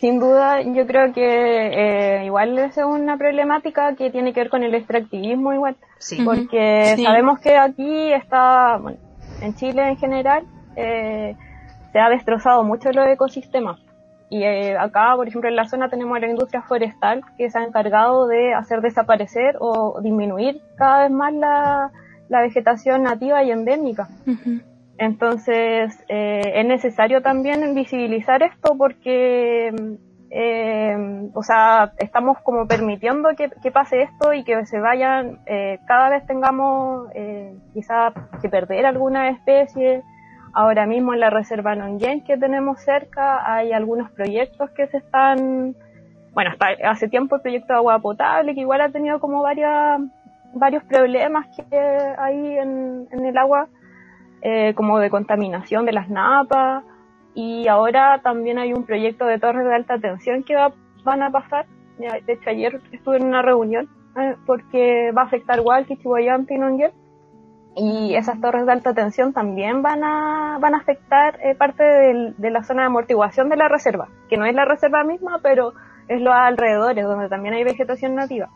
Sin 0.00 0.20
duda, 0.20 0.62
yo 0.62 0.86
creo 0.86 1.12
que 1.12 2.20
eh, 2.20 2.24
igual 2.24 2.56
es 2.58 2.76
una 2.76 3.16
problemática 3.16 3.96
que 3.96 4.10
tiene 4.10 4.32
que 4.32 4.40
ver 4.40 4.50
con 4.50 4.62
el 4.62 4.74
extractivismo 4.74 5.52
igual, 5.52 5.76
Sí. 5.98 6.22
Porque 6.24 6.94
Sí. 6.96 7.02
sabemos 7.04 7.40
que 7.40 7.56
aquí 7.56 8.12
está, 8.12 8.78
bueno, 8.78 8.98
en 9.42 9.54
Chile 9.54 9.88
en 9.88 9.96
general, 9.96 10.44
eh, 10.76 11.34
se 11.92 11.98
ha 11.98 12.08
destrozado 12.10 12.62
mucho 12.62 12.92
los 12.92 13.08
ecosistemas. 13.08 13.80
Y 14.30 14.44
eh, 14.44 14.76
acá, 14.78 15.14
por 15.16 15.26
ejemplo, 15.26 15.48
en 15.48 15.56
la 15.56 15.64
zona 15.64 15.88
tenemos 15.88 16.20
la 16.20 16.28
industria 16.28 16.62
forestal 16.62 17.22
que 17.36 17.50
se 17.50 17.58
ha 17.58 17.64
encargado 17.64 18.28
de 18.28 18.54
hacer 18.54 18.80
desaparecer 18.82 19.56
o 19.58 20.00
disminuir 20.00 20.60
cada 20.76 21.02
vez 21.04 21.10
más 21.10 21.32
la, 21.32 21.90
la 22.28 22.40
vegetación 22.42 23.02
nativa 23.02 23.42
y 23.42 23.50
endémica. 23.50 24.06
Ujú. 24.26 24.60
Entonces, 24.98 25.96
eh, 26.08 26.52
es 26.56 26.66
necesario 26.66 27.22
también 27.22 27.72
visibilizar 27.76 28.42
esto 28.42 28.74
porque, 28.76 29.72
eh, 30.30 31.30
o 31.32 31.42
sea, 31.44 31.92
estamos 31.98 32.38
como 32.42 32.66
permitiendo 32.66 33.28
que, 33.36 33.48
que 33.62 33.70
pase 33.70 34.02
esto 34.02 34.32
y 34.32 34.42
que 34.42 34.66
se 34.66 34.80
vayan, 34.80 35.38
eh, 35.46 35.78
cada 35.86 36.08
vez 36.10 36.26
tengamos 36.26 37.08
eh, 37.14 37.54
quizá 37.72 38.12
que 38.42 38.48
perder 38.48 38.86
alguna 38.86 39.30
especie. 39.30 40.02
Ahora 40.52 40.84
mismo 40.86 41.14
en 41.14 41.20
la 41.20 41.30
reserva 41.30 41.76
Nonyen 41.76 42.24
que 42.24 42.36
tenemos 42.36 42.80
cerca 42.80 43.54
hay 43.54 43.72
algunos 43.72 44.10
proyectos 44.10 44.70
que 44.70 44.88
se 44.88 44.96
están, 44.96 45.76
bueno, 46.32 46.50
hasta 46.50 46.90
hace 46.90 47.06
tiempo 47.06 47.36
el 47.36 47.42
proyecto 47.42 47.74
de 47.74 47.78
agua 47.78 48.00
potable 48.00 48.54
que 48.54 48.62
igual 48.62 48.80
ha 48.80 48.88
tenido 48.88 49.20
como 49.20 49.42
varias, 49.42 50.00
varios 50.54 50.82
problemas 50.84 51.46
que 51.54 51.76
hay 52.18 52.58
en, 52.58 53.06
en 53.12 53.24
el 53.24 53.38
agua 53.38 53.68
eh, 54.42 54.74
como 54.74 54.98
de 54.98 55.10
contaminación 55.10 55.84
de 55.86 55.92
las 55.92 56.08
napas 56.08 56.84
y 57.34 57.68
ahora 57.68 58.20
también 58.22 58.58
hay 58.58 58.72
un 58.72 58.84
proyecto 58.84 59.26
de 59.26 59.38
torres 59.38 59.64
de 59.66 59.74
alta 59.74 59.98
tensión 59.98 60.42
que 60.42 60.54
va- 60.56 60.72
van 61.04 61.22
a 61.22 61.30
pasar. 61.30 61.66
De 61.98 62.32
hecho 62.32 62.50
ayer 62.50 62.80
estuve 62.92 63.16
en 63.16 63.26
una 63.26 63.42
reunión 63.42 63.88
eh, 64.16 64.36
porque 64.46 65.12
va 65.16 65.22
a 65.22 65.24
afectar 65.26 65.60
Walkie, 65.60 65.96
Chihuayante 65.98 66.54
y 66.54 66.58
Nonguer 66.58 66.92
y 67.76 68.14
esas 68.16 68.40
torres 68.40 68.66
de 68.66 68.72
alta 68.72 68.92
tensión 68.94 69.32
también 69.32 69.82
van 69.82 70.02
a 70.02 70.58
van 70.60 70.74
a 70.74 70.78
afectar 70.78 71.38
eh, 71.42 71.54
parte 71.54 71.82
de 71.84 72.50
la 72.50 72.64
zona 72.64 72.82
de 72.82 72.86
amortiguación 72.86 73.48
de 73.48 73.56
la 73.56 73.68
reserva, 73.68 74.08
que 74.28 74.36
no 74.36 74.46
es 74.46 74.54
la 74.54 74.64
reserva 74.64 75.04
misma, 75.04 75.38
pero 75.42 75.72
es 76.08 76.20
los 76.20 76.34
alrededores 76.34 77.04
donde 77.04 77.28
también 77.28 77.54
hay 77.54 77.64
vegetación 77.64 78.14
nativa. 78.16 78.48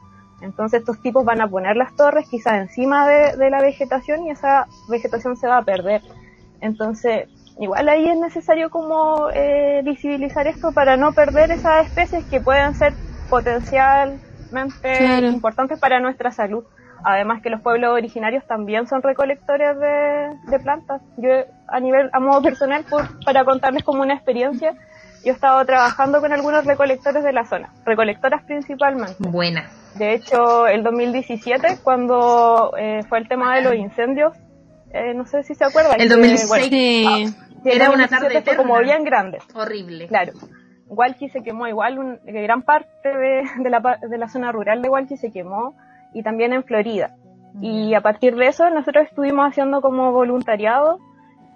Entonces 0.43 0.81
estos 0.81 1.01
tipos 1.01 1.25
van 1.25 1.41
a 1.41 1.49
poner 1.49 1.77
las 1.77 1.95
torres 1.97 2.27
quizás 2.31 2.55
encima 2.55 3.09
de, 3.09 3.37
de 3.37 3.51
la 3.51 3.61
vegetación 3.63 4.25
y 4.27 4.31
esa 4.31 4.69
vegetación 4.89 5.37
se 5.37 5.49
va 5.49 5.59
a 5.59 5.65
perder. 5.65 6.03
Entonces, 6.61 7.29
igual 7.59 7.89
ahí 7.89 8.09
es 8.09 8.19
necesario 8.19 8.71
como 8.71 9.31
eh, 9.35 9.83
visibilizar 9.85 10.47
esto 10.49 10.73
para 10.73 10.97
no 10.97 11.13
perder 11.15 11.51
esas 11.53 11.87
especies 11.87 12.27
que 12.29 12.41
pueden 12.41 12.75
ser 12.75 12.99
potencialmente 13.29 14.21
Claro. 14.99 15.29
importantes 15.29 15.79
para 15.79 16.01
nuestra 16.01 16.31
salud. 16.33 16.65
Además 17.05 17.43
que 17.43 17.51
los 17.51 17.63
pueblos 17.63 17.91
originarios 17.93 18.47
también 18.47 18.87
son 18.87 19.03
recolectores 19.03 19.79
de, 19.79 20.39
de 20.47 20.61
plantas. 20.61 21.03
Yo 21.17 21.31
a 21.67 21.81
nivel, 21.81 22.11
a 22.13 22.21
modo 22.21 22.43
personal, 22.43 22.85
por- 22.89 23.09
para 23.25 23.45
contarles 23.45 23.85
como 23.85 24.03
una 24.03 24.15
experiencia, 24.15 24.75
yo 25.25 25.33
he 25.33 25.35
estado 25.35 25.65
trabajando 25.65 26.21
con 26.21 26.33
algunos 26.33 26.65
recolectores 26.65 27.23
de 27.25 27.33
la 27.33 27.45
zona, 27.45 27.73
recolectoras 27.85 28.43
principalmente. 28.45 29.15
Buena. 29.19 29.69
De 29.95 30.15
hecho, 30.15 30.67
el 30.67 30.83
2017, 30.83 31.79
cuando 31.83 32.73
eh, 32.79 33.01
fue 33.09 33.19
el 33.19 33.29
tema 33.29 33.55
de 33.57 33.63
los 33.63 33.75
incendios, 33.75 34.35
eh, 34.93 35.15
no 35.15 35.27
sé 35.27 35.43
si 35.43 35.55
se 35.55 35.65
acuerdan. 35.65 36.01
El 36.01 36.09
que, 36.09 36.15
2016. 36.15 36.49
bueno, 36.49 36.65
Sí. 36.65 37.27
sí, 37.63 37.69
el 37.71 37.77
Era 37.77 37.91
una 37.91 38.07
2017 38.07 38.35
tarde 38.35 38.43
fue 38.45 38.57
como 38.57 38.79
bien 38.81 39.05
grande, 39.05 39.39
Horrible. 39.55 40.07
claro. 40.09 40.33
Walkie 40.89 41.31
se 41.31 41.43
quemó 41.43 41.67
igual, 41.69 41.99
un- 41.99 42.19
gran 42.25 42.63
parte 42.63 43.09
de, 43.09 43.43
de 43.59 43.71
la, 43.71 43.81
pa- 43.81 43.99
de 43.99 44.19
la 44.19 44.29
zona 44.29 44.53
rural 44.53 44.83
de 44.83 44.89
Walkie 44.91 45.17
se 45.17 45.31
quemó 45.31 45.75
y 46.13 46.23
también 46.23 46.53
en 46.53 46.65
Florida. 46.65 47.15
Y 47.61 47.95
a 47.95 48.01
partir 48.01 48.35
de 48.37 48.47
eso 48.49 48.69
nosotros 48.71 49.07
estuvimos 49.09 49.47
haciendo 49.47 49.81
como 49.83 50.11
voluntariado 50.13 50.99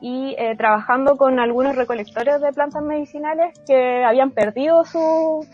y 0.00 0.34
eh, 0.38 0.54
trabajando 0.56 1.16
con 1.16 1.38
algunos 1.38 1.74
recolectores 1.74 2.40
de 2.40 2.52
plantas 2.52 2.82
medicinales 2.82 3.58
que 3.66 4.04
habían 4.04 4.30
perdido 4.30 4.84
su, 4.84 5.46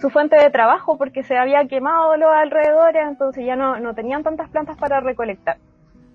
su 0.00 0.10
fuente 0.10 0.36
de 0.36 0.50
trabajo 0.50 0.98
porque 0.98 1.22
se 1.22 1.36
había 1.36 1.66
quemado 1.66 2.16
los 2.16 2.30
alrededores, 2.30 3.02
entonces 3.08 3.44
ya 3.46 3.56
no, 3.56 3.78
no 3.80 3.94
tenían 3.94 4.22
tantas 4.22 4.50
plantas 4.50 4.76
para 4.76 5.00
recolectar. 5.00 5.56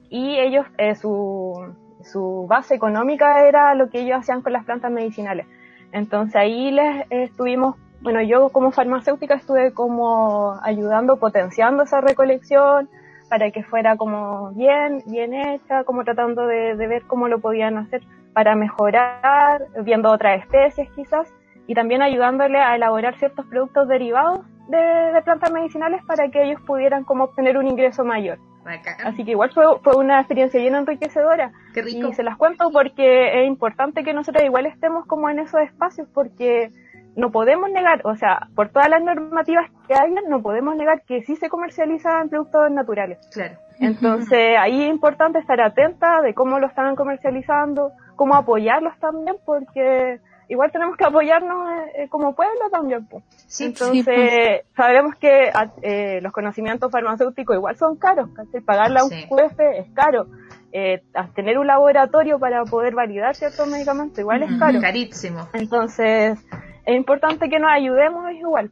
Y 0.09 0.37
ellos, 0.39 0.65
eh, 0.77 0.95
su, 0.95 1.73
su 2.03 2.45
base 2.47 2.75
económica 2.75 3.45
era 3.47 3.73
lo 3.75 3.89
que 3.89 4.01
ellos 4.01 4.19
hacían 4.19 4.41
con 4.41 4.53
las 4.53 4.65
plantas 4.65 4.91
medicinales. 4.91 5.47
Entonces 5.91 6.35
ahí 6.35 6.71
les 6.71 7.05
estuvimos, 7.09 7.75
bueno, 8.01 8.21
yo 8.21 8.49
como 8.49 8.71
farmacéutica 8.71 9.35
estuve 9.35 9.73
como 9.73 10.59
ayudando, 10.61 11.17
potenciando 11.17 11.83
esa 11.83 12.01
recolección 12.01 12.89
para 13.29 13.51
que 13.51 13.63
fuera 13.63 13.97
como 13.97 14.51
bien, 14.51 15.03
bien 15.07 15.33
hecha, 15.33 15.83
como 15.83 16.03
tratando 16.03 16.47
de, 16.47 16.75
de 16.75 16.87
ver 16.87 17.03
cómo 17.03 17.27
lo 17.27 17.39
podían 17.39 17.77
hacer 17.77 18.01
para 18.33 18.55
mejorar, 18.55 19.65
viendo 19.83 20.11
otras 20.11 20.41
especies 20.41 20.89
quizás, 20.91 21.33
y 21.65 21.73
también 21.73 22.01
ayudándole 22.01 22.59
a 22.59 22.75
elaborar 22.75 23.17
ciertos 23.17 23.45
productos 23.47 23.87
derivados 23.87 24.41
de, 24.69 24.77
de 24.77 25.21
plantas 25.23 25.51
medicinales 25.51 26.01
para 26.05 26.29
que 26.29 26.43
ellos 26.43 26.61
pudieran 26.61 27.03
como 27.03 27.25
obtener 27.25 27.57
un 27.57 27.67
ingreso 27.67 28.03
mayor. 28.03 28.37
Así 29.03 29.23
que 29.23 29.31
igual 29.31 29.51
fue, 29.51 29.63
fue 29.81 29.95
una 29.95 30.19
experiencia 30.19 30.59
bien 30.59 30.75
enriquecedora. 30.75 31.51
Qué 31.73 31.81
rico. 31.81 32.09
Y 32.09 32.13
se 32.13 32.23
las 32.23 32.35
cuento 32.37 32.69
porque 32.71 33.41
es 33.41 33.47
importante 33.47 34.03
que 34.03 34.13
nosotros 34.13 34.43
igual 34.43 34.65
estemos 34.65 35.05
como 35.05 35.29
en 35.29 35.39
esos 35.39 35.61
espacios 35.61 36.07
porque 36.13 36.69
no 37.17 37.31
podemos 37.31 37.69
negar, 37.71 38.01
o 38.05 38.15
sea, 38.15 38.47
por 38.55 38.69
todas 38.69 38.89
las 38.89 39.01
normativas 39.01 39.69
que 39.87 39.95
hay, 39.95 40.13
no 40.29 40.41
podemos 40.41 40.75
negar 40.75 41.01
que 41.01 41.23
sí 41.23 41.35
se 41.35 41.49
comercializan 41.49 42.29
productos 42.29 42.71
naturales. 42.71 43.17
Claro. 43.33 43.55
Entonces 43.79 44.55
ahí 44.57 44.83
es 44.83 44.89
importante 44.89 45.39
estar 45.39 45.59
atenta 45.59 46.21
de 46.21 46.33
cómo 46.33 46.59
lo 46.59 46.67
están 46.67 46.95
comercializando, 46.95 47.91
cómo 48.15 48.35
apoyarlos 48.35 48.97
también, 48.99 49.35
porque 49.45 50.19
igual 50.47 50.71
tenemos 50.71 50.95
que 50.95 51.05
apoyarnos 51.05 51.67
eh, 51.95 52.07
como 52.09 52.33
pueblo 52.35 52.69
también. 52.71 53.07
Sí, 53.47 53.65
Entonces, 53.65 54.05
sí, 54.05 54.67
sabemos 54.75 55.15
que 55.15 55.49
a- 55.53 55.71
eh, 55.81 56.19
los 56.21 56.31
conocimientos 56.31 56.91
farmacéuticos 56.91 57.55
igual 57.55 57.75
son 57.77 57.97
caros, 57.97 58.29
¿cachai? 58.35 58.61
Pagarle 58.61 58.99
a 58.99 59.03
un 59.05 59.09
juefe 59.27 59.79
es 59.79 59.87
caro. 59.93 60.27
Eh, 60.71 61.01
tener 61.33 61.57
un 61.57 61.65
laboratorio 61.65 62.37
para 62.39 62.63
poder 62.65 62.93
validar 62.93 63.35
ciertos 63.35 63.67
medicamentos 63.67 64.19
igual 64.19 64.43
es 64.43 64.49
Ujú, 64.51 64.59
caro. 64.59 64.79
Carísimo. 64.81 65.47
Entonces, 65.53 66.37
es 66.87 66.95
importante 66.95 67.49
que 67.49 67.59
nos 67.59 67.69
ayudemos 67.69 68.31
igual 68.31 68.71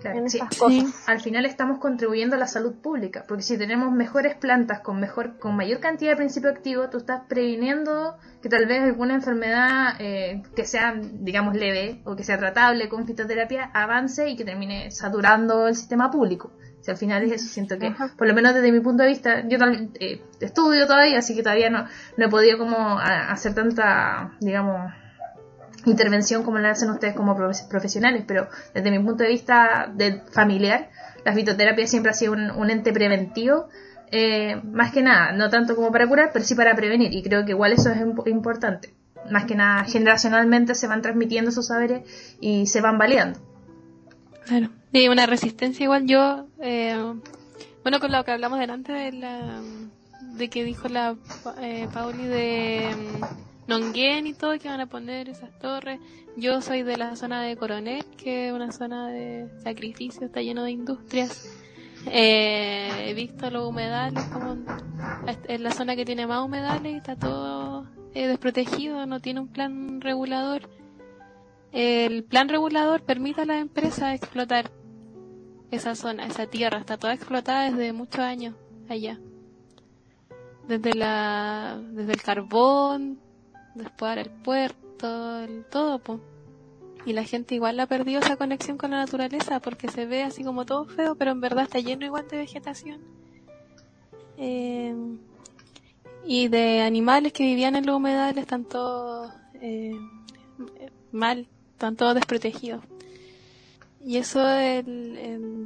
Claro, 0.00 0.18
en 0.18 0.30
sí. 0.30 0.38
esas 0.38 0.48
Sí. 0.54 0.58
cosas. 0.58 1.08
Al 1.08 1.20
final 1.20 1.44
estamos 1.44 1.78
contribuyendo 1.78 2.34
a 2.34 2.38
la 2.38 2.46
salud 2.46 2.74
pública, 2.80 3.24
porque 3.28 3.42
si 3.42 3.58
tenemos 3.58 3.92
mejores 3.92 4.34
plantas 4.34 4.80
con 4.80 4.98
mejor, 4.98 5.38
con 5.38 5.54
mayor 5.56 5.78
cantidad 5.78 6.12
de 6.12 6.16
principio 6.16 6.48
activo, 6.50 6.88
tú 6.88 6.96
estás 6.98 7.22
previniendo 7.28 8.16
que 8.42 8.48
tal 8.48 8.64
vez 8.66 8.82
alguna 8.82 9.14
enfermedad 9.14 9.94
eh, 9.98 10.42
que 10.56 10.64
sea, 10.64 10.94
digamos, 10.96 11.54
leve 11.54 12.00
o 12.04 12.16
que 12.16 12.24
sea 12.24 12.38
tratable 12.38 12.88
con 12.88 13.06
fitoterapia 13.06 13.70
avance 13.74 14.28
y 14.30 14.36
que 14.36 14.44
termine 14.46 14.90
saturando 14.90 15.68
el 15.68 15.76
sistema 15.76 16.10
público. 16.10 16.52
Si 16.80 16.90
al 16.90 16.96
final 16.96 17.22
es 17.24 17.32
eso, 17.32 17.44
siento 17.52 17.78
que, 17.78 17.88
Ajá. 17.88 18.10
por 18.16 18.26
lo 18.26 18.32
menos 18.32 18.54
desde 18.54 18.72
mi 18.72 18.80
punto 18.80 19.02
de 19.02 19.10
vista, 19.10 19.46
yo 19.46 19.58
eh, 20.00 20.22
estudio 20.40 20.86
todavía, 20.86 21.18
así 21.18 21.34
que 21.36 21.42
todavía 21.42 21.68
no, 21.68 21.84
no 22.16 22.24
he 22.24 22.28
podido 22.30 22.56
como 22.56 22.98
hacer 22.98 23.54
tanta, 23.54 24.32
digamos, 24.40 24.90
intervención 25.86 26.42
como 26.42 26.58
la 26.58 26.70
hacen 26.70 26.90
ustedes 26.90 27.14
como 27.14 27.36
profe- 27.36 27.68
profesionales, 27.68 28.24
pero 28.26 28.48
desde 28.74 28.90
mi 28.90 28.98
punto 28.98 29.22
de 29.24 29.30
vista 29.30 29.90
de 29.94 30.20
familiar, 30.32 30.90
la 31.24 31.32
fitoterapia 31.32 31.86
siempre 31.86 32.10
ha 32.10 32.14
sido 32.14 32.32
un, 32.32 32.70
ente 32.70 32.92
preventivo, 32.92 33.68
eh, 34.12 34.60
más 34.64 34.92
que 34.92 35.02
nada, 35.02 35.32
no 35.32 35.50
tanto 35.50 35.76
como 35.76 35.92
para 35.92 36.06
curar, 36.08 36.30
pero 36.32 36.44
sí 36.44 36.54
para 36.54 36.74
prevenir, 36.74 37.12
y 37.14 37.22
creo 37.22 37.44
que 37.44 37.52
igual 37.52 37.72
eso 37.72 37.90
es 37.90 37.98
imp- 37.98 38.28
importante. 38.28 38.92
Más 39.30 39.44
que 39.44 39.54
nada, 39.54 39.84
generacionalmente 39.84 40.74
se 40.74 40.86
van 40.86 41.02
transmitiendo 41.02 41.50
esos 41.50 41.66
saberes 41.66 42.02
y 42.40 42.66
se 42.66 42.80
van 42.80 42.98
validando. 42.98 43.38
Claro. 44.46 44.68
Y 44.92 45.08
una 45.08 45.26
resistencia 45.26 45.84
igual 45.84 46.06
yo, 46.06 46.46
eh, 46.60 46.96
bueno, 47.82 48.00
con 48.00 48.10
lo 48.10 48.24
que 48.24 48.32
hablamos 48.32 48.58
delante 48.58 48.92
de 48.92 49.12
la, 49.12 49.60
de 50.36 50.48
que 50.48 50.64
dijo 50.64 50.88
la 50.88 51.14
eh, 51.60 51.86
Pauli 51.92 52.24
de 52.24 52.88
Nonguén 53.70 54.26
y 54.26 54.34
todo, 54.34 54.58
que 54.58 54.68
van 54.68 54.80
a 54.80 54.86
poner 54.86 55.28
esas 55.28 55.58
torres. 55.58 55.98
Yo 56.36 56.60
soy 56.60 56.82
de 56.82 56.96
la 56.96 57.16
zona 57.16 57.40
de 57.42 57.56
Coronel, 57.56 58.04
que 58.16 58.48
es 58.48 58.52
una 58.52 58.72
zona 58.72 59.08
de 59.08 59.48
sacrificio, 59.62 60.26
está 60.26 60.42
lleno 60.42 60.64
de 60.64 60.72
industrias. 60.72 61.48
Eh, 62.06 63.08
he 63.08 63.14
visto 63.14 63.50
los 63.50 63.66
humedales, 63.68 64.24
como 64.26 64.56
en 65.48 65.62
la 65.62 65.70
zona 65.70 65.96
que 65.96 66.04
tiene 66.04 66.26
más 66.26 66.44
humedales, 66.44 66.96
está 66.96 67.16
todo 67.16 67.86
eh, 68.12 68.26
desprotegido, 68.26 69.06
no 69.06 69.20
tiene 69.20 69.40
un 69.40 69.48
plan 69.48 70.00
regulador 70.00 70.68
el 71.72 72.24
plan 72.24 72.48
regulador 72.48 73.02
permite 73.02 73.42
a 73.42 73.44
las 73.44 73.60
empresas 73.60 74.14
explotar 74.14 74.70
esa 75.70 75.94
zona, 75.94 76.26
esa 76.26 76.46
tierra, 76.46 76.78
está 76.78 76.96
toda 76.96 77.14
explotada 77.14 77.70
desde 77.70 77.92
muchos 77.92 78.20
años 78.20 78.56
allá. 78.88 79.20
Desde 80.66 80.94
la, 80.94 81.80
desde 81.92 82.12
el 82.12 82.22
carbón, 82.22 83.20
después 83.74 84.08
ahora 84.08 84.22
el 84.22 84.30
puerto, 84.30 85.38
el 85.40 85.64
todo, 85.64 85.98
po. 85.98 86.20
Y 87.06 87.12
la 87.14 87.24
gente 87.24 87.54
igual 87.54 87.80
ha 87.80 87.86
perdido 87.86 88.20
esa 88.20 88.36
conexión 88.36 88.76
con 88.76 88.90
la 88.90 88.98
naturaleza 88.98 89.60
porque 89.60 89.88
se 89.88 90.04
ve 90.06 90.22
así 90.22 90.44
como 90.44 90.66
todo 90.66 90.84
feo, 90.84 91.14
pero 91.14 91.30
en 91.30 91.40
verdad 91.40 91.64
está 91.64 91.80
lleno 91.80 92.04
igual 92.04 92.28
de 92.28 92.36
vegetación. 92.36 93.00
Eh, 94.36 94.94
y 96.24 96.48
de 96.48 96.82
animales 96.82 97.32
que 97.32 97.44
vivían 97.44 97.76
en 97.76 97.86
los 97.86 97.96
humedales 97.96 98.42
están 98.42 98.64
todos 98.64 99.32
eh, 99.54 99.98
mal, 101.12 101.48
están 101.72 101.96
todos 101.96 102.14
desprotegidos. 102.14 102.84
Y 104.02 104.16
eso 104.16 104.42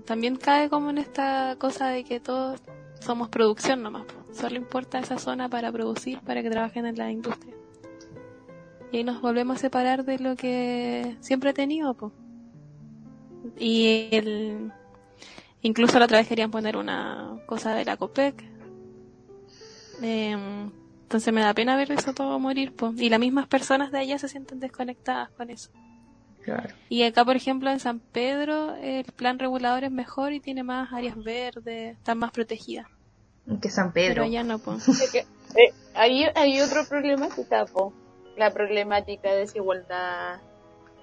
también 0.07 0.37
cae 0.37 0.69
como 0.69 0.91
en 0.91 0.99
esta 0.99 1.57
cosa 1.59 1.89
de 1.89 2.05
que 2.05 2.19
todos 2.19 2.61
somos 3.01 3.29
producción 3.29 3.83
nomás. 3.83 4.07
Solo 4.33 4.57
importa 4.57 4.99
esa 4.99 5.19
zona 5.19 5.49
para 5.49 5.71
producir, 5.71 6.21
para 6.21 6.43
que 6.43 6.51
trabajen 6.51 6.87
en 6.87 6.97
la 6.97 7.13
industria. 7.13 7.55
Y 8.95 8.99
ahí 8.99 9.03
nos 9.05 9.21
volvemos 9.21 9.57
a 9.57 9.59
separar 9.59 10.05
de 10.05 10.21
lo 10.21 10.37
que 10.37 11.17
siempre 11.19 11.51
he 11.51 11.53
tenido. 11.53 11.95
po. 11.95 12.13
Y 13.59 14.09
el, 14.13 14.71
incluso 15.63 15.99
la 15.99 16.05
otra 16.05 16.19
vez 16.19 16.29
querían 16.29 16.53
poner 16.53 16.77
una 16.77 17.41
cosa 17.47 17.75
de 17.75 17.85
la 17.85 17.97
COPEC. 17.97 18.45
Em, 20.01 20.71
entonces 21.03 21.35
me 21.35 21.41
da 21.41 21.53
pena 21.55 21.75
ver 21.75 21.91
eso 21.91 22.15
todo 22.15 22.39
morir. 22.39 22.73
po. 22.73 22.95
Y 22.97 23.09
las 23.09 23.19
mismas 23.19 23.49
personas 23.49 23.91
de 23.91 23.99
allá 23.99 24.17
se 24.17 24.29
sienten 24.29 24.61
desconectadas 24.61 25.29
con 25.31 25.51
eso. 25.51 25.71
Claro. 26.45 26.73
Y 26.89 27.03
acá, 27.03 27.25
por 27.25 27.35
ejemplo, 27.35 27.73
en 27.73 27.81
San 27.81 27.99
Pedro, 27.99 28.77
el 28.77 29.07
plan 29.07 29.41
regulador 29.41 29.83
es 29.83 29.91
mejor 29.91 30.33
y 30.33 30.39
tiene 30.39 30.63
más 30.63 30.93
áreas 30.93 31.17
verdes, 31.17 31.97
están 31.97 32.19
más 32.19 32.31
protegidas. 32.31 32.87
Que 33.61 33.71
San 33.71 33.93
Pero 33.93 34.15
Pedro. 34.15 34.23
allá 34.23 34.45
no, 34.45 34.61
pues. 34.61 34.89
Así 34.89 35.11
que, 35.11 35.27
eh, 35.61 35.75
hay, 35.95 36.27
hay 36.37 36.61
otro 36.61 36.85
problemática, 36.89 37.67
po. 37.67 37.93
La 38.37 38.51
problemática 38.51 39.31
de 39.33 39.39
desigualdad 39.41 40.41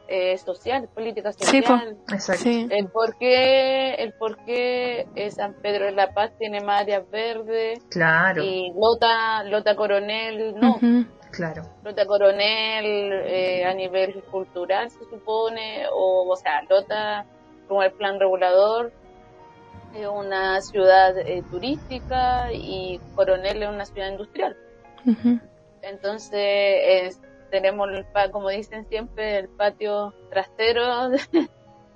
eh, 0.07 0.37
social, 0.37 0.89
política 0.93 1.31
Sí, 1.31 1.61
po. 1.61 1.67
social. 1.69 1.97
Exacto. 2.11 2.43
Sí. 2.43 2.67
El 2.69 2.87
por 2.89 3.17
qué, 3.17 3.93
el 3.93 4.13
por 4.13 4.37
qué 4.43 5.07
eh, 5.15 5.31
San 5.31 5.53
Pedro 5.61 5.85
de 5.85 5.93
la 5.93 6.13
Paz 6.13 6.31
tiene 6.37 6.59
más 6.61 6.81
áreas 6.81 7.09
verdes 7.09 7.79
Claro, 7.89 8.43
y 8.43 8.73
Lota, 8.75 9.43
Lota 9.45 9.75
Coronel 9.75 10.53
no. 10.59 10.79
Claro. 11.31 11.63
Lota 11.85 12.05
Coronel 12.05 13.13
eh, 13.25 13.63
a 13.63 13.73
nivel 13.73 14.21
cultural 14.25 14.89
se 14.91 15.05
supone, 15.05 15.85
o, 15.93 16.27
o 16.29 16.35
sea, 16.35 16.61
Lota 16.69 17.25
como 17.69 17.81
el 17.83 17.91
plan 17.93 18.19
regulador 18.19 18.91
es 19.95 20.07
una 20.07 20.59
ciudad 20.59 21.17
eh, 21.19 21.41
turística 21.49 22.51
y 22.51 22.99
Coronel 23.15 23.63
es 23.63 23.69
una 23.69 23.85
ciudad 23.85 24.09
industrial. 24.09 24.57
Ujú. 25.05 25.39
Entonces 25.81 26.31
es- 26.33 27.21
tenemos, 27.49 27.89
el 27.89 28.05
como 28.31 28.49
dicen 28.49 28.85
siempre, 28.87 29.37
el 29.39 29.49
patio 29.49 30.13
trastero 30.29 31.09
de, 31.09 31.19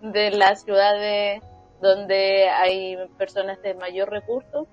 de 0.02 0.32
las 0.32 0.64
ciudades 0.64 1.42
donde 1.82 2.50
hay 2.50 2.98
personas 3.18 3.62
de 3.62 3.74
mayor 3.76 4.10
recurso. 4.10 4.68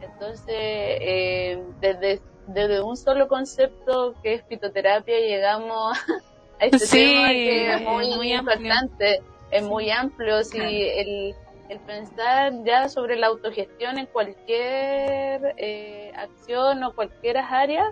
Entonces, 0.00 0.46
eh, 0.56 1.62
desde, 1.80 2.20
desde 2.48 2.80
un 2.82 2.96
solo 2.96 3.28
concepto 3.28 4.14
que 4.22 4.34
es 4.34 4.44
fitoterapia 4.46 5.18
llegamos 5.20 5.96
a 6.60 6.64
este 6.64 6.78
Sí, 6.86 7.12
tema 7.14 7.28
que 7.28 7.72
es 7.74 7.80
muy, 7.82 8.16
muy 8.16 8.32
amplio. 8.32 8.56
importante, 8.58 9.20
es 9.50 9.62
muy 9.62 9.90
amplio. 9.90 10.42
Si 10.42 10.56
Claro. 10.58 10.70
el, 10.70 11.34
el 11.68 11.80
pensar 11.80 12.52
ya 12.64 12.88
sobre 12.88 13.16
la 13.16 13.28
autogestión 13.28 13.98
en 13.98 14.06
cualquier 14.06 15.54
eh, 15.58 16.10
acción 16.16 16.82
o 16.84 16.94
cualquier 16.94 17.36
área, 17.38 17.84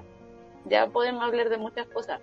ya 0.67 0.87
podemos 0.89 1.23
hablar 1.25 1.49
de 1.49 1.59
muchas 1.59 1.87
cosas. 1.89 2.21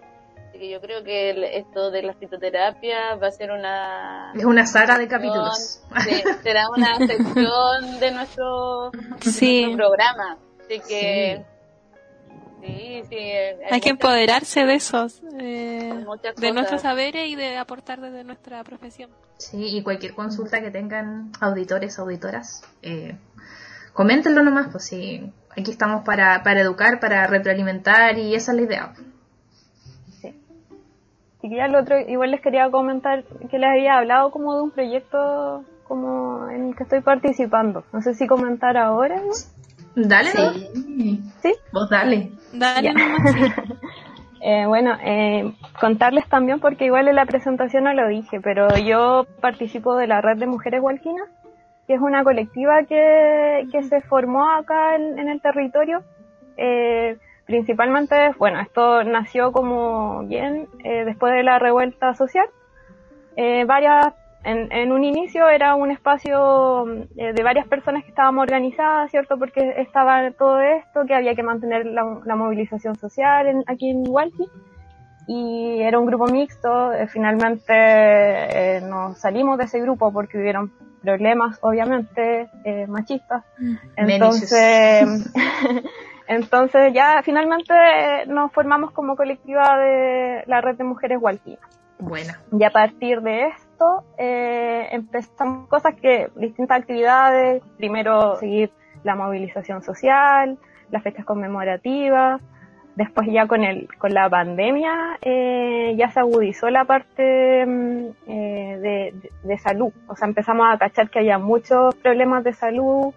Así 0.50 0.60
que 0.60 0.70
yo 0.70 0.80
creo 0.82 1.04
que 1.04 1.32
el- 1.32 1.44
esto 1.44 1.92
de 1.92 2.04
la 2.04 2.14
fitoterapia 2.14 3.16
va 3.16 3.28
a 3.28 3.32
ser 3.32 3.52
una... 3.52 4.32
Es 4.36 4.46
una 4.46 4.66
saga 4.66 4.98
de 4.98 5.08
capítulos. 5.08 5.82
Sí, 6.04 6.24
será 6.44 6.70
una 6.70 6.96
sección 7.08 8.00
de 8.00 8.12
nuestro, 8.12 8.92
de 8.92 9.32
Sí. 9.32 9.62
nuestro 9.66 9.78
programa. 9.88 10.38
Así 10.66 10.80
que 10.88 11.46
Sí, 12.62 13.04
sí. 13.10 13.18
Hay 13.70 13.80
que 13.80 13.90
empoderarse 13.90 14.66
de 14.66 14.74
esos, 14.74 15.22
eh, 15.40 16.04
de 16.38 16.52
nuestros 16.52 16.82
saberes 16.82 17.28
y 17.30 17.36
de 17.36 17.58
aportar 17.58 18.02
desde 18.02 18.24
nuestra 18.24 18.64
profesión. 18.64 19.12
Sí, 19.38 19.78
y 19.78 19.84
cualquier 19.84 20.16
consulta 20.16 20.62
que 20.62 20.72
tengan 20.72 21.32
auditores, 21.42 22.00
auditoras, 22.00 22.64
eh, 22.82 23.16
coméntenlo 23.94 24.42
nomás, 24.42 24.70
pues 24.72 24.86
sí, 24.86 25.32
aquí 25.58 25.72
estamos 25.72 26.04
para, 26.04 26.44
para 26.44 26.62
educar, 26.62 27.00
para 27.00 27.28
retroalimentar 27.28 28.18
y 28.18 28.36
esa 28.36 28.52
es 28.52 28.58
la 28.58 28.64
idea. 28.64 28.94
Sí. 30.22 30.36
Y 31.42 31.56
ya 31.56 31.66
el 31.66 31.76
otro, 31.76 31.98
igual 32.00 32.32
les 32.32 32.42
quería 32.42 32.70
comentar 32.70 33.24
que 33.24 33.58
les 33.58 33.70
había 33.70 33.98
hablado 33.98 34.32
como 34.32 34.56
de 34.56 34.64
un 34.64 34.72
proyecto 34.72 35.64
como 35.88 36.50
en 36.50 36.70
el 36.70 36.76
que 36.76 36.84
estoy 36.84 37.02
participando. 37.02 37.84
No 37.94 38.02
sé 38.02 38.16
si 38.16 38.28
comentar 38.28 38.76
ahora, 38.78 39.18
¿no? 39.18 39.32
Dale, 39.96 40.30
¿no? 40.36 40.54
Sí. 40.54 41.22
¿Sí? 41.42 41.54
Vos 41.72 41.90
dale. 41.90 42.32
Dale. 42.54 42.94
Eh, 44.48 44.68
bueno, 44.68 44.96
eh, 45.04 45.56
contarles 45.82 46.30
también, 46.30 46.60
porque 46.60 46.86
igual 46.86 47.08
en 47.08 47.16
la 47.16 47.26
presentación 47.26 47.86
no 47.86 47.94
lo 47.94 48.08
dije, 48.08 48.40
pero 48.42 48.68
yo 48.78 49.26
participo 49.42 49.96
de 49.96 50.06
la 50.06 50.22
red 50.22 50.38
de 50.38 50.46
mujeres 50.46 50.84
hualquinas, 50.84 51.28
que 51.88 51.94
es 51.96 52.02
una 52.02 52.24
colectiva 52.24 52.84
que, 52.84 53.68
que 53.72 53.84
se 53.84 54.02
formó 54.02 54.50
acá 54.50 54.96
en, 54.96 55.20
en 55.20 55.30
el 55.30 55.42
territorio. 55.42 56.04
Eh, 56.58 57.18
principalmente, 57.46 58.32
bueno, 58.40 58.60
esto 58.60 59.04
nació 59.04 59.52
como 59.52 60.24
bien 60.24 60.68
eh, 60.84 61.06
después 61.06 61.34
de 61.34 61.44
la 61.44 61.60
revuelta 61.60 62.14
social. 62.16 62.48
Eh, 63.36 63.66
varias, 63.66 64.14
en, 64.44 64.72
en 64.72 64.92
un 64.92 65.04
inicio 65.04 65.48
era 65.50 65.76
un 65.76 65.92
espacio 65.92 66.88
eh, 67.18 67.34
de 67.34 67.44
varias 67.44 67.68
personas 67.68 68.04
que 68.04 68.10
estábamos 68.10 68.44
organizadas, 68.44 69.12
¿cierto? 69.12 69.38
Porque 69.38 69.76
estaba 69.78 70.32
todo 70.32 70.62
esto, 70.62 71.06
que 71.06 71.14
había 71.14 71.36
que 71.36 71.44
mantener 71.44 71.86
la, 71.86 72.20
la 72.26 72.36
movilización 72.36 72.96
social 72.96 73.48
en- 73.48 73.64
aquí 73.68 73.90
en 73.92 74.04
Hualqui. 74.08 74.48
Y 75.28 75.82
era 75.82 76.00
un 76.00 76.06
grupo 76.06 76.28
mixto, 76.28 76.94
eh, 76.94 77.08
finalmente 77.08 77.74
eh, 77.74 78.82
nos 78.82 79.18
salimos 79.18 79.58
de 79.58 79.64
ese 79.66 79.80
grupo 79.80 80.12
porque 80.14 80.38
hubieron 80.38 80.72
problemas, 81.02 81.58
obviamente, 81.62 82.50
eh, 82.64 82.88
machistas. 82.88 83.44
Entonces, 83.96 85.32
entonces 86.28 86.94
ya 86.94 87.22
finalmente 87.24 87.74
nos 88.28 88.52
formamos 88.52 88.92
como 88.92 89.16
colectiva 89.16 89.78
de 89.78 90.44
la 90.48 90.62
red 90.62 90.76
de 90.76 90.84
mujeres 90.84 91.20
hualquinas. 91.22 91.76
Buena. 92.00 92.42
Y 92.52 92.64
a 92.64 92.72
partir 92.72 93.22
de 93.22 93.48
esto 93.48 94.04
eh, 94.18 94.90
empezamos 94.92 95.68
cosas 95.70 95.96
que, 95.96 96.30
distintas 96.36 96.80
actividades, 96.80 97.64
primero 97.78 98.36
seguir 98.38 98.72
la 99.04 99.16
movilización 99.16 99.82
social, 99.82 100.58
las 100.92 101.04
fechas 101.04 101.26
conmemorativas, 101.26 102.42
después 102.96 103.28
ya 103.32 103.46
con 103.48 103.64
el 103.64 103.88
con 103.98 104.14
la 104.14 104.30
pandemia 104.30 105.18
eh, 105.22 105.96
ya 105.98 106.10
se 106.12 106.20
agudizó 106.20 106.70
la 106.70 106.86
parte 106.86 107.66
mm, 107.66 108.06
eh, 108.28 108.78
de, 108.82 109.30
de- 109.44 109.58
salud, 109.58 109.92
o 110.08 110.16
sea 110.16 110.28
empezamos 110.28 110.68
a 110.70 110.78
cachar 110.78 111.10
que 111.10 111.20
había 111.20 111.38
muchos 111.38 111.96
problemas 111.96 112.44
de 112.44 112.54
salud, 112.54 113.14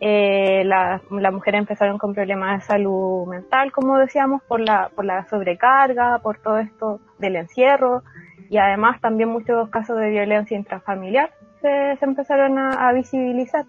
eh, 0.00 0.62
la- 0.64 1.00
las 1.10 1.32
mujeres 1.32 1.58
empezaron 1.60 1.98
con 1.98 2.14
problemas 2.14 2.60
de 2.60 2.66
salud 2.66 3.26
mental, 3.26 3.72
como 3.72 3.98
decíamos, 3.98 4.42
por 4.44 4.60
la, 4.60 4.90
por 4.94 5.04
la 5.04 5.26
sobrecarga, 5.28 6.18
por 6.20 6.38
todo 6.38 6.58
esto 6.58 7.00
del 7.18 7.36
encierro 7.36 8.02
y 8.48 8.56
además 8.58 9.00
también 9.00 9.28
muchos 9.28 9.68
casos 9.70 9.98
de 9.98 10.08
violencia 10.10 10.56
intrafamiliar 10.56 11.30
se, 11.60 11.96
se 11.98 12.04
empezaron 12.04 12.56
a 12.58 12.92
visibilizar. 12.92 13.64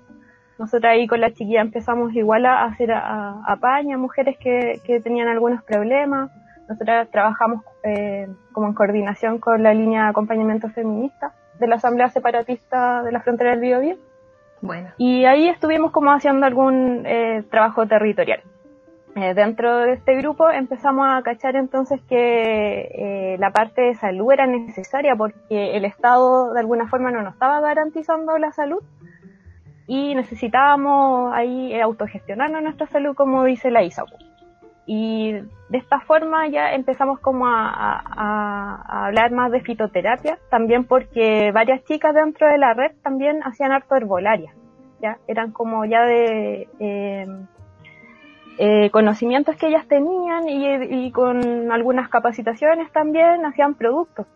Nosotros 0.60 0.92
ahí 0.92 1.08
con 1.08 1.22
la 1.22 1.32
chiquilla 1.32 1.62
empezamos 1.62 2.14
igual 2.14 2.46
a 2.46 2.66
hacer 2.66 2.92
a, 2.92 3.42
apaña 3.48 3.96
a 3.96 3.98
mujeres 3.98 4.38
que, 4.38 4.82
que 4.84 5.00
tenían 5.00 5.30
algunos 5.30 5.64
problemas. 5.64 6.30
Nosotros 6.68 7.10
trabajamos 7.10 7.64
eh, 7.84 8.28
como 8.52 8.68
en 8.68 8.74
coordinación 8.74 9.40
con 9.40 9.64
la 9.64 9.74
línea 9.74 10.04
de 10.04 10.10
acompañamiento 10.10 10.70
feminista 10.70 11.34
de 11.60 11.68
la 11.68 11.76
Asamblea 11.76 12.10
Separatista 12.10 13.04
de 13.04 13.12
la 13.12 13.22
Frontera 13.22 13.52
del 13.52 13.62
Biobío. 13.62 13.96
Bueno. 14.62 14.90
Y 14.98 15.24
ahí 15.26 15.48
estuvimos 15.48 15.92
como 15.92 16.12
haciendo 16.12 16.46
algún 16.46 17.04
eh, 17.06 17.44
trabajo 17.50 17.88
territorial. 17.88 18.42
Eh, 19.16 19.34
dentro 19.34 19.80
de 19.80 19.94
este 19.94 20.16
grupo 20.18 20.50
empezamos 20.50 21.08
a 21.10 21.22
cachar 21.24 21.56
entonces 21.56 22.00
que 22.08 22.90
eh, 22.94 23.38
la 23.40 23.52
parte 23.52 23.82
de 23.82 23.96
salud 23.96 24.32
era 24.32 24.46
necesaria 24.46 25.16
porque 25.16 25.76
el 25.76 25.84
Estado 25.84 26.54
de 26.54 26.60
alguna 26.60 26.88
forma 26.88 27.12
no 27.12 27.22
nos 27.22 27.34
estaba 27.34 27.60
garantizando 27.60 28.38
la 28.38 28.52
salud 28.52 28.84
y 29.90 30.14
necesitábamos 30.14 31.34
ahí 31.34 31.74
eh, 31.74 31.82
autogestionarnos 31.82 32.62
nuestra 32.62 32.86
salud 32.86 33.16
como 33.16 33.44
dice 33.46 33.72
la 33.72 33.82
ISAPU. 33.82 34.16
Y 34.86 35.32
de 35.32 35.78
esta 35.80 36.00
forma 36.02 36.48
ya 36.48 36.74
empezamos 36.74 37.20
como 37.20 37.48
a, 37.48 39.06
hablar 39.06 39.32
más 39.32 39.52
de 39.52 39.62
fitoterapia, 39.62 40.38
también 40.52 40.84
porque 40.84 41.52
varias 41.52 41.84
chicas 41.86 42.14
dentro 42.14 42.48
de 42.48 42.60
la 42.60 42.76
red 42.76 42.92
también 43.02 43.42
hacían 43.44 43.72
harto 43.72 43.96
herbolaria, 43.96 44.54
ya 45.02 45.18
eran 45.28 45.52
como 45.52 45.84
ya 45.86 46.04
de 46.04 46.68
eh, 46.80 47.28
eh, 48.60 48.90
conocimientos 48.92 49.56
que 49.56 49.70
ellas 49.70 49.88
tenían 49.88 50.48
y, 50.48 51.08
y 51.08 51.12
con 51.12 51.72
algunas 51.72 52.10
capacitaciones 52.10 52.92
también 52.92 53.44
hacían 53.44 53.74
productos. 53.74 54.28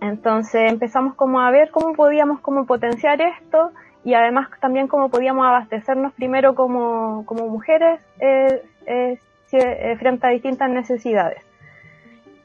Entonces 0.00 0.70
empezamos 0.70 1.16
como 1.16 1.40
a 1.40 1.50
ver 1.50 1.72
cómo 1.72 1.92
podíamos 1.94 2.40
como 2.40 2.66
potenciar 2.66 3.20
esto 3.20 3.72
y 4.04 4.14
además 4.14 4.48
también 4.60 4.88
cómo 4.88 5.10
podíamos 5.10 5.46
abastecernos 5.46 6.12
primero 6.14 6.54
como, 6.54 7.24
como 7.26 7.48
mujeres 7.48 8.00
eh, 8.18 8.62
eh, 8.86 9.18
eh, 9.52 9.96
frente 9.98 10.26
a 10.26 10.30
distintas 10.30 10.70
necesidades. 10.70 11.44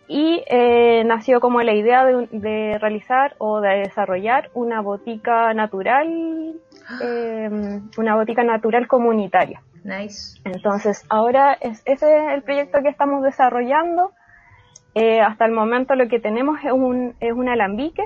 Y 0.08 0.43
eh, 0.47 1.03
nació 1.06 1.39
como 1.39 1.62
la 1.62 1.74
idea 1.74 2.06
de, 2.06 2.28
de 2.32 2.78
realizar 2.78 3.36
o 3.39 3.60
de 3.62 3.80
desarrollar 3.80 4.49
una 4.53 4.82
botica 4.82 5.53
natural, 5.53 6.53
eh, 7.01 7.49
una 7.97 8.16
botica 8.16 8.43
natural 8.43 8.88
comunitaria. 8.88 9.62
Nice. 9.84 10.39
Entonces, 10.45 11.06
ahora 11.10 11.53
es, 11.53 11.82
ese 11.86 12.18
es 12.18 12.34
el 12.34 12.43
proyecto 12.43 12.82
que 12.84 12.89
estamos 12.89 13.24
desarrollando. 13.24 14.12
Hasta 15.26 15.45
el 15.45 15.51
momento 15.51 15.93
lo 15.95 16.08
que 16.08 16.20
tenemos 16.20 16.64
es 16.64 16.72
un, 16.72 17.16
es 17.20 17.34
un 17.34 17.49
alambique, 17.49 18.03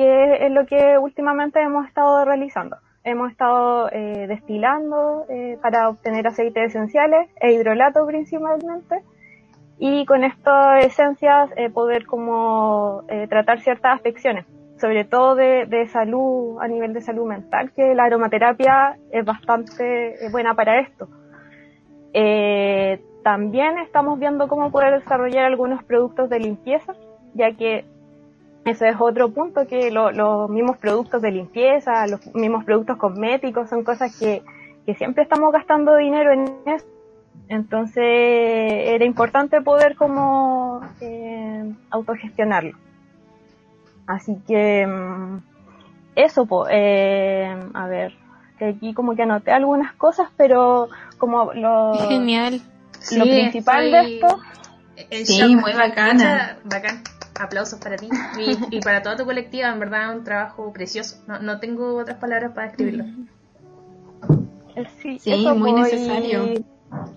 que 0.00 0.46
es 0.46 0.50
lo 0.50 0.64
que 0.64 0.96
últimamente 0.96 1.60
hemos 1.60 1.86
estado 1.86 2.24
realizando. 2.24 2.78
Hemos 3.04 3.32
estado 3.32 3.90
eh, 3.92 4.26
destilando 4.28 5.26
eh, 5.28 5.58
para 5.60 5.90
obtener 5.90 6.26
aceites 6.26 6.70
esenciales 6.70 7.28
e 7.38 7.52
hidrolato 7.52 8.06
principalmente. 8.06 9.02
Y 9.78 10.06
con 10.06 10.24
estas 10.24 10.86
esencias 10.86 11.50
eh, 11.56 11.68
poder 11.68 12.06
como 12.06 13.04
tratar 13.28 13.60
ciertas 13.60 14.00
afecciones, 14.00 14.46
sobre 14.78 15.04
todo 15.04 15.34
de, 15.34 15.86
salud, 15.92 16.58
a 16.62 16.68
nivel 16.68 16.94
de 16.94 17.02
salud 17.02 17.26
mental, 17.26 17.70
que 17.72 17.94
la 17.94 18.04
aromaterapia 18.04 18.96
es 19.10 19.24
bastante 19.24 20.16
buena 20.32 20.54
para 20.54 20.80
esto. 20.80 21.08
También 23.22 23.78
estamos 23.78 24.18
viendo 24.18 24.48
cómo 24.48 24.70
poder 24.70 25.00
desarrollar 25.00 25.44
algunos 25.44 25.82
productos 25.84 26.30
de 26.30 26.40
limpieza, 26.40 26.94
ya 27.34 27.52
que 27.52 27.84
ese 28.70 28.88
es 28.88 28.96
otro 28.98 29.30
punto, 29.30 29.66
que 29.66 29.90
lo- 29.90 30.10
los 30.12 30.48
mismos 30.50 30.76
productos 30.78 31.20
de 31.22 31.30
limpieza, 31.30 32.06
los 32.06 32.20
mismos 32.34 32.64
productos 32.64 32.96
cosméticos 32.96 33.68
son 33.68 33.84
cosas 33.84 34.16
que, 34.18 34.42
que 34.86 34.94
siempre 34.94 35.22
estamos 35.22 35.52
gastando 35.52 35.96
dinero 35.96 36.32
en 36.32 36.44
eso. 36.66 36.84
Entonces 37.48 38.04
era 38.04 39.04
importante 39.04 39.60
poder 39.60 39.96
como 39.96 40.80
eh, 41.00 41.64
autogestionarlo. 41.90 42.76
Así 44.06 44.36
que 44.46 44.86
mm, 44.86 45.38
eso, 46.16 46.46
po, 46.46 46.66
eh, 46.70 47.54
a 47.74 47.86
ver, 47.86 48.12
que 48.58 48.66
aquí 48.66 48.94
como 48.94 49.14
que 49.16 49.22
anoté 49.22 49.50
algunas 49.52 49.92
cosas, 49.94 50.28
pero 50.36 50.88
como 51.18 51.52
lo, 51.54 51.94
Genial. 52.08 52.60
lo 53.16 53.24
principal 53.24 53.90
de 53.90 54.14
esto, 54.16 54.38
Sí, 55.24 55.56
muy 55.56 55.72
bacana. 55.72 56.12
Mucha- 56.12 56.58
bacán. 56.64 57.02
Aplausos 57.42 57.78
para 57.80 57.96
ti 57.96 58.08
y, 58.38 58.58
y 58.76 58.80
para 58.80 59.02
toda 59.02 59.16
tu 59.16 59.24
colectiva, 59.24 59.68
en 59.68 59.80
verdad, 59.80 60.14
un 60.16 60.24
trabajo 60.24 60.72
precioso. 60.72 61.22
No, 61.26 61.38
no 61.40 61.58
tengo 61.58 61.96
otras 61.96 62.18
palabras 62.18 62.52
para 62.54 62.66
describirlo. 62.68 63.04
eh, 64.76 64.84
sí, 64.98 65.18
Sí, 65.18 65.32
eso, 65.32 65.54
muy 65.54 65.72
necesario. 65.72 66.40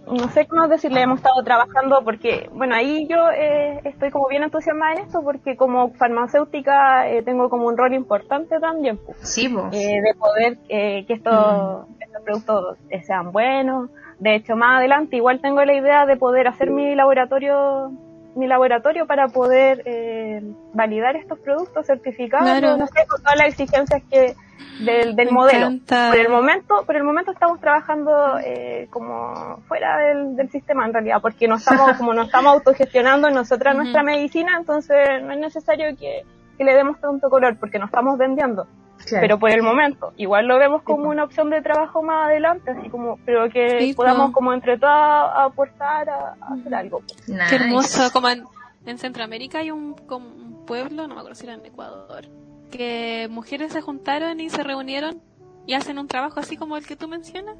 no 0.07 0.30
sé 0.30 0.45
cómo 0.47 0.67
decirle, 0.67 1.01
hemos 1.01 1.17
estado 1.17 1.43
trabajando 1.43 2.03
porque, 2.03 2.49
bueno, 2.53 2.76
ahí 2.76 3.07
yo 3.07 3.30
eh, 3.32 3.82
estoy 3.84 4.11
como 4.11 4.28
bien 4.28 4.43
entusiasmada 4.43 4.93
en 4.93 4.99
esto 4.99 5.21
porque 5.24 5.55
como 5.57 5.93
farmacéutica 5.93 7.09
eh, 7.09 7.24
tengo 7.24 7.49
como 7.49 7.67
un 7.67 7.78
rol 7.78 7.93
importante 7.93 8.59
también, 8.59 8.97
po. 8.97 9.13
Sí, 9.21 9.47
vos. 9.47 9.74
eh, 9.74 9.99
de 10.01 10.13
poder 10.17 10.57
eh, 10.69 11.05
que 11.07 11.13
estos, 11.13 11.88
estos 11.99 12.21
productos 12.24 12.78
eh, 12.89 13.01
sean 13.03 13.32
buenos. 13.32 13.89
De 14.19 14.36
hecho, 14.36 14.55
más 14.55 14.78
adelante 14.78 15.15
igual 15.17 15.41
tengo 15.41 15.63
la 15.65 15.74
idea 15.74 16.05
de 16.05 16.15
poder 16.17 16.47
hacer 16.47 16.69
mi 16.69 16.95
laboratorio 16.95 17.91
mi 18.36 18.47
laboratorio 18.47 19.05
para 19.05 19.27
poder 19.27 19.84
eh, 19.86 20.41
validar 20.73 21.15
estos 21.15 21.39
productos, 21.39 21.86
certificados, 21.86 22.47
Claro. 22.47 22.77
no 22.77 22.88
sé, 22.88 23.05
con 23.07 23.21
todas 23.21 23.38
las 23.38 23.47
exigencias 23.49 24.01
que 24.09 24.36
del, 24.79 25.15
del 25.15 25.31
modelo. 25.31 25.67
encanta. 25.67 26.09
Por 26.09 26.19
el 26.19 26.29
momento, 26.29 26.84
por 26.86 26.95
el 26.95 27.03
momento 27.03 27.31
estamos 27.31 27.59
trabajando 27.59 28.39
eh, 28.43 28.88
como 28.89 29.57
fuera 29.67 29.97
del, 29.99 30.36
del 30.36 30.49
sistema 30.49 30.86
en 30.86 30.93
realidad, 30.93 31.19
porque 31.21 31.47
no 31.47 31.55
estamos, 31.55 31.93
como 31.97 32.13
no 32.13 32.23
estamos 32.23 32.53
autogestionando 32.53 33.29
nosotras 33.29 33.75
nuestra 33.75 34.01
medicina, 34.03 34.55
entonces 34.57 35.21
no 35.23 35.31
es 35.34 35.39
necesario 35.39 35.95
que, 35.97 36.23
que 36.57 36.63
le 36.63 36.73
demos 36.73 36.99
tanto 36.99 37.29
color, 37.29 37.57
porque 37.59 37.77
no 37.77 37.86
estamos 37.86 38.17
vendiendo. 38.17 38.65
Claro. 39.06 39.22
Pero 39.22 39.39
por 39.39 39.49
el 39.51 39.62
momento, 39.62 40.14
igual 40.18 40.47
lo 40.47 40.58
vemos 40.58 40.82
como 40.84 41.10
una 41.10 41.24
opción 41.24 41.49
de 41.49 41.62
trabajo 41.62 42.01
más 42.04 42.28
adelante, 42.28 42.72
así 42.72 42.89
como, 42.89 43.18
pero 43.26 43.49
que 43.49 43.80
Sí, 43.80 43.93
podamos 43.93 44.28
po. 44.28 44.34
como 44.34 44.54
entre 44.54 44.78
todas 44.78 45.32
aportar 45.36 46.10
a, 46.10 46.36
a 46.39 46.54
hacer 46.54 46.74
algo. 46.74 47.01
Nice. 47.28 47.43
Qué 47.49 47.56
hermoso, 47.56 48.12
como 48.12 48.30
en, 48.30 48.43
en 48.86 48.97
Centroamérica 48.97 49.60
hay 49.60 49.72
un, 49.72 49.93
como 49.93 50.28
un 50.28 50.66
pueblo, 50.66 51.08
no 51.08 51.16
me 51.16 51.20
acuerdo 51.20 51.36
si 51.36 51.45
era 51.45 51.56
en 51.56 51.66
Ecuador, 51.66 52.26
que 52.72 53.28
mujeres 53.30 53.74
se 53.74 53.82
juntaron 53.82 54.39
y 54.39 54.49
se 54.49 54.64
reunieron 54.64 55.22
y 55.68 55.74
hacen 55.74 55.99
un 55.99 56.08
trabajo 56.08 56.39
así 56.39 56.56
como 56.58 56.78
el 56.78 56.86
que 56.88 56.95
tú 56.95 57.08
mencionas, 57.08 57.58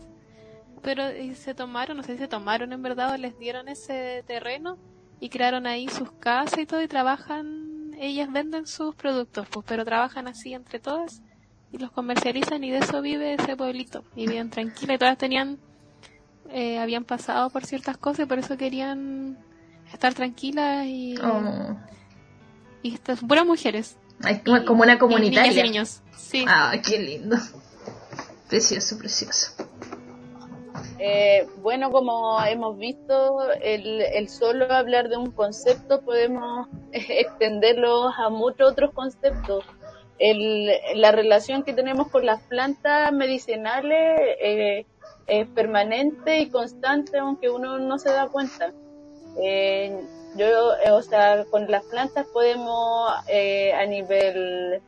pero 0.82 1.12
y 1.16 1.36
se 1.36 1.54
tomaron, 1.54 1.98
no 1.98 2.04
sé 2.04 2.14
si 2.14 2.20
se 2.20 2.28
tomaron 2.28 2.74
en 2.74 2.82
verdad 2.82 3.14
o 3.14 3.18
les 3.18 3.38
dieron 3.38 3.68
ese 3.70 4.24
terreno 4.28 4.78
y 5.20 5.30
crearon 5.30 5.68
ahí 5.68 5.88
sus 5.88 6.12
casas 6.14 6.58
y 6.60 6.66
todo 6.66 6.82
y 6.82 6.88
trabajan, 6.88 7.92
ellas 7.98 8.32
venden 8.32 8.66
sus 8.68 8.96
productos, 8.96 9.48
pues, 9.50 9.66
pero 9.68 9.86
trabajan 9.86 10.28
así 10.28 10.54
entre 10.54 10.80
todas 10.80 11.22
y 11.74 11.78
los 11.80 11.92
comercializan 11.92 12.64
y 12.64 12.72
de 12.72 12.78
eso 12.78 13.02
vive 13.02 13.34
ese 13.34 13.58
pueblito 13.58 14.04
y 14.16 14.28
viven 14.28 14.50
tranquila 14.50 14.94
y 14.94 14.98
todas 14.98 15.18
tenían 15.18 15.58
eh, 16.52 16.78
habían 16.80 17.04
pasado 17.04 17.50
por 17.50 17.66
ciertas 17.66 17.98
cosas 17.98 18.26
y 18.26 18.30
por 18.30 18.38
eso 18.40 18.56
querían 18.58 19.38
estar 19.92 20.14
tranquilas 20.14 20.86
y, 20.86 21.16
Oh. 21.18 21.76
y 22.84 22.94
estas 22.94 23.20
puras 23.22 23.46
mujeres. 23.46 23.98
Ay, 24.22 24.40
como- 24.46 24.64
como 24.66 24.84
una 24.84 24.94
Y 25.02 25.20
niñas 25.30 25.56
y 25.56 25.62
niños. 25.64 26.02
Sí. 26.16 26.46
Ah, 26.48 26.74
qué 26.86 27.00
lindo. 27.00 27.38
Precioso, 28.50 28.98
precioso. 29.00 29.54
Eh, 31.00 31.48
bueno, 31.62 31.92
como 31.92 32.40
hemos 32.46 32.78
visto, 32.78 33.42
el, 33.62 34.02
el 34.02 34.30
solo 34.30 34.72
hablar 34.74 35.10
de 35.10 35.18
un 35.18 35.32
concepto 35.32 36.02
podemos 36.02 36.68
extenderlo 36.92 38.10
a 38.10 38.30
muchos 38.30 38.72
otros 38.72 38.92
conceptos. 38.94 39.66
El, 40.20 40.72
la 40.96 41.12
relación 41.12 41.64
que 41.64 41.74
tenemos 41.74 42.08
con 42.10 42.26
las 42.26 42.42
plantas 42.44 43.12
medicinales 43.12 44.22
eh, 44.40 44.86
es 45.28 45.48
permanente 45.50 46.40
y 46.40 46.50
constante, 46.50 47.18
aunque 47.18 47.50
uno 47.50 47.80
no 47.80 47.98
se 47.98 48.12
da 48.12 48.28
cuenta. 48.28 48.72
Eh, 49.42 50.00
yo, 50.36 50.76
eh, 50.76 50.92
o 50.92 51.02
sea, 51.02 51.46
con 51.50 51.70
las 51.70 51.84
plantas 51.86 52.28
podemos, 52.28 53.12
a 53.12 53.86
nivel 53.86 54.82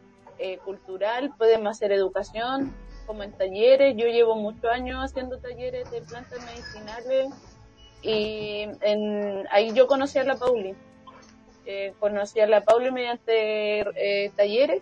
cultural, 0.63 1.33
podemos 1.37 1.71
hacer 1.71 1.91
educación, 1.91 2.73
como 3.07 3.23
en 3.23 3.31
talleres. 3.31 3.95
Yo 3.97 4.07
llevo 4.07 4.35
muchos 4.35 4.65
años 4.65 5.03
haciendo 5.03 5.37
talleres 5.39 5.89
de 5.91 6.01
plantas 6.01 6.39
medicinales 6.45 7.29
y 8.01 8.67
en, 8.81 9.47
ahí 9.51 9.73
yo 9.73 9.87
conocí 9.87 10.19
a 10.19 10.23
la 10.23 10.35
Pauli. 10.35 10.75
Conocí 11.99 12.39
a 12.39 12.47
la 12.47 12.61
Pauli 12.61 12.91
mediante 12.91 13.79
eh, 13.95 14.31
talleres 14.35 14.81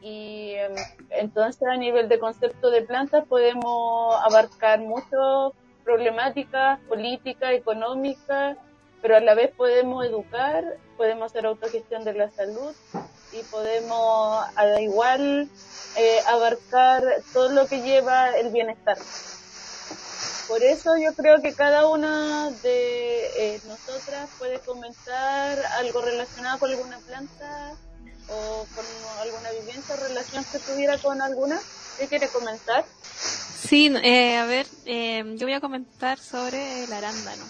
y 0.00 0.54
entonces 1.10 1.66
a 1.68 1.76
nivel 1.76 2.08
de 2.08 2.18
concepto 2.18 2.70
de 2.70 2.82
plantas 2.82 3.24
podemos 3.26 4.14
abarcar 4.22 4.80
muchas 4.80 5.52
problemáticas 5.84 6.78
políticas, 6.80 7.52
económicas, 7.52 8.56
pero 9.00 9.16
a 9.16 9.20
la 9.20 9.34
vez 9.34 9.50
podemos 9.56 10.04
educar, 10.04 10.64
podemos 10.96 11.26
hacer 11.26 11.46
autogestión 11.46 12.04
de 12.04 12.12
la 12.12 12.30
salud 12.30 12.74
y 13.32 13.42
podemos 13.44 14.44
al 14.54 14.80
igual 14.80 15.48
eh, 15.96 16.18
abarcar 16.26 17.02
todo 17.32 17.48
lo 17.50 17.66
que 17.66 17.80
lleva 17.82 18.36
el 18.36 18.50
bienestar. 18.50 18.98
Por 20.48 20.62
eso 20.62 20.96
yo 20.96 21.14
creo 21.14 21.42
que 21.42 21.52
cada 21.52 21.88
una 21.88 22.50
de 22.62 23.54
eh, 23.54 23.60
nosotras 23.66 24.30
puede 24.38 24.58
comentar 24.60 25.58
algo 25.78 26.00
relacionado 26.00 26.58
con 26.58 26.70
alguna 26.70 26.98
planta 26.98 27.76
o 28.28 28.66
con 28.74 28.84
alguna 29.20 29.50
vivencia 29.50 29.94
o 29.94 29.98
relación 29.98 30.44
que 30.50 30.58
tuviera 30.58 30.98
con 30.98 31.20
alguna. 31.20 31.58
¿Qué 31.98 32.06
quiere 32.06 32.28
comentar? 32.28 32.84
Sí, 33.14 33.92
eh, 34.02 34.36
a 34.36 34.46
ver, 34.46 34.66
eh, 34.86 35.24
yo 35.36 35.46
voy 35.46 35.54
a 35.54 35.60
comentar 35.60 36.18
sobre 36.18 36.84
el 36.84 36.92
arándano. 36.92 37.44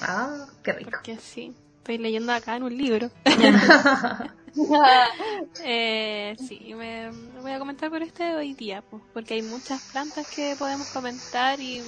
Ah, 0.00 0.46
qué 0.62 0.72
rico. 0.72 0.90
Porque 0.90 1.18
sí, 1.18 1.52
estoy 1.78 1.98
leyendo 1.98 2.32
acá 2.32 2.56
en 2.56 2.62
un 2.62 2.76
libro. 2.76 3.10
Eh, 5.64 6.36
sí, 6.46 6.74
me, 6.74 7.10
me 7.10 7.40
voy 7.40 7.52
a 7.52 7.58
comentar 7.58 7.90
por 7.90 8.02
este 8.02 8.34
hoy 8.34 8.54
día, 8.54 8.82
pues, 8.82 9.02
porque 9.12 9.34
hay 9.34 9.42
muchas 9.42 9.80
plantas 9.92 10.26
que 10.28 10.56
podemos 10.58 10.88
comentar 10.88 11.60
y 11.60 11.82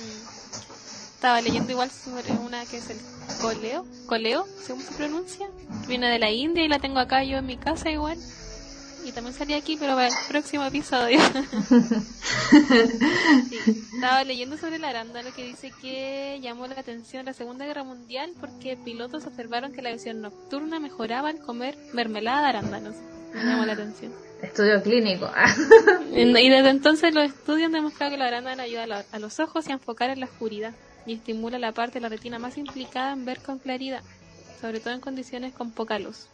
estaba 1.24 1.40
leyendo 1.40 1.72
igual 1.72 1.90
sobre 1.90 2.32
una 2.32 2.66
que 2.66 2.76
es 2.76 2.90
el 2.90 2.98
coleo, 3.40 3.86
coleo, 4.06 4.46
según 4.62 4.82
se 4.82 4.92
pronuncia, 4.92 5.46
viene 5.88 6.10
de 6.10 6.18
la 6.18 6.30
India 6.30 6.62
y 6.62 6.68
la 6.68 6.78
tengo 6.78 6.98
acá 6.98 7.24
yo 7.24 7.38
en 7.38 7.46
mi 7.46 7.56
casa 7.56 7.90
igual. 7.90 8.18
Y 9.06 9.12
también 9.12 9.34
salí 9.34 9.54
aquí, 9.54 9.78
pero 9.78 9.94
para 9.94 10.08
el 10.08 10.14
próximo 10.28 10.64
episodio. 10.66 11.18
Sí, 13.48 13.58
estaba 13.94 14.22
leyendo 14.24 14.56
sobre 14.58 14.76
el 14.76 14.84
arándano 14.84 15.30
que 15.34 15.44
dice 15.44 15.72
que 15.80 16.38
llamó 16.42 16.66
la 16.66 16.74
atención 16.78 17.20
en 17.20 17.26
la 17.26 17.32
Segunda 17.32 17.64
Guerra 17.64 17.84
Mundial 17.84 18.30
porque 18.38 18.76
pilotos 18.76 19.24
observaron 19.26 19.72
que 19.72 19.80
la 19.82 19.92
visión 19.92 20.20
nocturna 20.20 20.78
mejoraba 20.78 21.30
al 21.30 21.38
comer 21.40 21.76
mermelada 21.94 22.42
de 22.42 22.48
arándanos. 22.48 22.94
Me 23.34 23.42
llamó 23.44 23.64
la 23.64 23.72
atención. 23.72 24.12
Estudio 24.42 24.82
clínico. 24.82 25.30
Y 26.12 26.24
desde 26.50 26.68
entonces 26.68 27.14
los 27.14 27.24
estudios 27.24 27.66
han 27.66 27.72
demostrado 27.72 28.10
que 28.10 28.16
el 28.16 28.22
arándano 28.22 28.62
ayuda 28.62 28.82
a, 28.84 28.86
la- 28.86 29.04
a 29.10 29.18
los 29.18 29.40
ojos 29.40 29.66
y 29.68 29.70
a 29.70 29.74
enfocar 29.74 30.10
en 30.10 30.20
la 30.20 30.26
oscuridad 30.26 30.72
y 31.06 31.14
estimula 31.14 31.58
la 31.58 31.72
parte 31.72 31.94
de 31.94 32.00
la 32.00 32.08
retina 32.08 32.38
más 32.38 32.56
implicada 32.56 33.12
en 33.12 33.24
ver 33.24 33.40
con 33.40 33.58
claridad, 33.58 34.02
sobre 34.60 34.80
todo 34.80 34.94
en 34.94 35.00
condiciones 35.00 35.52
con 35.52 35.70
poca 35.70 35.98
luz. 35.98 36.28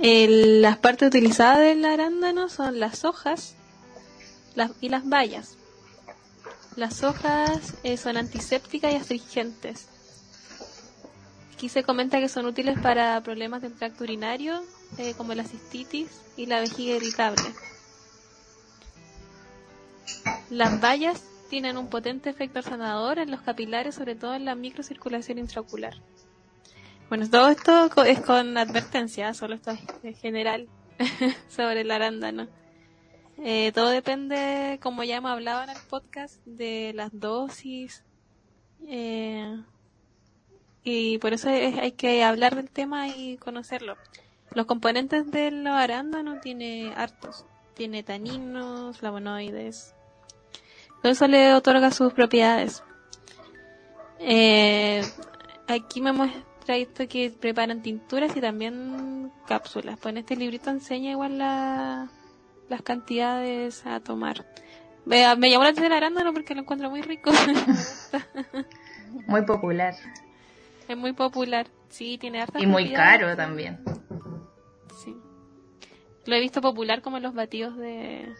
Las 0.00 0.78
partes 0.78 1.08
utilizadas 1.08 1.58
del 1.58 1.84
arándano 1.84 2.48
son 2.48 2.78
las 2.78 3.04
hojas 3.04 3.54
y 4.80 4.88
las 4.88 5.08
bayas. 5.08 5.56
Las 6.76 7.02
hojas 7.02 7.74
eh, 7.82 7.96
son 7.96 8.16
antisépticas 8.16 8.92
y 8.92 8.96
astringentes. 8.96 9.86
Aquí 11.54 11.68
se 11.68 11.82
comenta 11.82 12.20
que 12.20 12.28
son 12.28 12.46
útiles 12.46 12.78
para 12.80 13.20
problemas 13.22 13.60
del 13.60 13.74
tracto 13.74 14.04
urinario, 14.04 14.62
eh, 14.96 15.14
como 15.16 15.34
la 15.34 15.44
cistitis 15.44 16.08
y 16.36 16.46
la 16.46 16.60
vejiga 16.60 16.96
irritable. 16.96 17.42
Las 20.48 20.80
bayas 20.80 21.20
tienen 21.50 21.76
un 21.76 21.88
potente 21.88 22.30
efecto 22.30 22.62
sanador 22.62 23.18
en 23.18 23.30
los 23.30 23.42
capilares, 23.42 23.94
sobre 23.96 24.14
todo 24.14 24.34
en 24.34 24.46
la 24.46 24.54
microcirculación 24.54 25.36
intraocular. 25.38 25.94
Bueno, 27.10 27.28
todo 27.28 27.48
esto 27.50 28.04
es 28.04 28.20
con 28.20 28.56
advertencia, 28.56 29.34
solo 29.34 29.56
esto 29.56 29.72
es 29.72 29.80
en 30.04 30.14
general 30.14 30.68
sobre 31.50 31.82
el 31.82 31.90
arándano. 31.90 32.46
Eh, 33.36 33.72
todo 33.74 33.88
depende, 33.90 34.78
como 34.82 35.02
ya 35.02 35.16
hemos 35.16 35.32
hablado 35.32 35.62
en 35.64 35.70
el 35.70 35.78
podcast, 35.90 36.36
de 36.46 36.92
las 36.94 37.10
dosis. 37.12 38.04
eh, 38.86 39.60
y 40.82 41.18
por 41.18 41.32
eso 41.34 41.50
es- 41.50 41.76
hay 41.78 41.92
que 41.92 42.24
hablar 42.24 42.54
del 42.56 42.70
tema 42.70 43.08
y 43.08 43.36
conocerlo. 43.36 43.96
Los 44.54 44.66
componentes 44.66 45.30
del 45.30 45.66
arándano 45.66 46.40
tiene 46.40 46.92
hartos. 46.96 47.44
Tiene 47.74 48.02
taninos, 48.02 48.96
flavonoides. 48.98 49.94
Todo 51.02 51.12
eso 51.12 51.26
le 51.26 51.54
otorga 51.54 51.90
sus 51.90 52.12
propiedades. 52.12 52.82
Eh, 54.18 55.02
aquí 55.66 56.00
me 56.02 56.12
muestra 56.12 56.76
esto 56.76 57.08
que 57.08 57.30
preparan 57.30 57.82
tinturas 57.82 58.36
y 58.36 58.40
también 58.40 59.32
cápsulas. 59.46 59.98
Pues 59.98 60.12
en 60.12 60.18
este 60.18 60.36
librito 60.36 60.70
enseña 60.70 61.10
igual 61.12 61.38
la, 61.38 62.08
las 62.68 62.82
cantidades 62.82 63.86
a 63.86 64.00
tomar. 64.00 64.44
Me, 65.06 65.34
me 65.36 65.50
llamó 65.50 65.64
la 65.64 65.70
atención 65.70 65.92
el 65.92 65.96
arándano 65.96 66.32
porque 66.32 66.54
lo 66.54 66.60
encuentro 66.60 66.90
muy 66.90 67.02
rico. 67.02 67.30
Muy 69.26 69.42
popular. 69.42 69.94
es 70.86 70.96
muy 70.96 71.12
popular. 71.12 71.66
Sí, 71.88 72.16
tiene 72.18 72.40
hartas 72.40 72.62
Y 72.62 72.66
muy 72.66 72.92
caro 72.92 73.34
también. 73.36 73.80
Sí. 75.02 75.16
Lo 76.26 76.36
he 76.36 76.40
visto 76.40 76.60
popular 76.60 77.02
como 77.02 77.16
en 77.16 77.24
los 77.24 77.34
batidos 77.34 77.76
de, 77.76 78.32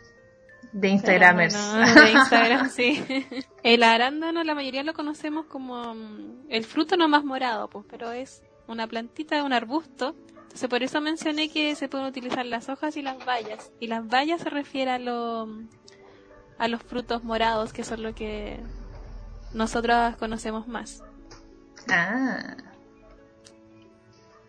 De 0.73 0.89
Instagramers. 0.89 1.55
arándano, 1.55 2.01
de 2.03 2.13
Instagram, 2.13 2.71
sí. 2.71 3.27
El 3.63 3.83
arándano, 3.83 4.45
la 4.45 4.55
mayoría 4.55 4.85
lo 4.85 4.95
conocemos 4.95 5.47
como 5.47 5.95
mm, 5.95 6.47
el 6.49 6.65
fruto 6.65 6.97
no 6.97 7.09
más 7.09 7.25
morado, 7.25 7.69
pues, 7.69 7.85
pero 7.91 8.13
es 8.13 8.43
una 8.67 8.87
plantita 8.87 9.43
un 9.43 9.53
arbusto. 9.53 10.15
Entonces, 10.43 10.69
por 10.69 10.83
eso 10.83 11.01
mencioné 11.01 11.49
que 11.49 11.75
se 11.75 11.89
pueden 11.89 12.07
utilizar 12.07 12.45
las 12.47 12.69
hojas 12.69 12.97
y 12.97 13.03
las 13.03 13.25
bayas. 13.25 13.71
Y 13.81 13.87
las 13.87 14.07
bayas 14.07 14.41
se 14.41 14.51
refiere 14.51 14.91
a, 14.91 14.99
lo, 14.99 15.49
a 16.59 16.69
los 16.69 16.83
frutos 16.83 17.23
morados, 17.25 17.73
que 17.73 17.85
son 17.85 18.03
lo 18.03 18.15
que 18.15 18.61
nosotros 19.53 20.17
conocemos 20.17 20.67
más. 20.69 21.05
Ah. 21.89 22.57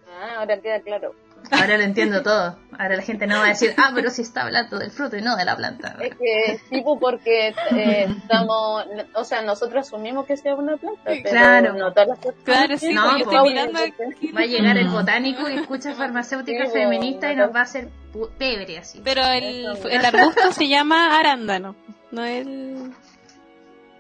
Ah, 0.08 0.36
ahora 0.40 0.60
queda 0.60 0.82
claro. 0.82 1.16
Ahora 1.50 1.78
lo 1.78 1.84
entiendo 1.84 2.22
todo. 2.22 2.58
Ahora 2.78 2.96
la 2.96 3.02
gente 3.02 3.28
no 3.28 3.38
va 3.40 3.46
a 3.46 3.50
decir, 3.50 3.74
ah, 3.78 3.92
pero 3.94 4.10
si 4.10 4.22
está 4.22 4.44
hablando 4.44 4.80
del 4.80 4.92
fruto 4.92 5.18
y 5.18 5.22
no 5.22 5.36
de 5.36 5.46
la 5.46 5.56
planta. 5.58 5.98
Es 6.00 6.16
que, 6.16 6.60
tipo, 6.70 7.00
porque 7.00 7.50
eh, 7.72 8.08
estamos, 8.22 8.86
o 9.16 9.24
sea, 9.24 9.42
nosotros 9.42 9.88
asumimos 9.88 10.26
que 10.26 10.38
sea 10.38 10.56
una 10.56 10.78
planta, 10.78 11.02
pero 11.06 11.30
Claro. 11.30 11.74
no 11.74 11.92
todas 11.92 12.08
las 12.10 12.20
personas 12.20 12.44
Claro, 12.46 12.78
sí, 12.78 12.94
No, 12.94 13.04
pues. 13.24 13.98
aquí. 14.16 14.32
Va 14.32 14.42
a 14.42 14.46
llegar 14.46 14.78
el 14.78 14.88
botánico 14.90 15.50
y 15.50 15.56
escucha 15.56 15.94
farmacéutica 15.96 16.66
Sí, 16.68 16.72
feminista 16.72 17.32
y 17.32 17.36
nos 17.36 17.54
va 17.54 17.60
a 17.60 17.64
hacer 17.64 17.90
pebre 18.38 18.78
así. 18.80 19.02
Pero 19.04 19.24
el, 19.26 19.66
el 19.90 20.06
arbusto 20.06 20.52
se 20.52 20.68
llama 20.68 21.18
arándano, 21.20 21.76
no 22.12 22.24
el... 22.24 22.92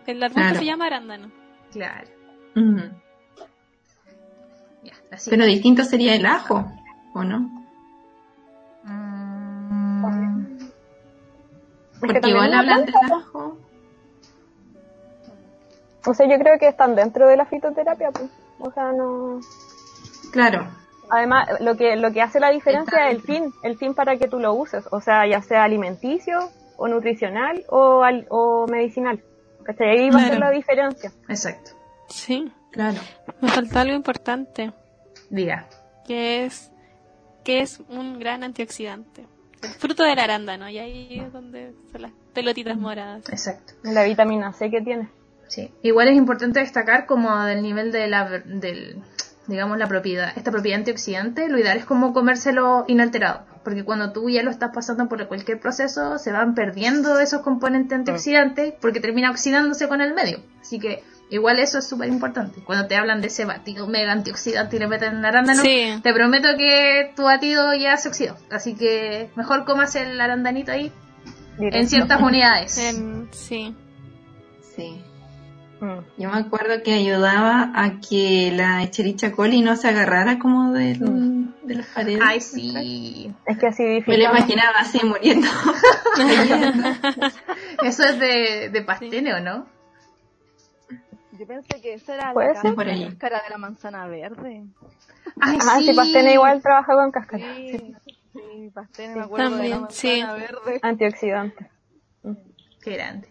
El 0.07 0.23
arbusto 0.23 0.41
Claro. 0.41 0.59
se 0.59 0.65
llama 0.65 0.85
arándano. 0.87 1.31
Claro. 1.71 2.07
Ujú. 2.55 2.81
Ya, 4.83 4.93
así. 5.11 5.29
Pero 5.29 5.45
distinto 5.45 5.83
sería 5.83 6.15
el 6.15 6.25
ajo, 6.25 6.65
¿o 7.13 7.23
no? 7.23 7.39
Mm, 8.83 10.57
Porque 11.99 12.19
igual 12.29 12.45
es 12.45 12.49
una 12.49 12.59
hablan 12.59 12.85
del 12.85 12.95
ajo. 13.13 13.57
O 16.07 16.13
sea, 16.13 16.27
yo 16.27 16.37
creo 16.39 16.57
que 16.57 16.67
están 16.67 16.95
dentro 16.95 17.27
de 17.27 17.37
la 17.37 17.45
fitoterapia, 17.45 18.11
pues. 18.11 18.29
O 18.59 18.71
sea, 18.71 18.91
no... 18.91 19.39
Claro. 20.31 20.67
Además, 21.09 21.47
lo 21.59 21.75
que, 21.75 21.95
lo 21.97 22.11
que 22.11 22.21
hace 22.21 22.39
la 22.39 22.49
diferencia 22.49 23.09
es 23.09 23.15
el 23.15 23.21
fin, 23.21 23.51
el 23.63 23.77
fin 23.77 23.93
para 23.93 24.15
que 24.17 24.27
tú 24.27 24.39
lo 24.39 24.53
uses. 24.53 24.85
O 24.91 25.01
sea, 25.01 25.27
ya 25.27 25.41
sea 25.41 25.63
alimenticio, 25.63 26.49
o 26.77 26.87
nutricional, 26.87 27.63
o, 27.69 28.01
al- 28.03 28.25
o 28.29 28.65
medicinal. 28.67 29.21
¿Cachai? 29.63 29.89
Ahí 29.89 30.09
va 30.09 30.21
a 30.21 30.27
ser 30.27 30.39
la 30.39 30.49
diferencia. 30.49 31.11
exacto. 31.27 31.71
Sí, 32.07 32.51
Claro. 32.71 32.97
me 33.41 33.49
faltó 33.49 33.79
algo 33.79 33.93
importante, 33.93 34.71
Diga. 35.29 35.67
que 36.07 36.45
es 36.45 36.71
que 37.43 37.61
es 37.61 37.81
un 37.89 38.19
gran 38.19 38.43
antioxidante. 38.43 39.25
El 39.61 39.69
fruto 39.69 40.03
del 40.03 40.17
arándano, 40.17 40.69
y 40.69 40.79
ahí 40.79 41.19
es 41.19 41.31
donde 41.31 41.73
son 41.91 42.01
las 42.01 42.11
pelotitas 42.33 42.77
moradas. 42.77 43.29
Exacto. 43.29 43.73
La 43.83 44.03
vitamina 44.03 44.53
C 44.53 44.71
que 44.71 44.81
tiene. 44.81 45.09
Sí. 45.47 45.69
Igual 45.83 46.07
es 46.07 46.15
importante 46.15 46.59
destacar 46.61 47.05
como 47.05 47.43
del 47.43 47.61
nivel 47.61 47.91
de 47.91 48.07
la 48.07 48.27
del 48.45 49.03
digamos 49.47 49.77
la 49.77 49.87
propiedad, 49.87 50.31
esta 50.35 50.51
propiedad 50.51 50.79
antioxidante, 50.79 51.49
lo 51.49 51.59
ideal 51.59 51.77
es 51.77 51.85
como 51.85 52.13
comérselo 52.13 52.85
inalterado, 52.87 53.45
porque 53.63 53.83
cuando 53.83 54.11
tú 54.11 54.29
ya 54.29 54.43
lo 54.43 54.51
estás 54.51 54.71
pasando 54.73 55.09
por 55.09 55.27
cualquier 55.27 55.59
proceso 55.59 56.17
se 56.17 56.31
van 56.31 56.55
perdiendo 56.55 57.19
esos 57.19 57.41
componentes 57.41 57.97
antioxidantes 57.97 58.73
porque 58.79 58.99
termina 58.99 59.29
oxidándose 59.29 59.87
con 59.87 60.01
el 60.01 60.13
medio. 60.13 60.39
Así 60.61 60.79
que 60.79 61.03
igual 61.31 61.57
eso 61.59 61.79
es 61.79 61.87
súper 61.89 62.09
importante. 62.09 62.61
Cuando 62.63 62.87
te 62.87 62.95
hablan 62.95 63.21
de 63.21 63.27
ese 63.27 63.45
batido 63.45 63.87
mega 63.87 64.11
antioxidante 64.11 64.75
y 64.75 64.79
le 64.79 64.87
meten 64.87 65.15
en 65.17 65.25
arándano, 65.25 65.61
Sí. 65.63 65.87
te 66.03 66.13
prometo 66.13 66.49
que 66.57 67.11
tu 67.15 67.23
batido 67.23 67.73
ya 67.73 67.97
se 67.97 68.09
oxidó. 68.09 68.37
Así 68.51 68.75
que 68.75 69.29
mejor 69.35 69.65
comas 69.65 69.95
el 69.95 70.19
arándanito 70.21 70.71
ahí 70.71 70.91
en 71.59 71.87
ciertas 71.89 72.21
unidades. 72.21 72.77
En- 72.95 73.27
sí. 73.31 73.75
Sí. 74.75 75.01
Mm. 75.79 76.21
Yo 76.21 76.29
me 76.29 76.37
acuerdo 76.37 76.83
que 76.83 76.93
ayudaba 76.93 77.71
a 77.73 77.99
que 78.07 78.51
la 78.55 78.83
Echerichia 78.83 79.31
coli 79.31 79.61
no 79.61 79.75
se 79.75 79.87
agarrara 79.87 80.37
como 80.37 80.73
del- 80.73 80.99
de 81.63 81.75
las 81.75 81.87
paredes. 81.87 82.21
Ay, 82.23 82.39
sí. 82.39 83.33
Es 83.47 83.57
que 83.57 83.67
así 83.67 83.81
Me 83.83 83.89
lo 83.89 83.95
difícil. 83.99 84.21
imaginaba 84.23 84.77
así 84.79 84.99
muriendo. 85.03 85.47
Eso 87.83 88.03
es 88.03 88.19
de, 88.19 88.69
de 88.71 88.81
pastene, 88.83 89.33
¿o 89.33 89.39
no? 89.39 89.65
Yo 91.41 91.47
pensé 91.47 91.81
que 91.81 91.95
esa 91.95 92.13
era 92.13 92.33
Puede 92.33 92.53
la 92.53 92.61
ser. 92.61 92.75
Por 92.75 92.87
ahí. 92.87 93.03
cáscara 93.05 93.41
de 93.43 93.49
la 93.49 93.57
manzana 93.57 94.05
verde. 94.05 94.63
Ay, 95.39 95.57
Ah, 95.59 95.79
sí, 95.79 95.91
Pastene 95.95 96.33
igual 96.33 96.61
trabaja 96.61 96.93
con 96.93 97.11
cáscara. 97.11 97.43
Sí, 97.55 97.95
sí, 98.31 98.69
Pastene 98.71 99.15
me 99.15 99.21
acuerdo 99.23 99.45
de 99.45 99.51
También, 99.55 99.71
la 99.71 99.79
manzana 99.79 100.33
verde. 100.33 100.79
Antioxidante. 100.83 101.71
Qué 102.83 102.91
grande. 102.93 103.27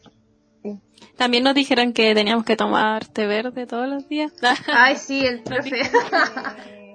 También 1.17 1.45
nos 1.45 1.55
dijeron 1.55 1.93
que 1.93 2.13
teníamos 2.17 2.45
que 2.45 2.57
tomar 2.57 3.07
té 3.07 3.29
verde 3.29 3.65
todos 3.69 3.89
los 3.89 4.09
días. 4.09 4.33
Ay, 4.75 4.97
sí, 4.97 5.25
el 5.25 5.45
profe. 5.45 5.83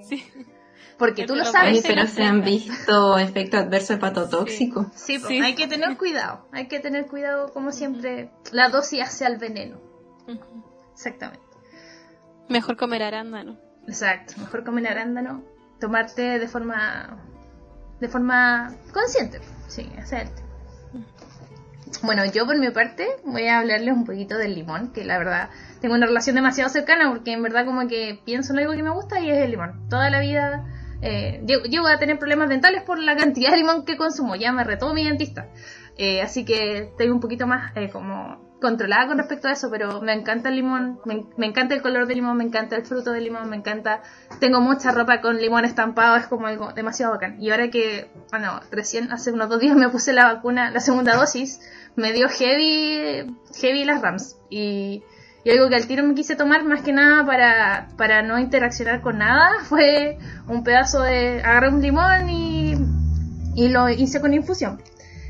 sí. 0.03 0.21
Porque 0.99 1.25
tú 1.25 1.35
lo 1.37 1.45
sabes. 1.45 1.81
pero 1.87 2.07
se 2.07 2.23
han 2.23 2.41
visto 2.43 3.17
efectos 3.17 3.61
adversos 3.61 3.91
hepatotóxicos. 3.97 4.87
Sí, 4.95 5.17
pues, 5.19 5.29
Sí. 5.29 5.39
hay 5.41 5.55
que 5.55 5.67
tener 5.67 5.95
cuidado. 5.97 6.45
Hay 6.51 6.67
que 6.67 6.81
tener 6.81 7.07
cuidado, 7.07 7.53
como 7.53 7.71
siempre. 7.71 8.31
La 8.51 8.67
dosis 8.67 9.01
hace 9.01 9.25
al 9.25 9.37
veneno. 9.37 9.79
Ujú. 10.27 10.65
Exactamente. 10.95 11.45
Mejor 12.49 12.77
comer 12.77 13.03
arándano. 13.03 13.57
Exacto. 13.87 14.33
Mejor 14.39 14.63
comer 14.63 14.87
arándano. 14.87 15.43
Tomarte 15.79 16.39
de 16.39 16.47
forma. 16.47 17.17
de 17.99 18.07
forma 18.07 18.73
consciente. 18.93 19.41
Sí, 19.67 19.91
hacerte. 19.99 20.41
Bueno, 22.01 22.23
yo 22.25 22.45
por 22.45 22.57
mi 22.57 22.69
parte 22.71 23.07
voy 23.23 23.47
a 23.47 23.59
hablarles 23.59 23.93
un 23.93 24.05
poquito 24.05 24.37
del 24.37 24.55
limón, 24.55 24.91
que 24.91 25.03
la 25.05 25.17
verdad 25.17 25.49
tengo 25.81 25.95
una 25.95 26.05
relación 26.05 26.35
demasiado 26.35 26.69
cercana 26.69 27.09
porque 27.09 27.33
en 27.33 27.43
verdad 27.43 27.65
como 27.65 27.87
que 27.87 28.19
pienso 28.25 28.53
en 28.53 28.59
algo 28.59 28.73
que 28.73 28.83
me 28.83 28.89
gusta 28.89 29.19
y 29.19 29.29
es 29.29 29.37
el 29.37 29.51
limón. 29.51 29.87
Toda 29.89 30.09
la 30.09 30.19
vida 30.19 30.65
eh, 31.01 31.43
llego, 31.45 31.87
a 31.87 31.99
tener 31.99 32.17
problemas 32.17 32.49
dentales 32.49 32.83
por 32.83 32.99
la 32.99 33.15
cantidad 33.15 33.51
de 33.51 33.57
limón 33.57 33.85
que 33.85 33.97
consumo, 33.97 34.35
ya 34.35 34.51
me 34.51 34.63
retó 34.63 34.93
mi 34.93 35.03
dentista. 35.03 35.49
Eh, 35.97 36.21
así 36.21 36.45
que 36.45 36.79
estoy 36.79 37.09
un 37.09 37.19
poquito 37.19 37.47
más 37.47 37.71
eh, 37.75 37.89
como 37.89 38.44
controlada 38.65 39.05
con 39.07 39.19
respecto 39.19 39.47
a 39.47 39.51
eso, 39.51 39.69
pero 39.69 40.01
me 40.01 40.11
encanta 40.11 40.49
el 40.49 40.55
limón, 40.55 40.99
me, 41.05 41.23
me 41.37 41.45
encanta 41.45 41.75
el 41.75 41.83
color 41.83 42.07
del 42.07 42.17
limón, 42.17 42.35
me 42.37 42.43
encanta 42.43 42.75
el 42.75 42.83
fruto 42.83 43.11
del 43.11 43.23
limón, 43.23 43.47
me 43.47 43.55
encanta... 43.55 44.01
Tengo 44.39 44.59
mucha 44.59 44.91
ropa 44.91 45.21
con 45.21 45.37
limón 45.37 45.65
estampado, 45.65 46.15
es 46.15 46.25
como 46.25 46.47
algo 46.47 46.73
demasiado 46.73 47.13
bacán. 47.13 47.39
Y 47.39 47.51
ahora 47.51 47.69
que, 47.69 48.09
bueno, 48.31 48.59
recién 48.71 49.11
hace 49.11 49.31
unos 49.31 49.49
dos 49.49 49.59
días 49.59 49.75
me 49.77 49.87
puse 49.89 50.13
la 50.13 50.33
vacuna, 50.33 50.71
la 50.71 50.79
segunda 50.79 51.15
dosis, 51.15 51.61
me 51.95 52.11
dio 52.11 52.27
heavy, 52.27 53.37
heavy 53.61 53.85
las 53.85 54.01
RAMs. 54.01 54.37
Y, 54.49 55.03
y 55.43 55.51
algo 55.51 55.69
que 55.69 55.75
al 55.75 55.85
tiro 55.85 56.03
me 56.03 56.15
quise 56.15 56.35
tomar 56.35 56.63
más 56.63 56.81
que 56.81 56.91
nada 56.91 57.23
para, 57.23 57.89
para 57.97 58.23
no 58.23 58.39
interaccionar 58.39 59.01
con 59.01 59.19
nada 59.19 59.59
fue 59.63 60.17
un 60.47 60.63
pedazo 60.63 61.03
de... 61.03 61.41
agarré 61.43 61.69
un 61.69 61.83
limón 61.83 62.29
y, 62.29 62.73
y 63.55 63.69
lo 63.69 63.89
hice 63.89 64.19
con 64.19 64.33
infusión. 64.33 64.81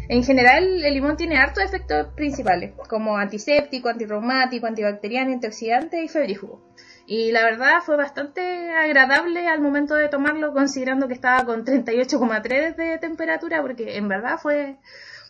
En 0.07 0.23
general, 0.23 0.83
el 0.83 0.93
limón 0.93 1.17
tiene 1.17 1.37
hartos 1.37 1.63
efectos 1.63 2.07
principales, 2.15 2.73
como 2.87 3.17
antiséptico, 3.17 3.89
antirreumático, 3.89 4.67
antibacteriano, 4.67 5.33
antioxidante 5.33 6.03
y 6.03 6.07
febrífugo. 6.07 6.61
Y 7.07 7.31
la 7.31 7.43
verdad 7.43 7.81
fue 7.85 7.97
bastante 7.97 8.71
agradable 8.71 9.47
al 9.47 9.61
momento 9.61 9.95
de 9.95 10.09
tomarlo, 10.09 10.53
considerando 10.53 11.07
que 11.07 11.13
estaba 11.13 11.45
con 11.45 11.65
38,3 11.65 12.75
de 12.75 12.97
temperatura, 12.97 13.61
porque 13.61 13.97
en 13.97 14.07
verdad 14.07 14.37
fue, 14.41 14.77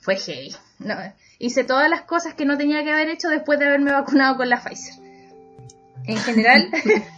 fue 0.01 0.15
heavy. 0.15 0.55
No, 0.79 0.95
hice 1.39 1.63
todas 1.63 1.89
las 1.89 2.03
cosas 2.03 2.33
que 2.33 2.45
no 2.45 2.57
tenía 2.57 2.83
que 2.83 2.91
haber 2.91 3.09
hecho 3.09 3.29
después 3.29 3.59
de 3.59 3.65
haberme 3.65 3.91
vacunado 3.91 4.37
con 4.37 4.49
la 4.49 4.61
Pfizer. 4.61 5.03
En 6.05 6.17
general, 6.17 6.69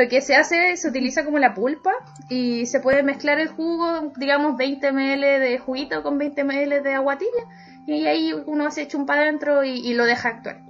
lo 0.00 0.08
que 0.08 0.22
se 0.22 0.34
hace 0.34 0.76
se 0.76 0.88
utiliza 0.88 1.24
como 1.24 1.38
la 1.38 1.52
pulpa 1.52 1.92
y 2.28 2.66
se 2.66 2.80
puede 2.80 3.02
mezclar 3.02 3.38
el 3.38 3.48
jugo, 3.48 4.12
digamos 4.16 4.56
20 4.56 4.92
ml 4.92 5.20
de 5.20 5.58
juguito 5.58 6.02
con 6.02 6.16
20 6.16 6.44
ml 6.44 6.82
de 6.82 6.94
agua 6.94 7.18
tibia 7.18 7.44
y 7.86 8.06
ahí 8.06 8.32
uno 8.46 8.70
se 8.70 8.88
chumpa 8.88 9.14
adentro 9.14 9.62
y, 9.64 9.92
lo 9.94 10.04
deja 10.04 10.28
actuar. 10.28 10.60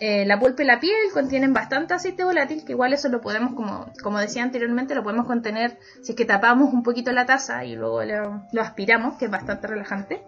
Eh, 0.00 0.24
la 0.26 0.38
pulpa 0.38 0.62
y 0.62 0.66
la 0.66 0.80
piel 0.80 0.96
contienen 1.12 1.52
bastante 1.52 1.94
aceite 1.94 2.24
volátil, 2.24 2.64
que 2.64 2.72
igual 2.72 2.92
eso 2.92 3.08
lo 3.08 3.20
podemos, 3.20 3.54
como, 3.54 3.92
como 4.02 4.18
decía 4.18 4.42
anteriormente, 4.42 4.94
lo 4.94 5.02
podemos 5.02 5.26
contener 5.26 5.78
si 6.02 6.12
es 6.12 6.16
que 6.16 6.24
tapamos 6.24 6.72
un 6.72 6.82
poquito 6.82 7.12
la 7.12 7.26
taza 7.26 7.64
y 7.64 7.76
luego 7.76 8.02
lo, 8.02 8.42
lo 8.52 8.62
aspiramos, 8.62 9.16
que 9.16 9.26
es 9.26 9.30
bastante 9.30 9.66
relajante. 9.66 10.22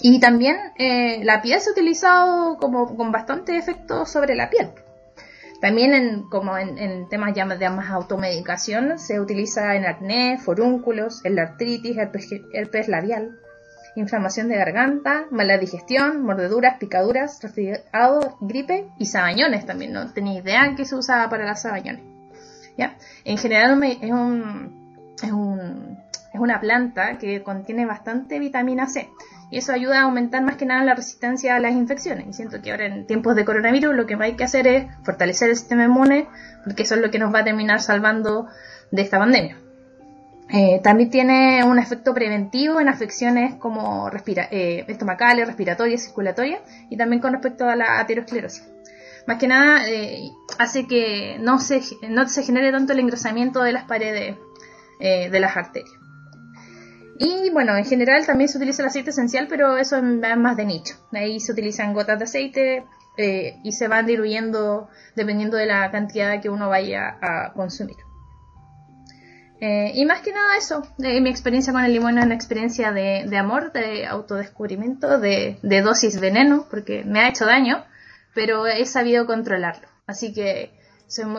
Y 0.00 0.18
también 0.18 0.56
eh, 0.78 1.22
la 1.24 1.42
piel 1.42 1.60
se 1.60 1.70
ha 1.70 1.72
utilizado 1.72 2.56
como 2.56 2.96
con 2.96 3.12
bastante 3.12 3.56
efecto 3.58 4.06
sobre 4.06 4.34
la 4.34 4.48
piel. 4.48 4.70
También 5.60 5.92
en, 5.92 6.22
como 6.22 6.56
en, 6.56 6.78
en 6.78 7.08
temas 7.08 7.34
ya 7.34 7.46
de 7.46 7.70
más 7.70 7.90
automedicación 7.90 8.98
se 8.98 9.20
utiliza 9.20 9.76
en 9.76 9.84
acné, 9.84 10.38
forúnculos, 10.38 11.24
en 11.24 11.36
la 11.36 11.42
artritis, 11.42 11.98
herpes, 11.98 12.30
herpes 12.54 12.88
labial, 12.88 13.38
inflamación 13.94 14.48
de 14.48 14.56
garganta, 14.56 15.26
mala 15.30 15.58
digestión, 15.58 16.22
mordeduras, 16.22 16.78
picaduras, 16.78 17.42
resfriado, 17.42 18.38
gripe 18.40 18.86
y 18.98 19.06
sabañones 19.06 19.66
también. 19.66 19.92
No 19.92 20.10
tenía 20.12 20.40
idea 20.40 20.74
que 20.76 20.86
se 20.86 20.96
usaba 20.96 21.28
para 21.28 21.44
las 21.44 21.62
sabañones. 21.62 22.02
¿Ya? 22.78 22.96
En 23.24 23.36
general 23.36 23.82
es, 23.82 24.10
un, 24.10 25.14
es, 25.22 25.30
un, 25.30 25.98
es 26.32 26.40
una 26.40 26.60
planta 26.60 27.18
que 27.18 27.42
contiene 27.42 27.84
bastante 27.84 28.38
vitamina 28.38 28.86
C 28.86 29.10
y 29.50 29.58
eso 29.58 29.72
ayuda 29.72 30.00
a 30.00 30.02
aumentar 30.02 30.42
más 30.42 30.56
que 30.56 30.66
nada 30.66 30.84
la 30.84 30.94
resistencia 30.94 31.56
a 31.56 31.60
las 31.60 31.72
infecciones. 31.72 32.26
Y 32.28 32.32
siento 32.32 32.62
que 32.62 32.70
ahora 32.70 32.86
en 32.86 33.06
tiempos 33.06 33.34
de 33.34 33.44
coronavirus 33.44 33.94
lo 33.94 34.06
que 34.06 34.16
hay 34.20 34.36
que 34.36 34.44
hacer 34.44 34.66
es 34.66 34.86
fortalecer 35.04 35.50
el 35.50 35.56
sistema 35.56 35.84
inmune, 35.84 36.28
porque 36.64 36.84
eso 36.84 36.94
es 36.94 37.00
lo 37.00 37.10
que 37.10 37.18
nos 37.18 37.34
va 37.34 37.40
a 37.40 37.44
terminar 37.44 37.80
salvando 37.80 38.46
de 38.90 39.02
esta 39.02 39.18
pandemia. 39.18 39.56
Eh, 40.52 40.80
también 40.82 41.10
tiene 41.10 41.62
un 41.64 41.78
efecto 41.78 42.12
preventivo 42.12 42.80
en 42.80 42.88
afecciones 42.88 43.54
como 43.54 44.10
eh, 44.10 44.84
estomacales, 44.88 45.46
respiratorias, 45.46 46.02
circulatorias 46.02 46.60
y 46.88 46.96
también 46.96 47.22
con 47.22 47.32
respecto 47.32 47.68
a 47.68 47.76
la 47.76 48.00
aterosclerosis. 48.00 48.68
Más 49.26 49.38
que 49.38 49.46
nada 49.46 49.88
eh, 49.88 50.30
hace 50.58 50.86
que 50.86 51.36
no 51.40 51.60
se, 51.60 51.82
genere 52.42 52.72
tanto 52.72 52.92
el 52.92 52.98
engrosamiento 52.98 53.62
de 53.62 53.72
las 53.72 53.84
paredes 53.84 54.36
de 54.98 55.40
las 55.40 55.56
arterias. 55.56 55.99
Y 57.22 57.50
bueno, 57.50 57.76
en 57.76 57.84
general 57.84 58.24
también 58.24 58.48
se 58.48 58.56
utiliza 58.56 58.80
el 58.80 58.88
aceite 58.88 59.10
esencial, 59.10 59.46
pero 59.46 59.76
eso 59.76 59.98
es 59.98 60.02
más 60.38 60.56
de 60.56 60.64
nicho. 60.64 60.94
Ahí 61.12 61.38
se 61.38 61.52
utilizan 61.52 61.92
gotas 61.92 62.18
de 62.18 62.24
aceite 62.24 62.86
eh, 63.18 63.58
y 63.62 63.72
se 63.72 63.88
van 63.88 64.06
diluyendo 64.06 64.88
dependiendo 65.14 65.58
de 65.58 65.66
la 65.66 65.90
cantidad 65.90 66.40
que 66.40 66.48
uno 66.48 66.70
vaya 66.70 67.18
a 67.20 67.52
consumir. 67.52 67.98
Eh, 69.60 69.92
y 69.96 70.06
más 70.06 70.22
que 70.22 70.32
nada 70.32 70.56
eso, 70.56 70.82
mi 70.96 71.28
experiencia 71.28 71.74
con 71.74 71.84
el 71.84 71.92
limón 71.92 72.16
es 72.16 72.24
una 72.24 72.34
experiencia 72.34 72.90
de, 72.90 73.36
amor, 73.36 73.72
de 73.72 74.06
autodescubrimiento, 74.06 75.18
de, 75.18 75.58
de, 75.62 75.82
dosis 75.82 76.18
veneno, 76.18 76.64
porque 76.70 77.04
me 77.04 77.20
ha 77.20 77.28
hecho 77.28 77.44
daño, 77.44 77.84
pero 78.34 78.66
he 78.66 78.86
sabido 78.86 79.26
controlarlo. 79.26 79.86
Así 80.06 80.32
que 80.32 80.79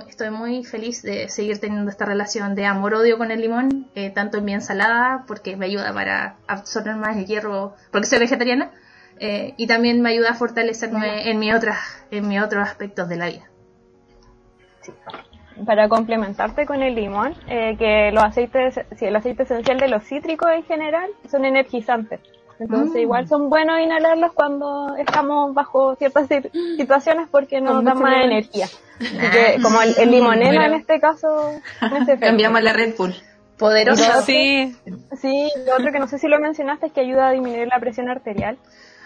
estoy 0.07 0.29
muy 0.31 0.63
feliz 0.63 1.01
de 1.01 1.29
seguir 1.29 1.59
teniendo 1.59 1.89
esta 1.89 2.05
relación 2.05 2.55
de 2.55 2.65
amor-odio 2.65 3.17
con 3.17 3.31
el 3.31 3.41
limón, 3.41 3.87
eh, 3.95 4.09
tanto 4.09 4.37
en 4.37 4.45
mi 4.45 4.53
ensalada, 4.53 5.23
porque 5.27 5.55
me 5.55 5.65
ayuda 5.65 5.93
para 5.93 6.35
absorber 6.47 6.95
más 6.95 7.15
el 7.17 7.25
hierro, 7.25 7.75
porque 7.91 8.07
soy 8.07 8.19
vegetariana, 8.19 8.71
eh, 9.19 9.53
y 9.57 9.67
también 9.67 10.01
me 10.01 10.09
ayuda 10.09 10.31
a 10.31 10.33
fortalecerme 10.33 11.29
en, 11.29 11.39
mi 11.39 11.53
otras, 11.53 11.77
en 12.11 12.27
mis 12.27 12.41
otros 12.41 12.67
aspectos 12.67 13.07
de 13.07 13.15
la 13.15 13.27
vida. 13.27 13.49
Sí 14.81 14.91
para 15.65 15.87
complementarte 15.89 16.65
con 16.65 16.81
el 16.81 16.95
limón, 16.95 17.35
eh, 17.47 17.75
que 17.77 18.11
los 18.11 18.23
aceites, 18.23 18.79
si 18.95 19.05
el 19.05 19.15
aceite 19.15 19.43
esencial 19.43 19.79
de 19.79 19.87
los 19.87 20.03
cítricos 20.03 20.49
en 20.51 20.63
general 20.63 21.09
son 21.29 21.45
energizantes. 21.45 22.19
Entonces 22.61 22.93
mm. 22.93 22.99
igual 22.99 23.27
son 23.27 23.49
buenos 23.49 23.79
inhalarlos 23.79 24.33
cuando 24.33 24.95
estamos 24.95 25.51
bajo 25.55 25.95
ciertas 25.95 26.27
situaciones 26.77 27.27
porque 27.31 27.59
nos 27.59 27.83
dan 27.83 27.99
más 27.99 28.23
energía. 28.23 28.67
Así 28.99 29.17
que 29.17 29.55
ah. 29.57 29.61
como 29.63 29.81
el, 29.81 30.11
limoneno 30.11 30.61
en 30.63 30.73
este 30.75 30.99
caso, 30.99 31.53
cambiamos 32.19 32.61
la 32.61 32.73
Red 32.73 32.95
Bull. 32.95 33.15
Poderoso. 33.57 34.03
Sí. 34.25 34.75
Sí, 35.19 35.51
lo 35.65 35.75
otro 35.75 35.91
que 35.91 35.99
no 35.99 36.07
sé 36.07 36.19
si 36.19 36.27
lo 36.27 36.39
mencionaste 36.39 36.87
es 36.87 36.93
que 36.93 37.01
ayuda 37.01 37.29
a 37.29 37.31
disminuir 37.31 37.67
la 37.67 37.79
presión 37.79 38.09
arterial. 38.09 38.57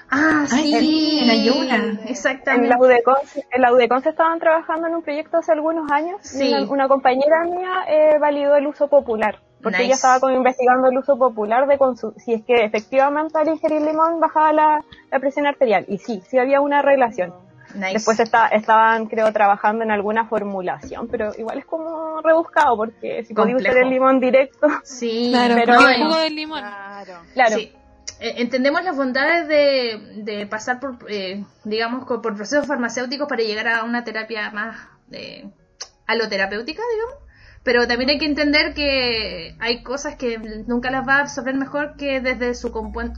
Ah, 0.10 0.46
sí, 0.48 1.20
en 1.24 1.30
ayuna, 1.30 2.00
exactamente. 2.08 2.68
En 2.68 3.62
la 3.62 3.74
UDECON, 3.74 4.02
se 4.02 4.10
estaban 4.10 4.40
trabajando 4.40 4.88
en 4.88 4.96
un 4.96 5.02
proyecto 5.02 5.38
hace 5.38 5.52
algunos 5.52 5.92
años. 5.92 6.18
Sí. 6.22 6.54
Una, 6.70 6.88
compañera 6.88 7.44
mía 7.46 7.86
eh, 7.88 8.18
validó 8.20 8.56
el 8.56 8.68
uso 8.68 8.88
popular, 8.88 9.40
porque 9.66 9.82
ella 9.82 9.96
estaba 9.96 10.20
como 10.20 10.36
investigando 10.36 10.90
el 10.90 10.98
uso 11.00 11.18
popular 11.18 11.66
de 11.66 11.80
si 12.18 12.34
es 12.34 12.44
que 12.46 12.66
efectivamente 12.66 13.40
al 13.40 13.48
ingerir 13.48 13.82
limón 13.82 14.20
bajaba 14.20 14.54
la, 14.54 14.86
presión 15.20 15.48
arterial. 15.48 15.86
Y 15.88 15.98
sí, 15.98 16.22
sí 16.30 16.38
había 16.38 16.62
una 16.62 16.84
relación. 16.84 17.34
Después 17.74 18.20
estaban, 18.20 19.08
creo, 19.08 19.34
trabajando 19.34 19.84
en 19.84 19.90
alguna 19.90 20.28
formulación, 20.28 21.08
pero 21.08 21.32
igual 21.36 21.58
es 21.58 21.66
como 21.66 22.22
rebuscado, 22.22 22.78
porque 22.78 23.24
si 23.26 23.34
podía 23.34 23.56
usar 23.56 23.76
el 23.78 23.90
limón 23.90 24.20
directo. 24.20 24.68
Sí, 24.84 25.30
claro, 25.34 25.56
pero 25.56 25.90
el 25.90 26.04
jugo 26.04 26.18
del 26.20 26.36
limón. 26.36 26.60
Claro. 26.60 27.14
claro. 27.34 27.58
Eh, 27.58 28.36
entendemos 28.38 28.84
las 28.84 28.96
bondades 28.96 29.48
de, 29.48 30.46
pasar 30.48 30.80
por, 30.80 31.00
eh, 31.10 31.44
digamos, 31.64 32.06
por 32.06 32.22
procesos 32.22 32.68
farmacéuticos 32.68 33.28
para 33.28 33.42
llegar 33.42 33.68
a 33.68 33.84
una 33.84 34.04
terapia 34.04 34.52
más 34.52 34.78
eh, 35.12 35.50
aloterapéutica, 36.06 36.84
digamos. 36.94 37.25
Pero 37.66 37.88
también 37.88 38.12
hay 38.12 38.20
que 38.20 38.28
entender 38.28 38.76
que 38.76 39.56
hay 39.60 39.82
cosas 39.82 40.16
que 40.18 40.38
nunca 40.68 40.92
las 40.92 41.06
va 41.06 41.16
a 41.16 41.22
absorber 41.22 41.56
mejor 41.56 41.96
que 41.98 42.22
desde 42.22 42.54
su 42.54 42.72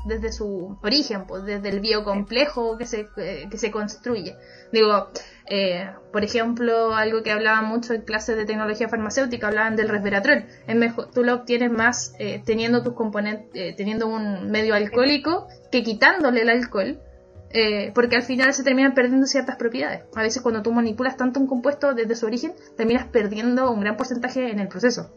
desde 0.05 0.31
su 0.31 0.79
origen, 0.81 1.27
pues 1.27 1.43
desde 1.43 1.67
el 1.67 1.81
biocomplejo 1.81 2.77
que 2.77 2.85
se, 2.85 3.09
que 3.15 3.57
se 3.57 3.71
construye. 3.71 4.37
Digo, 4.71 5.09
eh, 5.49 5.89
por 6.13 6.23
ejemplo, 6.23 6.95
algo 6.95 7.23
que 7.23 7.31
hablaban 7.31 7.65
mucho 7.65 7.93
en 7.93 8.03
clases 8.03 8.37
de 8.37 8.45
tecnología 8.45 8.87
farmacéutica, 8.87 9.47
hablaban 9.47 9.75
del 9.75 9.89
resveratrol. 9.89 10.45
Es 10.65 10.75
mejor, 10.77 11.11
tú 11.11 11.25
lo 11.25 11.33
obtienes 11.33 11.69
más 11.69 12.15
eh, 12.17 12.41
teniendo 12.45 12.83
tus 12.83 12.93
componentes, 12.93 13.49
eh, 13.53 13.73
teniendo 13.75 14.07
un 14.07 14.49
medio 14.49 14.75
alcohólico 14.75 15.49
que 15.73 15.83
quitándole 15.83 16.43
el 16.43 16.49
alcohol, 16.49 17.01
porque 17.93 18.15
al 18.15 18.23
final 18.23 18.53
se 18.53 18.63
terminan 18.63 18.93
perdiendo 18.93 19.25
ciertas 19.25 19.55
propiedades. 19.55 20.03
A 20.15 20.21
veces 20.21 20.41
cuando 20.41 20.61
tú 20.61 20.71
manipulas 20.71 21.17
tanto 21.17 21.39
un 21.39 21.47
compuesto 21.47 21.93
desde 21.93 22.15
su 22.15 22.25
origen, 22.25 22.53
terminas 22.75 23.05
perdiendo 23.05 23.71
un 23.71 23.81
gran 23.81 23.97
porcentaje 23.97 24.51
en 24.51 24.59
el 24.59 24.67
proceso. 24.67 25.09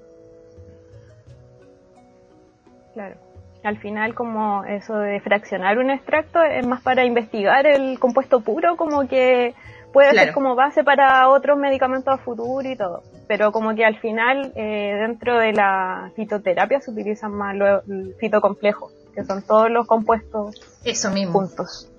Claro. 2.94 3.16
Al 3.62 3.78
final, 3.78 4.14
como 4.14 4.64
eso 4.64 4.96
de 4.96 5.20
fraccionar 5.20 5.78
un 5.78 5.90
extracto 5.90 6.42
es 6.42 6.66
más 6.66 6.82
para 6.82 7.04
investigar 7.04 7.66
el 7.66 7.98
compuesto 7.98 8.40
puro, 8.40 8.76
como 8.76 9.06
que 9.06 9.54
puede 9.92 10.12
ser 10.12 10.32
como 10.32 10.54
base 10.54 10.82
para 10.82 11.28
otros 11.28 11.58
medicamentos 11.58 12.14
a 12.14 12.18
futuro 12.18 12.66
y 12.66 12.76
todo. 12.76 13.02
Pero 13.28 13.52
como 13.52 13.74
que 13.74 13.84
al 13.84 13.98
final, 13.98 14.52
eh, 14.56 14.96
dentro 15.00 15.38
de 15.38 15.52
la 15.52 16.10
fitoterapia 16.16 16.80
se 16.80 16.90
utilizan 16.90 17.32
más 17.32 17.54
los 17.54 17.82
fitocomplejos, 18.18 18.92
que 19.14 19.24
son 19.24 19.42
todos 19.42 19.70
los 19.70 19.86
compuestos 19.86 20.80
Eso 20.84 21.10
mismo. 21.10 21.40
juntos. 21.40 21.90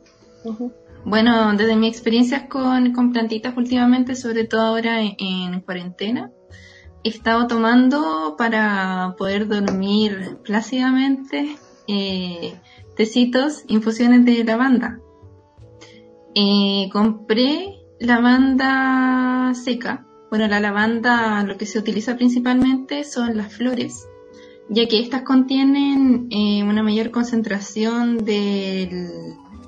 Bueno, 1.04 1.54
desde 1.56 1.76
mi 1.76 1.88
experiencia 1.88 2.48
con, 2.48 3.12
plantitas 3.12 3.56
últimamente, 3.58 4.16
sobre 4.16 4.46
todo 4.46 4.62
ahora 4.62 5.02
en, 5.02 5.62
cuarentena, 5.62 6.32
he 7.04 7.10
estado 7.10 7.48
tomando 7.48 8.36
para 8.38 9.16
poder 9.18 9.48
dormir 9.48 10.38
plácidamente 10.44 11.56
eh, 11.88 12.54
tecitos, 12.96 13.64
infusiones 13.68 14.26
de 14.26 14.44
lavanda. 14.44 15.00
Eh, 16.36 16.90
compré 16.92 17.82
lavanda 18.00 19.54
seca. 19.56 20.06
Bueno, 20.30 20.48
la 20.48 20.60
lavanda 20.60 21.44
lo 21.44 21.58
que 21.58 21.66
se 21.66 21.80
utiliza 21.80 22.16
principalmente 22.16 23.04
son 23.04 23.36
las 23.36 23.54
flores, 23.54 24.08
ya 24.70 24.88
que 24.88 25.00
estas 25.00 25.24
contienen 25.24 26.28
eh, 26.30 26.64
una 26.64 26.84
mayor 26.84 27.12
concentración 27.12 28.20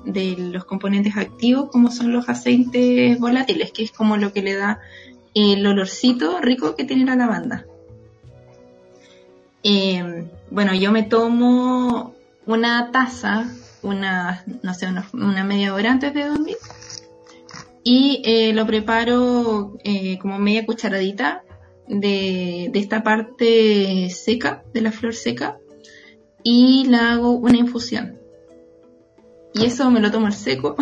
de 0.04 0.36
los 0.36 0.64
componentes 0.64 1.16
activos, 1.16 1.70
como 1.70 1.90
son 1.90 2.12
los 2.12 2.28
aceites 2.28 3.18
volátiles, 3.18 3.72
que 3.72 3.84
es 3.84 3.92
como 3.92 4.16
lo 4.16 4.32
que 4.32 4.42
le 4.42 4.54
da 4.54 4.80
el 5.34 5.66
olorcito 5.66 6.40
rico 6.40 6.76
que 6.76 6.84
tiene 6.84 7.04
la 7.04 7.16
lavanda. 7.16 7.66
Eh, 9.62 10.26
bueno, 10.50 10.74
yo 10.74 10.92
me 10.92 11.02
tomo 11.02 12.14
una 12.46 12.90
taza, 12.90 13.50
una, 13.82 14.44
no 14.62 14.74
sé, 14.74 14.86
una 15.12 15.44
media 15.44 15.74
hora 15.74 15.90
antes 15.90 16.12
de 16.12 16.24
dormir 16.24 16.56
y 17.84 18.22
eh, 18.24 18.54
lo 18.54 18.66
preparo 18.66 19.76
eh, 19.84 20.18
como 20.18 20.38
media 20.38 20.64
cucharadita 20.64 21.44
de, 21.86 22.70
de, 22.72 22.80
esta 22.80 23.02
parte 23.02 24.08
seca, 24.08 24.64
de 24.72 24.80
la 24.80 24.90
flor 24.90 25.14
seca, 25.14 25.58
y 26.42 26.86
la 26.86 27.12
hago 27.12 27.32
una 27.32 27.58
infusión. 27.58 28.18
Y 29.54 29.66
eso 29.66 29.90
me 29.90 30.00
lo 30.00 30.10
tomo 30.10 30.26
al 30.26 30.34
seco. 30.34 30.76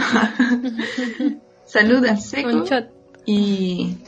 Salud 1.66 2.04
al 2.06 2.20
seco. 2.20 2.64
Y 3.24 3.98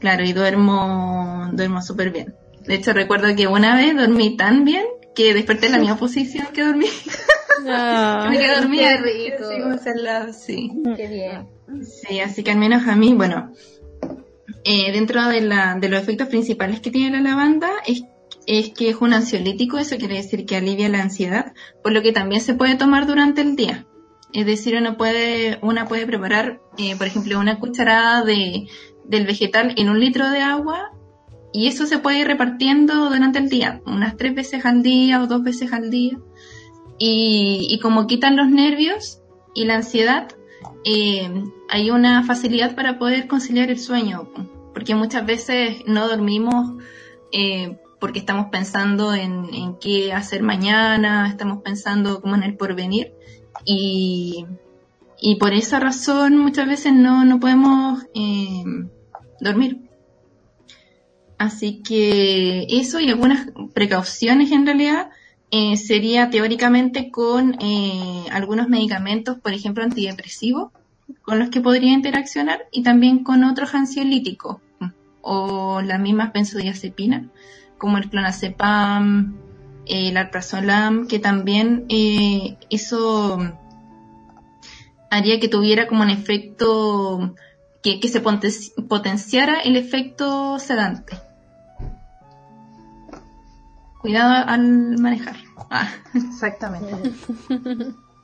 claro, 0.00 0.24
y 0.24 0.32
duermo, 0.32 1.48
duermo 1.52 1.80
súper 1.80 2.10
bien. 2.10 2.34
De 2.66 2.74
hecho, 2.74 2.92
recuerdo 2.92 3.34
que 3.36 3.46
una 3.46 3.76
vez 3.76 3.96
dormí 3.96 4.36
tan 4.36 4.64
bien 4.64 4.84
que 5.14 5.32
desperté 5.32 5.66
en 5.66 5.72
la 5.72 5.78
misma 5.78 5.96
posición 5.96 6.48
que 6.52 6.64
dormí. 6.64 6.86
No, 7.64 8.30
me 8.30 8.38
quedé 8.38 8.56
dormida. 8.56 8.96
rico. 8.98 10.32
Sí. 10.32 10.72
Qué 10.96 11.08
bien. 11.08 11.48
Sí, 11.84 12.20
así 12.20 12.42
que 12.42 12.50
al 12.50 12.58
menos 12.58 12.86
a 12.88 12.96
mí, 12.96 13.14
bueno, 13.14 13.52
eh, 14.64 14.92
dentro 14.92 15.26
de, 15.28 15.40
la, 15.40 15.76
de 15.78 15.88
los 15.88 16.02
efectos 16.02 16.28
principales 16.28 16.80
que 16.80 16.90
tiene 16.90 17.18
la 17.20 17.30
lavanda 17.30 17.70
es, 17.86 18.02
es 18.46 18.70
que 18.70 18.90
es 18.90 18.96
un 19.00 19.14
ansiolítico, 19.14 19.78
eso 19.78 19.96
quiere 19.96 20.16
decir 20.16 20.46
que 20.46 20.56
alivia 20.56 20.88
la 20.88 21.02
ansiedad, 21.02 21.54
por 21.82 21.92
lo 21.92 22.02
que 22.02 22.12
también 22.12 22.40
se 22.40 22.54
puede 22.54 22.76
tomar 22.76 23.06
durante 23.06 23.40
el 23.40 23.56
día. 23.56 23.86
Es 24.32 24.46
decir, 24.46 24.76
uno 24.76 24.96
puede, 24.96 25.58
una 25.62 25.86
puede 25.86 26.06
preparar, 26.06 26.60
eh, 26.76 26.96
por 26.96 27.06
ejemplo, 27.06 27.38
una 27.38 27.60
cucharada 27.60 28.24
de, 28.24 28.66
del 29.04 29.26
vegetal 29.26 29.74
en 29.76 29.88
un 29.88 30.00
litro 30.00 30.28
de 30.30 30.40
agua 30.40 30.92
y 31.52 31.68
eso 31.68 31.86
se 31.86 31.98
puede 31.98 32.20
ir 32.20 32.26
repartiendo 32.26 33.10
durante 33.10 33.38
el 33.38 33.48
día, 33.48 33.80
unas 33.86 34.16
tres 34.16 34.34
veces 34.34 34.66
al 34.66 34.82
día 34.82 35.22
o 35.22 35.26
dos 35.26 35.42
veces 35.42 35.72
al 35.72 35.90
día. 35.90 36.18
Y, 36.98 37.68
y 37.70 37.78
como 37.78 38.06
quitan 38.06 38.36
los 38.36 38.48
nervios 38.48 39.20
y 39.54 39.64
la 39.64 39.76
ansiedad, 39.76 40.28
eh, 40.84 41.30
hay 41.68 41.90
una 41.90 42.24
facilidad 42.24 42.74
para 42.74 42.98
poder 42.98 43.26
conciliar 43.26 43.70
el 43.70 43.78
sueño, 43.78 44.28
porque 44.72 44.94
muchas 44.94 45.24
veces 45.24 45.84
no 45.86 46.08
dormimos 46.08 46.82
eh, 47.32 47.78
porque 48.04 48.18
estamos 48.18 48.48
pensando 48.52 49.14
en, 49.14 49.78
qué 49.80 50.12
hacer 50.12 50.42
mañana, 50.42 51.26
estamos 51.26 51.62
pensando 51.62 52.20
como 52.20 52.34
en 52.34 52.42
el 52.42 52.54
porvenir 52.54 53.14
y, 53.64 54.44
por 55.40 55.54
esa 55.54 55.80
razón 55.80 56.36
muchas 56.36 56.68
veces 56.68 56.92
no, 56.92 57.24
no 57.24 57.40
podemos 57.40 58.02
eh, 58.14 58.62
dormir. 59.40 59.88
Así 61.38 61.80
que 61.82 62.66
eso 62.68 63.00
y 63.00 63.08
algunas 63.08 63.48
precauciones 63.72 64.52
en 64.52 64.66
realidad 64.66 65.08
eh, 65.50 65.78
sería 65.78 66.28
teóricamente 66.28 67.10
con 67.10 67.56
eh, 67.58 68.26
algunos 68.30 68.68
medicamentos, 68.68 69.38
por 69.38 69.54
ejemplo, 69.54 69.82
antidepresivos, 69.82 70.72
con 71.22 71.38
los 71.38 71.48
que 71.48 71.62
podría 71.62 71.94
interaccionar 71.94 72.66
y 72.70 72.82
también 72.82 73.24
con 73.24 73.44
otros 73.44 73.74
ansiolíticos 73.74 74.58
o 75.22 75.80
las 75.80 75.98
mismas 75.98 76.34
benzodiazepinas 76.34 77.28
como 77.78 77.98
el 77.98 78.08
clonazepam, 78.08 79.36
el 79.86 80.16
alprazolam, 80.16 81.06
que 81.06 81.18
también 81.18 81.84
eh, 81.88 82.56
eso 82.70 83.38
haría 85.10 85.40
que 85.40 85.48
tuviera 85.48 85.86
como 85.86 86.02
un 86.02 86.10
efecto, 86.10 87.34
que, 87.82 88.00
que 88.00 88.08
se 88.08 88.20
potenciara 88.20 89.60
el 89.60 89.76
efecto 89.76 90.58
sedante. 90.58 91.16
Cuidado 94.00 94.44
al 94.46 94.98
manejar. 94.98 95.36
Ah. 95.70 95.88
Exactamente. 96.14 96.94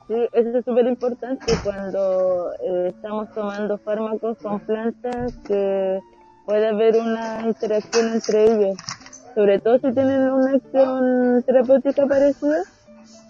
Sí, 0.07 0.27
eso 0.33 0.57
es 0.57 0.65
súper 0.65 0.87
importante 0.87 1.53
cuando 1.63 2.51
eh, 2.53 2.87
estamos 2.89 3.31
tomando 3.33 3.77
fármacos 3.77 4.37
con 4.39 4.59
plantas 4.59 5.33
que 5.47 5.99
puede 6.45 6.67
haber 6.67 6.97
una 6.97 7.47
interacción 7.47 8.13
entre 8.13 8.43
ellos. 8.43 8.77
Sobre 9.35 9.59
todo 9.59 9.75
si 9.79 9.93
tienen 9.93 10.29
una 10.29 10.51
acción 10.51 11.43
terapéutica 11.43 12.05
parecida, 12.05 12.63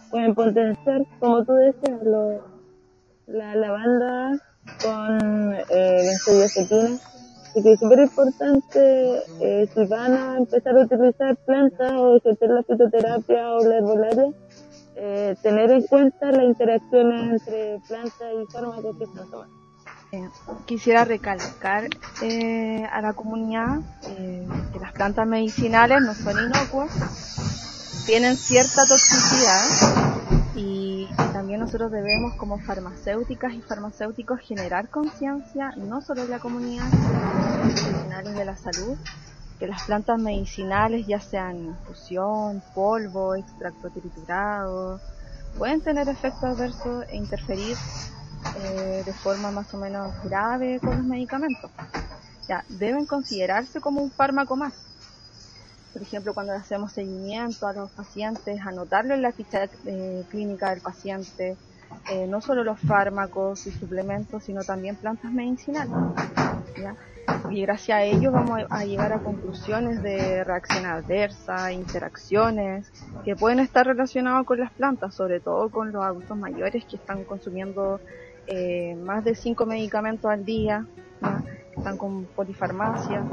pueden 0.10 0.34
potenciar, 0.34 1.02
como 1.20 1.45
tú 1.45 1.54
decías, 1.54 2.04
lo, 2.04 2.41
la 3.28 3.56
lavanda 3.56 4.39
con 4.84 5.54
eh, 5.54 5.97
benzodiazepina. 6.04 6.97
Y 7.54 7.64
que 7.64 7.74
es 7.74 7.80
súper 7.80 7.99
importante, 7.99 9.24
eh, 9.41 9.68
si 9.74 9.86
van 9.86 10.14
a 10.14 10.38
empezar 10.38 10.78
a 10.78 10.84
utilizar 10.84 11.36
plantas 11.45 11.91
o 11.93 12.16
ejercer 12.16 12.49
la 12.49 12.64
fitoterapia 12.64 13.52
o 13.56 13.68
la 13.68 13.78
herbolaria, 13.78 14.32
eh, 14.95 15.36
tener 15.41 15.70
en 15.72 15.86
cuenta 15.88 16.32
la 16.32 16.45
interacción 16.45 17.12
entre 17.12 17.80
plantas 17.88 18.34
y 18.41 18.52
fármacos 18.54 18.97
que 18.97 19.04
están 19.04 19.30
tomando. 19.30 19.61
Eh, 20.14 20.30
quisiera 20.66 21.05
recalcar 21.05 21.88
eh, 22.22 22.84
a 22.91 23.01
la 23.01 23.14
comunidad 23.14 23.80
eh, 24.09 24.45
que 24.74 24.80
las 24.80 24.91
plantas 24.91 25.26
medicinales 25.26 26.01
no 26.01 26.14
son 26.14 26.38
inocuas, 26.38 28.03
tienen 28.05 28.36
cierta 28.36 28.86
toxicidad 28.86 29.64
y, 30.53 31.07
también 31.32 31.62
nosotros 31.62 31.93
debemos 31.93 32.34
como 32.36 32.59
farmacéuticas 32.59 33.53
y 33.53 33.62
farmacéuticos 33.62 34.41
generar 34.41 34.89
conciencia 34.89 35.72
no 35.78 36.01
solo 36.01 36.24
de 36.24 36.28
la 36.28 36.39
comunidad, 36.39 36.89
sino 36.91 37.07
de 37.07 37.72
los 37.72 37.80
profesionales 37.80 38.36
de 38.36 38.45
la 38.45 38.57
salud, 38.57 38.97
que 39.59 39.68
las 39.68 39.84
plantas 39.84 40.20
medicinales, 40.20 41.07
ya 41.07 41.22
sean 41.22 41.55
infusión, 41.55 42.62
polvo, 42.76 43.36
extracto 43.36 43.89
triturado, 43.89 44.99
pueden 45.57 45.80
tener 45.80 46.09
efectos 46.09 46.43
adversos 46.43 47.05
e 47.07 47.16
interferir 47.16 47.78
eh, 48.56 49.04
de 49.06 49.14
forma 49.14 49.52
más 49.52 49.74
o 49.74 49.78
menos 49.78 50.14
grave 50.24 50.80
con 50.80 50.98
los 50.98 51.06
medicamentos. 51.06 51.72
Ya, 52.48 52.64
deben 52.68 53.06
considerarse 53.06 53.80
como 53.80 54.02
un 54.02 54.12
fármaco 54.12 54.56
más. 54.56 54.74
Por 55.94 56.02
ejemplo, 56.02 56.34
cuando 56.34 56.54
hacemos 56.54 56.94
seguimiento 56.94 57.68
a 57.68 57.74
los 57.74 57.92
pacientes, 57.92 58.60
anotarlo 58.66 59.14
en 59.14 59.22
la 59.22 59.32
ficha 59.32 59.70
eh, 59.86 60.24
clínica 60.30 60.70
del 60.70 60.82
paciente, 60.82 61.58
eh, 62.10 62.28
no 62.28 62.42
solo 62.42 62.64
los 62.64 62.80
fármacos 62.80 63.68
y 63.68 63.72
suplementos, 63.72 64.44
sino 64.44 64.64
también 64.64 64.96
plantas 64.96 65.32
medicinales. 65.32 65.94
Y 67.50 67.62
gracias 67.62 67.98
a 67.98 68.04
ello 68.04 68.32
vamos 68.32 68.62
a 68.70 68.86
llegar 68.86 69.14
a 69.14 69.20
conclusiones 69.20 70.02
de 70.02 70.44
reacción 70.44 70.86
adversa, 70.86 71.72
interacciones 71.72 72.92
que 73.24 73.36
pueden 73.36 73.60
estar 73.60 73.86
relacionadas 73.86 74.46
con 74.46 74.60
las 74.60 74.72
plantas, 74.72 75.14
sobre 75.14 75.39
todo 75.39 75.70
con 75.70 75.92
los 75.92 76.04
adultos 76.04 76.38
mayores 76.38 76.86
que 76.86 76.96
están 76.96 77.24
consumiendo 77.26 78.00
eh, 78.48 78.96
más 78.96 79.24
de 79.24 79.36
cinco 79.36 79.66
medicamentos 79.66 80.30
al 80.30 80.46
día, 80.46 80.86
¿no? 81.22 81.44
están 81.76 81.98
con 81.98 82.26
polifarmacia. 82.28 83.24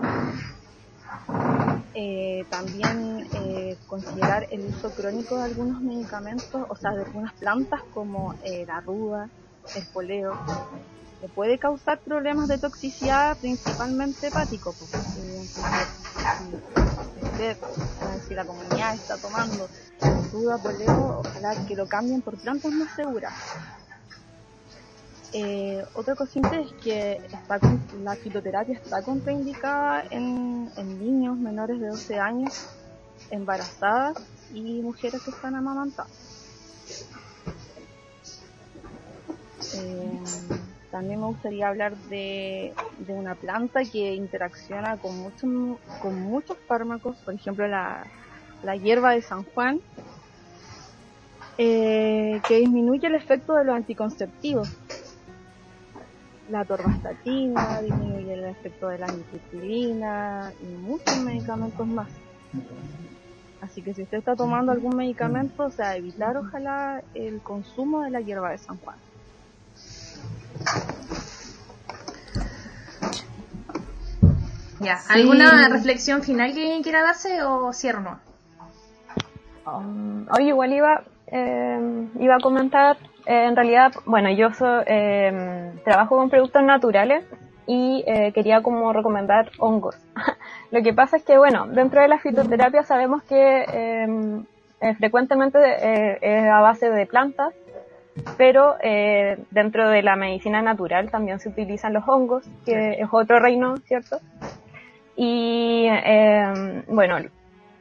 Eh, 1.94 2.44
también 2.48 3.26
eh, 3.34 3.76
considerar 3.86 4.46
el 4.50 4.60
uso 4.66 4.90
crónico 4.90 5.36
de 5.36 5.44
algunos 5.44 5.82
medicamentos, 5.82 6.64
o 6.68 6.76
sea, 6.76 6.92
de 6.92 7.02
algunas 7.02 7.34
plantas 7.34 7.80
como 7.92 8.34
eh, 8.44 8.64
la 8.66 8.80
ruda, 8.80 9.28
el 9.74 9.84
poleo, 9.92 10.32
que 11.20 11.28
puede 11.28 11.58
causar 11.58 12.00
problemas 12.04 12.46
de 12.46 12.58
toxicidad 12.58 13.36
principalmente 13.38 14.28
hepático. 14.28 14.72
Pues, 14.78 14.92
usted, 17.32 17.56
si 18.28 18.34
la 18.34 18.44
comunidad 18.44 18.94
está 18.94 19.16
tomando 19.16 19.68
ruda, 20.32 20.58
poleo, 20.58 21.18
ojalá 21.18 21.56
que 21.66 21.74
lo 21.74 21.88
cambien 21.88 22.22
por 22.22 22.38
plantas 22.38 22.72
más 22.72 22.94
seguras. 22.94 23.34
Eh, 25.32 25.84
otra 25.94 26.14
cosita 26.14 26.58
es 26.58 26.72
que 26.82 27.20
la 28.02 28.16
fitoterapia 28.16 28.74
está 28.74 29.02
contraindicada 29.02 30.04
en, 30.10 30.70
niños 30.98 31.36
menores 31.36 31.78
de 31.80 31.88
12 31.88 32.18
años, 32.18 32.66
embarazadas 33.30 34.16
y 34.54 34.80
mujeres 34.80 35.20
que 35.22 35.30
están 35.30 35.54
amamantando. 35.54 36.10
Eh, 39.74 40.20
también 40.90 41.20
me 41.20 41.26
gustaría 41.26 41.68
hablar 41.68 41.94
de, 42.08 42.72
una 43.08 43.34
planta 43.34 43.82
que 43.84 44.14
interacciona 44.14 44.96
con 44.96 45.18
muchos 45.18 45.78
con 46.00 46.20
muchos 46.22 46.56
fármacos, 46.66 47.16
por 47.18 47.34
ejemplo 47.34 47.68
la, 47.68 48.06
la 48.62 48.76
hierba 48.76 49.12
de 49.12 49.20
San 49.20 49.44
Juan, 49.44 49.80
eh, 51.58 52.40
que 52.48 52.56
disminuye 52.56 53.06
el 53.06 53.14
efecto 53.14 53.54
de 53.54 53.64
los 53.64 53.76
anticonceptivos 53.76 54.68
la 56.50 56.64
torvastatina, 56.64 57.80
disminuye 57.82 58.34
el 58.34 58.44
efecto 58.44 58.88
de 58.88 58.98
la 58.98 59.06
nitrotilina 59.06 60.52
y 60.62 60.66
muchos 60.66 61.16
medicamentos 61.18 61.86
más. 61.86 62.08
Así 63.60 63.82
que 63.82 63.92
si 63.92 64.02
usted 64.02 64.18
está 64.18 64.36
tomando 64.36 64.72
algún 64.72 64.96
medicamento, 64.96 65.64
o 65.64 65.70
sea, 65.70 65.96
evitar 65.96 66.36
ojalá 66.36 67.02
el 67.14 67.40
consumo 67.40 68.02
de 68.02 68.10
la 68.10 68.20
hierba 68.20 68.50
de 68.50 68.58
San 68.58 68.78
Juan. 68.78 68.96
Ya, 74.80 74.96
Sí. 74.98 75.12
¿alguna 75.12 75.68
reflexión 75.68 76.22
final 76.22 76.54
que 76.54 76.62
alguien 76.62 76.82
quiera 76.82 77.02
darse 77.02 77.42
o 77.42 77.72
cierro 77.72 78.00
no? 78.00 78.20
Um, 79.66 80.26
hoy 80.30 80.48
igual 80.48 80.72
iba, 80.72 81.02
eh, 81.26 82.06
iba 82.20 82.36
a 82.36 82.40
comentar, 82.40 82.96
eh, 83.28 83.44
en 83.44 83.54
realidad, 83.56 83.92
bueno, 84.06 84.30
yo 84.30 84.52
so- 84.54 84.82
eh, 84.86 85.72
trabajo 85.84 86.16
con 86.16 86.30
productos 86.30 86.62
naturales 86.62 87.24
y 87.66 88.02
eh, 88.06 88.32
quería 88.32 88.62
como 88.62 88.92
recomendar 88.92 89.50
hongos. 89.58 89.96
Lo 90.72 90.82
que 90.82 90.92
pasa 90.94 91.18
es 91.18 91.24
que, 91.24 91.38
bueno, 91.38 91.66
dentro 91.68 92.00
de 92.00 92.08
la 92.08 92.18
fitoterapia 92.18 92.82
sabemos 92.82 93.22
que 93.24 93.64
eh, 93.72 94.06
eh, 94.80 94.94
frecuentemente 94.94 95.58
eh, 95.60 96.18
es 96.22 96.44
a 96.50 96.60
base 96.60 96.90
de 96.90 97.06
plantas, 97.06 97.52
pero 98.36 98.76
eh, 98.82 99.38
dentro 99.50 99.88
de 99.90 100.02
la 100.02 100.16
medicina 100.16 100.62
natural 100.62 101.10
también 101.10 101.38
se 101.38 101.50
utilizan 101.50 101.92
los 101.92 102.08
hongos, 102.08 102.44
que 102.64 102.92
es 103.00 103.08
otro 103.12 103.38
reino, 103.38 103.76
¿cierto? 103.86 104.18
Y 105.16 105.86
eh, 105.90 106.82
bueno, 106.88 107.18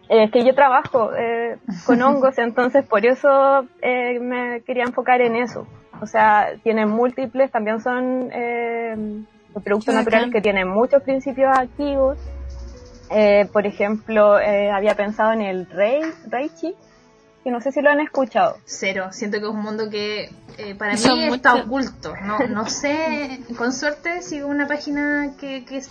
es 0.10 0.32
que 0.32 0.44
yo 0.46 0.54
trabajo 0.56 1.12
eh, 1.16 1.58
con 1.86 2.02
hongos, 2.02 2.38
entonces 2.38 2.86
por 2.86 3.06
eso 3.06 3.66
eh, 3.82 4.20
me 4.20 4.62
quería 4.62 4.84
enfocar 4.84 5.22
en 5.22 5.36
eso. 5.36 5.68
O 6.02 6.06
sea, 6.06 6.50
tienen 6.64 6.90
múltiples, 6.90 7.52
también 7.52 7.82
son 7.82 8.30
eh, 8.32 8.96
productos 9.64 9.94
naturales 9.96 10.32
que 10.32 10.42
tienen 10.42 10.68
muchos 10.68 11.02
principios 11.04 11.58
activos. 11.58 12.18
Eh, 13.10 13.48
por 13.54 13.66
ejemplo, 13.66 14.40
eh, 14.40 14.70
había 14.70 14.94
pensado 14.96 15.32
en 15.32 15.42
el 15.42 15.66
rei, 15.70 16.02
reichi, 16.28 16.76
que 17.44 17.50
no 17.52 17.62
sé 17.62 17.72
si 17.72 17.82
lo 17.82 17.90
han 17.90 18.02
escuchado. 18.02 18.58
Cero, 18.66 19.08
siento 19.12 19.38
que 19.40 19.46
es 19.46 19.50
un 19.50 19.62
mundo 19.62 19.90
que 19.90 20.30
eh, 20.58 20.76
para 20.78 20.92
mí 20.92 20.98
Son 20.98 21.18
está 21.20 21.54
mucho- 21.56 21.66
oculto. 21.66 22.14
No, 22.26 22.38
no 22.50 22.66
sé, 22.70 23.40
con 23.58 23.72
suerte 23.72 24.22
sigo 24.22 24.48
una 24.50 24.68
página 24.68 25.32
que, 25.40 25.64
que, 25.64 25.82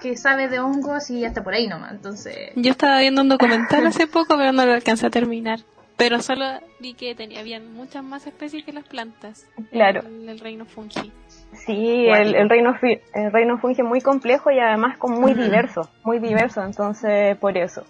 que 0.00 0.16
sabe 0.16 0.48
de 0.48 0.58
hongos 0.60 1.10
y 1.10 1.24
hasta 1.24 1.42
por 1.42 1.54
ahí 1.54 1.66
nomás. 1.68 1.92
Entonces, 1.92 2.50
Yo 2.56 2.70
estaba 2.72 3.00
viendo 3.00 3.22
un 3.22 3.28
documental 3.28 3.86
hace 3.86 4.06
poco, 4.06 4.36
pero 4.36 4.52
no 4.52 4.64
lo 4.66 4.72
alcancé 4.72 5.06
a 5.06 5.10
terminar. 5.10 5.60
Pero 5.96 6.20
solo 6.22 6.46
vi 6.78 6.94
que 6.94 7.14
tenía 7.14 7.40
habían 7.40 7.74
muchas 7.74 8.02
más 8.02 8.26
especies 8.26 8.64
que 8.64 8.72
las 8.72 8.84
plantas. 8.84 9.46
Claro. 9.70 10.00
El, 10.06 10.28
el 10.30 10.40
reino 10.40 10.64
fungi. 10.64 11.12
Sí, 11.52 12.06
el, 12.06 12.34
el 12.34 12.48
reino 12.48 12.74
el 13.12 13.32
reino 13.32 13.58
funge 13.58 13.82
muy 13.82 14.00
complejo 14.00 14.50
y 14.50 14.58
además 14.58 14.96
como 14.96 15.20
muy 15.20 15.34
diverso, 15.34 15.90
muy 16.04 16.18
diverso, 16.18 16.62
entonces 16.62 17.36
por 17.36 17.58
eso. 17.58 17.84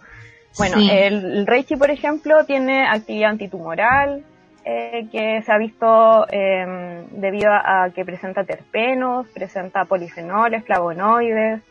Bueno, 0.58 0.78
Sí. 0.78 0.88
el, 0.90 1.24
el 1.38 1.46
Reichi, 1.46 1.76
por 1.76 1.90
ejemplo, 1.92 2.44
tiene 2.44 2.84
actividad 2.88 3.30
antitumoral, 3.30 4.24
eh, 4.64 5.06
que 5.12 5.42
se 5.42 5.52
ha 5.52 5.58
visto 5.58 6.26
eh, 6.32 7.04
debido 7.12 7.52
a, 7.52 7.84
a 7.84 7.90
que 7.90 8.04
presenta 8.04 8.42
terpenos, 8.42 9.28
presenta 9.28 9.84
polifenoles, 9.84 10.64
flavonoides, 10.64 11.62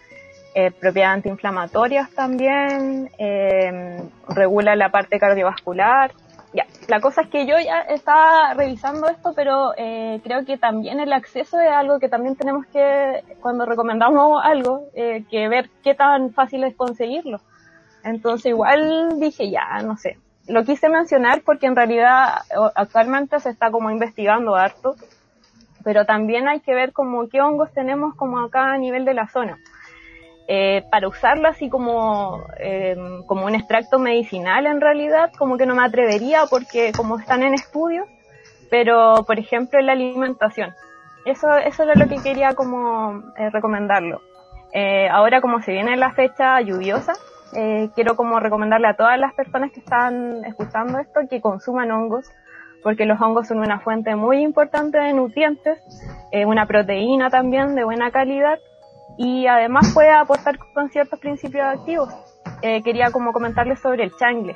eh, 0.55 0.71
propiedades 0.71 1.17
antiinflamatorias 1.17 2.09
también, 2.11 3.09
eh, 3.17 4.01
regula 4.27 4.76
la 4.76 4.89
parte 4.89 5.19
cardiovascular. 5.19 6.11
Ya, 6.51 6.65
la 6.88 6.99
cosa 6.99 7.21
es 7.21 7.27
que 7.30 7.45
yo 7.45 7.55
ya 7.59 7.81
estaba 7.81 8.55
revisando 8.55 9.07
esto, 9.07 9.34
pero 9.35 9.73
eh, 9.77 10.19
creo 10.23 10.45
que 10.45 10.57
también 10.57 10.99
el 10.99 11.13
acceso 11.13 11.59
es 11.59 11.69
algo 11.69 11.99
que 11.99 12.09
también 12.09 12.35
tenemos 12.35 12.65
que, 12.67 13.23
cuando 13.39 13.65
recomendamos 13.65 14.41
algo, 14.43 14.88
eh, 14.95 15.26
que 15.30 15.47
ver 15.47 15.69
qué 15.84 15.93
tan 15.93 16.31
fácil 16.34 16.63
es 16.63 16.76
conseguirlo. 16.76 17.39
Entonces 18.03 18.47
igual 18.47 19.19
dije, 19.19 19.51
ya, 19.51 19.81
no 19.84 19.97
sé. 19.97 20.17
Lo 20.47 20.63
quise 20.63 20.89
mencionar 20.89 21.43
porque 21.45 21.67
en 21.67 21.76
realidad 21.76 22.39
actualmente 22.73 23.39
se 23.39 23.51
está 23.51 23.69
como 23.69 23.91
investigando 23.91 24.55
harto, 24.55 24.95
pero 25.84 26.05
también 26.05 26.47
hay 26.47 26.61
que 26.61 26.73
ver 26.73 26.91
como 26.91 27.30
qué 27.30 27.41
hongos 27.41 27.71
tenemos 27.73 28.15
como 28.15 28.39
acá 28.39 28.73
a 28.73 28.77
nivel 28.80 29.05
de 29.05 29.13
la 29.13 29.27
zona. 29.27 29.59
Eh, 30.51 30.84
para 30.89 31.07
usarlo 31.07 31.47
así 31.47 31.69
como, 31.69 32.43
eh, 32.57 32.97
como 33.27 33.45
un 33.45 33.53
extracto 33.53 33.99
medicinal 33.99 34.65
en 34.65 34.81
realidad, 34.81 35.31
como 35.38 35.57
que 35.57 35.67
no 35.67 35.76
me 35.76 35.84
atrevería 35.84 36.45
porque 36.49 36.91
como 36.91 37.19
están 37.19 37.43
en 37.43 37.53
estudios, 37.53 38.07
pero 38.71 39.23
por 39.27 39.38
ejemplo 39.38 39.77
en 39.77 39.85
la 39.85 39.91
alimentación. 39.91 40.73
Eso, 41.23 41.55
eso 41.55 41.84
era 41.84 41.93
lo 41.93 42.07
que 42.07 42.17
quería 42.23 42.55
como 42.55 43.21
eh, 43.38 43.51
recomendarlo. 43.51 44.21
Eh, 44.73 45.07
ahora 45.09 45.39
como 45.39 45.61
se 45.61 45.71
viene 45.71 45.95
la 45.97 46.13
fecha 46.13 46.59
lluviosa, 46.61 47.13
eh, 47.53 47.91
quiero 47.93 48.15
como 48.15 48.39
recomendarle 48.39 48.88
a 48.88 48.95
todas 48.95 49.19
las 49.19 49.35
personas 49.35 49.71
que 49.71 49.81
están 49.81 50.43
escuchando 50.45 50.97
esto 50.97 51.19
que 51.30 51.41
consuman 51.41 51.91
hongos, 51.91 52.26
porque 52.81 53.05
los 53.05 53.21
hongos 53.21 53.47
son 53.47 53.59
una 53.59 53.81
fuente 53.81 54.15
muy 54.15 54.41
importante 54.41 54.97
de 54.97 55.13
nutrientes, 55.13 55.80
una 56.31 56.65
proteína 56.65 57.30
también 57.30 57.76
de 57.76 57.84
buena 57.84 58.09
calidad 58.09 58.57
y 59.21 59.47
además 59.47 59.91
puede 59.93 60.11
aportar 60.11 60.57
con 60.73 60.89
ciertos 60.89 61.19
principios 61.19 61.65
activos. 61.65 62.07
Eh, 62.61 62.81
quería 62.83 63.11
como 63.11 63.33
comentarles 63.33 63.79
sobre 63.79 64.05
el 64.05 64.15
changle. 64.17 64.55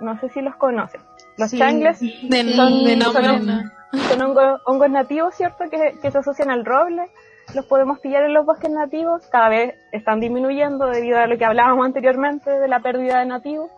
No 0.00 0.18
sé 0.20 0.28
si 0.28 0.42
los 0.42 0.54
conocen. 0.56 1.00
Los 1.38 1.48
Sí. 1.50 1.58
changles 1.58 1.98
De, 2.00 2.52
son, 2.54 2.84
de 2.84 2.96
nombre, 2.96 3.24
son- 3.24 3.46
no. 3.46 3.98
son 4.08 4.22
hongos, 4.22 4.60
hongos 4.66 4.90
nativos, 4.90 5.34
¿cierto? 5.34 5.64
Que, 5.70 5.94
que 6.02 6.10
se 6.10 6.18
asocian 6.18 6.50
al 6.50 6.64
roble. 6.66 7.06
Los 7.54 7.64
podemos 7.64 8.00
pillar 8.00 8.24
en 8.24 8.34
los 8.34 8.44
bosques 8.44 8.70
nativos. 8.70 9.26
Cada 9.30 9.48
vez 9.48 9.74
están 9.92 10.20
disminuyendo 10.20 10.86
debido 10.88 11.18
a 11.18 11.26
lo 11.26 11.38
que 11.38 11.44
hablábamos 11.46 11.86
anteriormente 11.86 12.50
de 12.50 12.68
la 12.68 12.80
pérdida 12.80 13.20
de 13.20 13.26
nativos. 13.26 13.70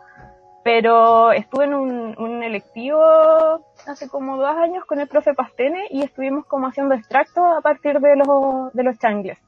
Pero 0.64 1.30
estuve 1.32 1.64
en 1.66 1.74
un, 1.74 2.14
un 2.18 2.42
electivo 2.42 3.00
hace 3.86 4.08
como 4.08 4.36
dos 4.38 4.56
años 4.56 4.84
con 4.86 4.98
el 4.98 5.06
profe 5.06 5.34
Pastene 5.34 5.86
y 5.90 6.02
estuvimos 6.02 6.46
como 6.46 6.66
haciendo 6.66 6.94
extractos 6.94 7.44
a 7.56 7.60
partir 7.60 8.00
de 8.00 8.16
los, 8.16 8.72
de 8.72 8.82
los 8.82 8.98
changles. 8.98 9.38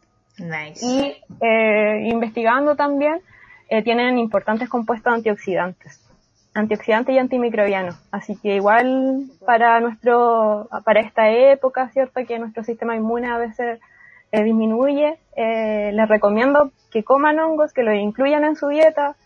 Y 0.83 1.17
eh, 1.41 2.09
investigando 2.11 2.77
también, 2.77 3.21
eh, 3.69 3.83
tienen 3.83 4.19
importantes 4.19 4.69
compuestos 4.69 5.13
antioxidantes, 5.13 6.01
antioxidantes 6.55 7.15
y 7.15 7.19
antimicrobianos. 7.19 7.97
Así 8.11 8.37
que 8.37 8.57
igual 8.57 9.25
para 9.45 9.81
nuestro, 9.81 10.69
para 10.85 11.01
esta 11.01 11.31
época, 11.31 11.89
cierto, 11.91 12.25
que 12.27 12.39
nuestro 12.39 12.65
sistema 12.65 12.97
inmune 12.97 13.29
a 13.29 13.39
veces 13.39 13.81
eh, 14.33 14.43
disminuye, 14.43 15.19
eh, 15.37 15.91
les 15.93 16.09
recomiendo 16.09 16.71
que 16.91 17.05
coman 17.05 17.39
hongos, 17.39 17.73
que 17.73 17.83
los 17.83 17.95
incluyan 17.95 18.45
en 18.45 18.57
su 18.57 18.69
dieta. 18.69 19.17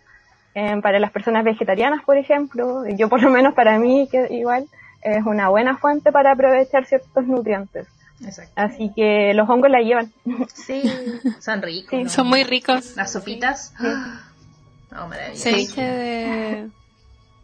Eh, 0.55 0.81
para 0.83 0.99
las 0.99 1.13
personas 1.13 1.45
vegetarianas, 1.45 2.03
por 2.05 2.17
ejemplo, 2.17 2.85
yo 2.89 3.09
por 3.09 3.23
lo 3.23 3.31
menos 3.31 3.55
para 3.55 3.79
mí, 3.79 4.09
que 4.11 4.27
igual 4.31 4.67
es 5.03 5.25
una 5.25 5.49
buena 5.49 5.77
fuente 5.77 6.11
para 6.11 6.33
aprovechar 6.33 6.85
ciertos 6.87 7.25
nutrientes. 7.27 7.87
Exacto. 8.25 8.53
Así 8.57 8.93
que 8.95 9.33
los 9.35 9.49
hongos 9.49 9.71
la 9.71 9.81
llevan. 9.81 10.13
Sí, 10.55 10.83
son 11.41 11.63
ricos. 11.63 11.91
Sí. 11.91 12.05
¿no? 12.05 12.11
Son 12.11 12.27
muy 12.29 12.45
ricos. 12.45 12.97
Las 12.97 13.13
sopitas. 13.13 13.73
Maravilloso. 14.91 15.43
Ceviche 15.43 15.81
de, 15.83 16.71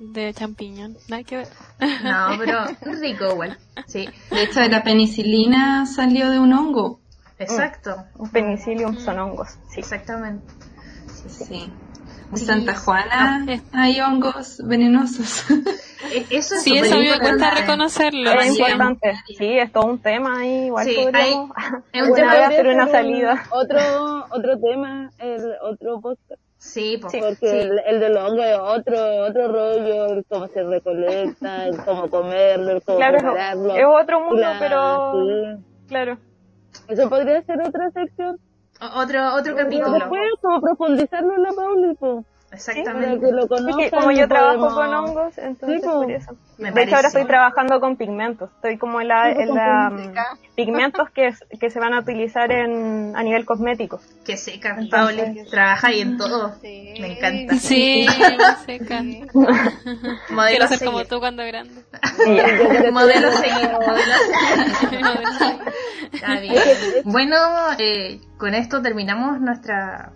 de 0.01 0.35
champiñón. 0.35 0.97
Nada 1.09 1.23
que 1.23 1.37
ver. 1.37 1.49
No, 2.03 2.37
pero 2.39 2.65
rico 3.01 3.27
igual. 3.33 3.59
Sí, 3.87 4.09
De 4.31 4.43
hecho, 4.43 4.61
la 4.63 4.83
penicilina 4.83 5.87
salió 5.87 6.31
de 6.31 6.39
un 6.41 6.53
hongo. 6.53 7.01
exacto. 7.39 8.05
Un 8.17 8.31
penicillium 8.31 8.99
son 8.99 9.19
hongos, 9.21 9.51
sí. 9.71 9.81
Exactamente. 9.81 10.45
Sí. 11.29 11.73
En. 12.33 12.39
Santa 12.39 12.75
Juana 12.75 13.47
hay 13.73 14.01
hongos 14.01 14.61
venenosos. 14.65 15.45
E- 16.13 16.27
Eso 16.31 16.55
es 16.57 16.63
Sí, 16.63 16.77
eso 16.77 16.95
a 16.95 16.99
mí 16.99 17.05
me 17.05 17.09
importante. 17.15 17.39
cuesta 17.39 17.61
reconocerlo. 17.61 18.33
Es 18.33 18.55
Sí. 18.55 18.61
importante. 18.63 19.15
Sí, 19.39 19.59
es 19.59 19.73
todo 19.73 19.87
un 19.87 19.99
tema 20.01 20.41
ahí. 20.41 20.67
Igual 20.67 20.87
Sí, 20.87 20.95
podríamos 21.03 21.51
es 21.93 22.03
un 22.03 22.09
una 22.09 22.17
tema 22.17 22.33
vez 22.33 22.43
hacer 22.49 22.67
una 22.69 22.89
salida. 22.89 23.43
Otro, 23.51 23.79
otro 24.31 24.59
tema, 24.61 25.11
el 25.19 25.41
otro 25.63 26.01
podcast. 26.01 26.41
Sí, 26.59 26.97
po- 27.01 27.09
Porque 27.09 27.37
sí. 27.37 27.47
el, 27.47 27.79
el 27.87 28.01
del 28.01 28.17
hongo 28.17 28.43
es 28.43 28.59
otro, 28.59 28.99
otro 29.29 29.49
rollo, 29.53 30.07
el 30.15 30.25
cómo 30.29 30.49
se 30.49 30.63
recolecta, 30.63 31.67
el 31.67 31.77
cómo 31.85 32.09
comerlo, 32.11 32.73
el 32.73 32.83
cómo 32.83 32.99
Claro, 32.99 33.19
prepararlo. 33.19 33.77
es 33.77 33.85
otro 34.03 34.21
mundo, 34.21 34.37
Claro, 34.43 34.59
pero 34.59 35.13
sí. 35.59 35.65
claro. 35.89 36.19
Eso 36.89 37.09
podría 37.09 37.43
ser 37.43 37.61
otra 37.63 37.91
sección. 37.93 38.39
Otro, 38.81 39.35
otro 39.35 39.55
Pero 39.55 39.57
capítulo. 39.57 39.93
Después, 39.93 40.23
como 40.43 40.61
profundizarlo 40.61 41.35
en 41.35 41.43
la 41.43 41.53
Pauli, 41.53 41.95
para 41.95 42.23
Exactamente. 42.57 43.27
que 43.27 43.33
lo 43.33 43.43
Es 43.43 43.49
conozcan. 43.49 43.79
que 43.85 43.91
como 43.91 44.11
yo 44.13 44.29
trabajo 44.29 44.69
podemos- 44.69 44.75
con 44.75 44.95
hongos, 44.95 45.39
entonces 45.39 45.81
Sí, 45.81 45.87
po. 45.87 45.93
por 46.03 46.11
eso. 46.11 46.37
Me 46.59 46.71
de 46.73 46.83
hecho, 46.83 46.97
ahora 46.97 47.09
estoy 47.09 47.25
trabajando 47.27 47.81
con 47.81 47.97
pigmentos. 47.97 48.51
Estoy 48.57 48.79
como 48.79 49.01
en 49.01 49.09
la, 49.09 49.33
Sí, 49.35 49.43
en 49.43 49.55
la 49.55 49.89
cosmética. 49.91 50.25
mm, 50.35 50.55
pigmentos 50.57 51.11
que, 51.11 51.27
es- 51.29 51.45
que 51.61 51.71
se 51.71 51.79
van 51.81 51.93
a 51.95 52.01
utilizar 52.01 52.51
en, 52.51 53.13
a 53.15 53.23
nivel 53.23 53.45
cosmético. 53.45 54.01
Que 54.25 54.37
seca, 54.37 54.77
Pauli. 54.91 55.45
Trabaja 55.51 55.89
ahí 55.89 56.01
en 56.01 56.17
todo. 56.17 56.55
Sí. 56.63 56.95
Me 57.01 57.13
encanta. 57.19 57.55
Sí, 57.57 58.07
seca. 58.65 59.03
Modelo 60.31 60.49
Quiero 60.49 60.69
ser 60.69 60.79
como 60.79 60.99
seguir. 60.99 61.09
tú 61.11 61.19
cuando 61.21 61.45
grande. 61.45 61.83
Modelo 62.93 63.29
a 63.29 63.33
seguir. 63.33 63.71
Modelo 63.73 64.13
bien. 66.41 66.63
Bueno, 67.05 67.37
eh, 67.79 68.21
con 68.39 68.55
esto 68.55 68.83
terminamos 68.83 69.41
nuestra 69.41 70.13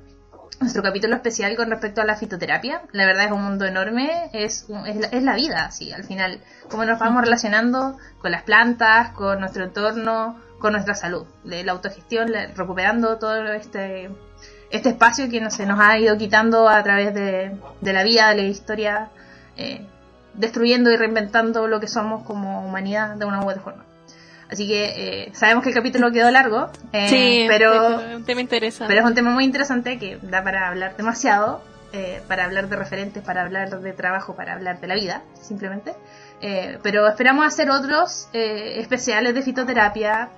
nuestro 0.60 0.82
capítulo 0.82 1.14
especial 1.16 1.56
con 1.56 1.70
respecto 1.70 2.00
a 2.00 2.04
la 2.04 2.16
fitoterapia. 2.16 2.82
La 2.92 3.06
verdad 3.06 3.26
es 3.26 3.32
un 3.32 3.42
mundo 3.42 3.64
enorme, 3.64 4.30
es, 4.32 4.66
un- 4.68 4.86
es, 4.86 4.96
la, 4.96 5.06
es 5.08 5.22
la 5.22 5.34
vida, 5.34 5.70
sí, 5.70 5.90
al 5.92 6.04
final. 6.04 6.40
Cómo 6.70 6.84
nos 6.84 6.98
vamos 6.98 7.22
relacionando 7.24 7.96
con 8.20 8.30
las 8.30 8.42
plantas, 8.42 9.10
con 9.10 9.40
nuestro 9.40 9.64
entorno, 9.64 10.38
con 10.58 10.72
nuestra 10.72 10.94
salud. 10.94 11.26
De 11.44 11.64
la 11.64 11.72
autogestión, 11.72 12.30
la- 12.30 12.46
recuperando 12.48 13.18
todo 13.18 13.42
este, 13.52 14.10
este 14.70 14.90
espacio 14.90 15.28
que 15.30 15.40
no, 15.40 15.50
se 15.50 15.64
nos 15.66 15.80
ha 15.80 15.98
ido 15.98 16.16
quitando 16.18 16.68
a 16.68 16.82
través 16.82 17.14
de, 17.14 17.56
de 17.80 17.92
la 17.92 18.02
vida, 18.02 18.28
de 18.28 18.36
la 18.36 18.42
historia, 18.42 19.08
eh, 19.56 19.86
destruyendo 20.34 20.90
y 20.90 20.96
reinventando 20.96 21.66
lo 21.68 21.80
que 21.80 21.88
somos 21.88 22.22
como 22.24 22.64
humanidad 22.64 23.16
de 23.16 23.24
una 23.24 23.40
u 23.42 23.48
otra 23.48 23.62
forma. 23.62 23.84
Así 24.50 24.66
que 24.66 25.24
eh, 25.26 25.30
sabemos 25.32 25.62
que 25.62 25.70
el 25.70 25.74
capítulo 25.74 26.10
quedó 26.10 26.30
largo, 26.30 26.70
eh, 26.92 27.08
sí, 27.08 27.44
pero, 27.48 28.00
es 28.00 28.16
un 28.16 28.24
tema 28.24 28.40
interesante. 28.40 28.92
pero 28.92 29.04
es 29.04 29.06
un 29.08 29.14
tema 29.14 29.30
muy 29.30 29.44
interesante 29.44 29.98
que 29.98 30.18
da 30.22 30.42
para 30.42 30.68
hablar 30.68 30.96
demasiado, 30.96 31.62
eh, 31.92 32.22
para 32.28 32.44
hablar 32.44 32.68
de 32.68 32.76
referentes, 32.76 33.20
para 33.20 33.42
hablar 33.42 33.80
de 33.80 33.92
trabajo, 33.92 34.36
para 34.36 34.52
hablar 34.52 34.80
de 34.80 34.86
la 34.86 34.94
vida, 34.94 35.24
simplemente. 35.40 35.94
Eh, 36.40 36.78
pero 36.84 37.08
esperamos 37.08 37.44
hacer 37.44 37.68
otros 37.68 38.28
eh, 38.32 38.78
especiales 38.78 39.34
de 39.34 39.42
fitoterapia, 39.42 40.28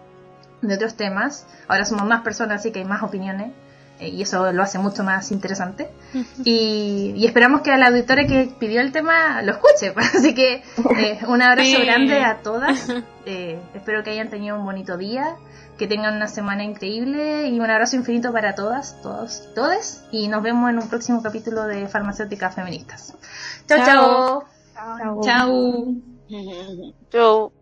de 0.63 0.75
otros 0.75 0.97
temas. 0.97 1.47
Ahora 1.69 1.85
somos 1.85 2.07
más 2.07 2.23
personas, 2.23 2.61
así 2.61 2.73
que 2.73 2.79
hay 2.79 2.87
más 2.87 3.03
opiniones. 3.03 3.53
Eh, 4.03 4.09
y 4.09 4.23
eso 4.23 4.51
lo 4.53 4.63
hace 4.63 4.79
mucho 4.79 5.05
más 5.05 5.31
interesante. 5.31 5.89
Y, 6.45 7.13
y 7.17 7.27
esperamos 7.27 7.61
que 7.63 7.77
la 7.77 7.89
auditoria 7.89 8.27
que 8.27 8.53
pidió 8.59 8.81
el 8.81 8.93
tema 8.93 9.43
lo 9.43 9.53
escuche. 9.53 9.93
Así 9.97 10.35
que 10.35 10.63
eh, 10.99 11.19
un 11.29 11.41
abrazo 11.43 11.71
Sí. 11.77 11.85
grande 11.85 12.21
a 12.23 12.43
todas. 12.43 12.89
Eh, 13.27 13.61
espero 13.75 14.03
que 14.03 14.11
hayan 14.11 14.29
tenido 14.31 14.57
un 14.59 14.65
bonito 14.65 14.97
día, 14.97 15.37
que 15.79 15.87
tengan 15.87 16.17
una 16.17 16.27
semana 16.29 16.65
increíble 16.65 17.47
y 17.49 17.61
un 17.61 17.71
abrazo 17.71 17.97
infinito 17.97 18.33
para 18.33 18.55
todas, 18.55 19.01
todos 19.03 19.49
y 19.51 19.55
todes. 19.55 20.05
Y 20.11 20.29
nos 20.29 20.43
vemos 20.43 20.69
en 20.71 20.79
un 20.79 20.89
próximo 20.89 21.23
capítulo 21.23 21.65
de 21.67 21.87
Farmacéuticas 21.87 22.55
Feministas. 22.57 23.15
chao. 23.69 23.79
Chao. 23.85 24.45
chao. 24.75 25.21
Chau. 25.23 25.95
Chau. 27.11 27.62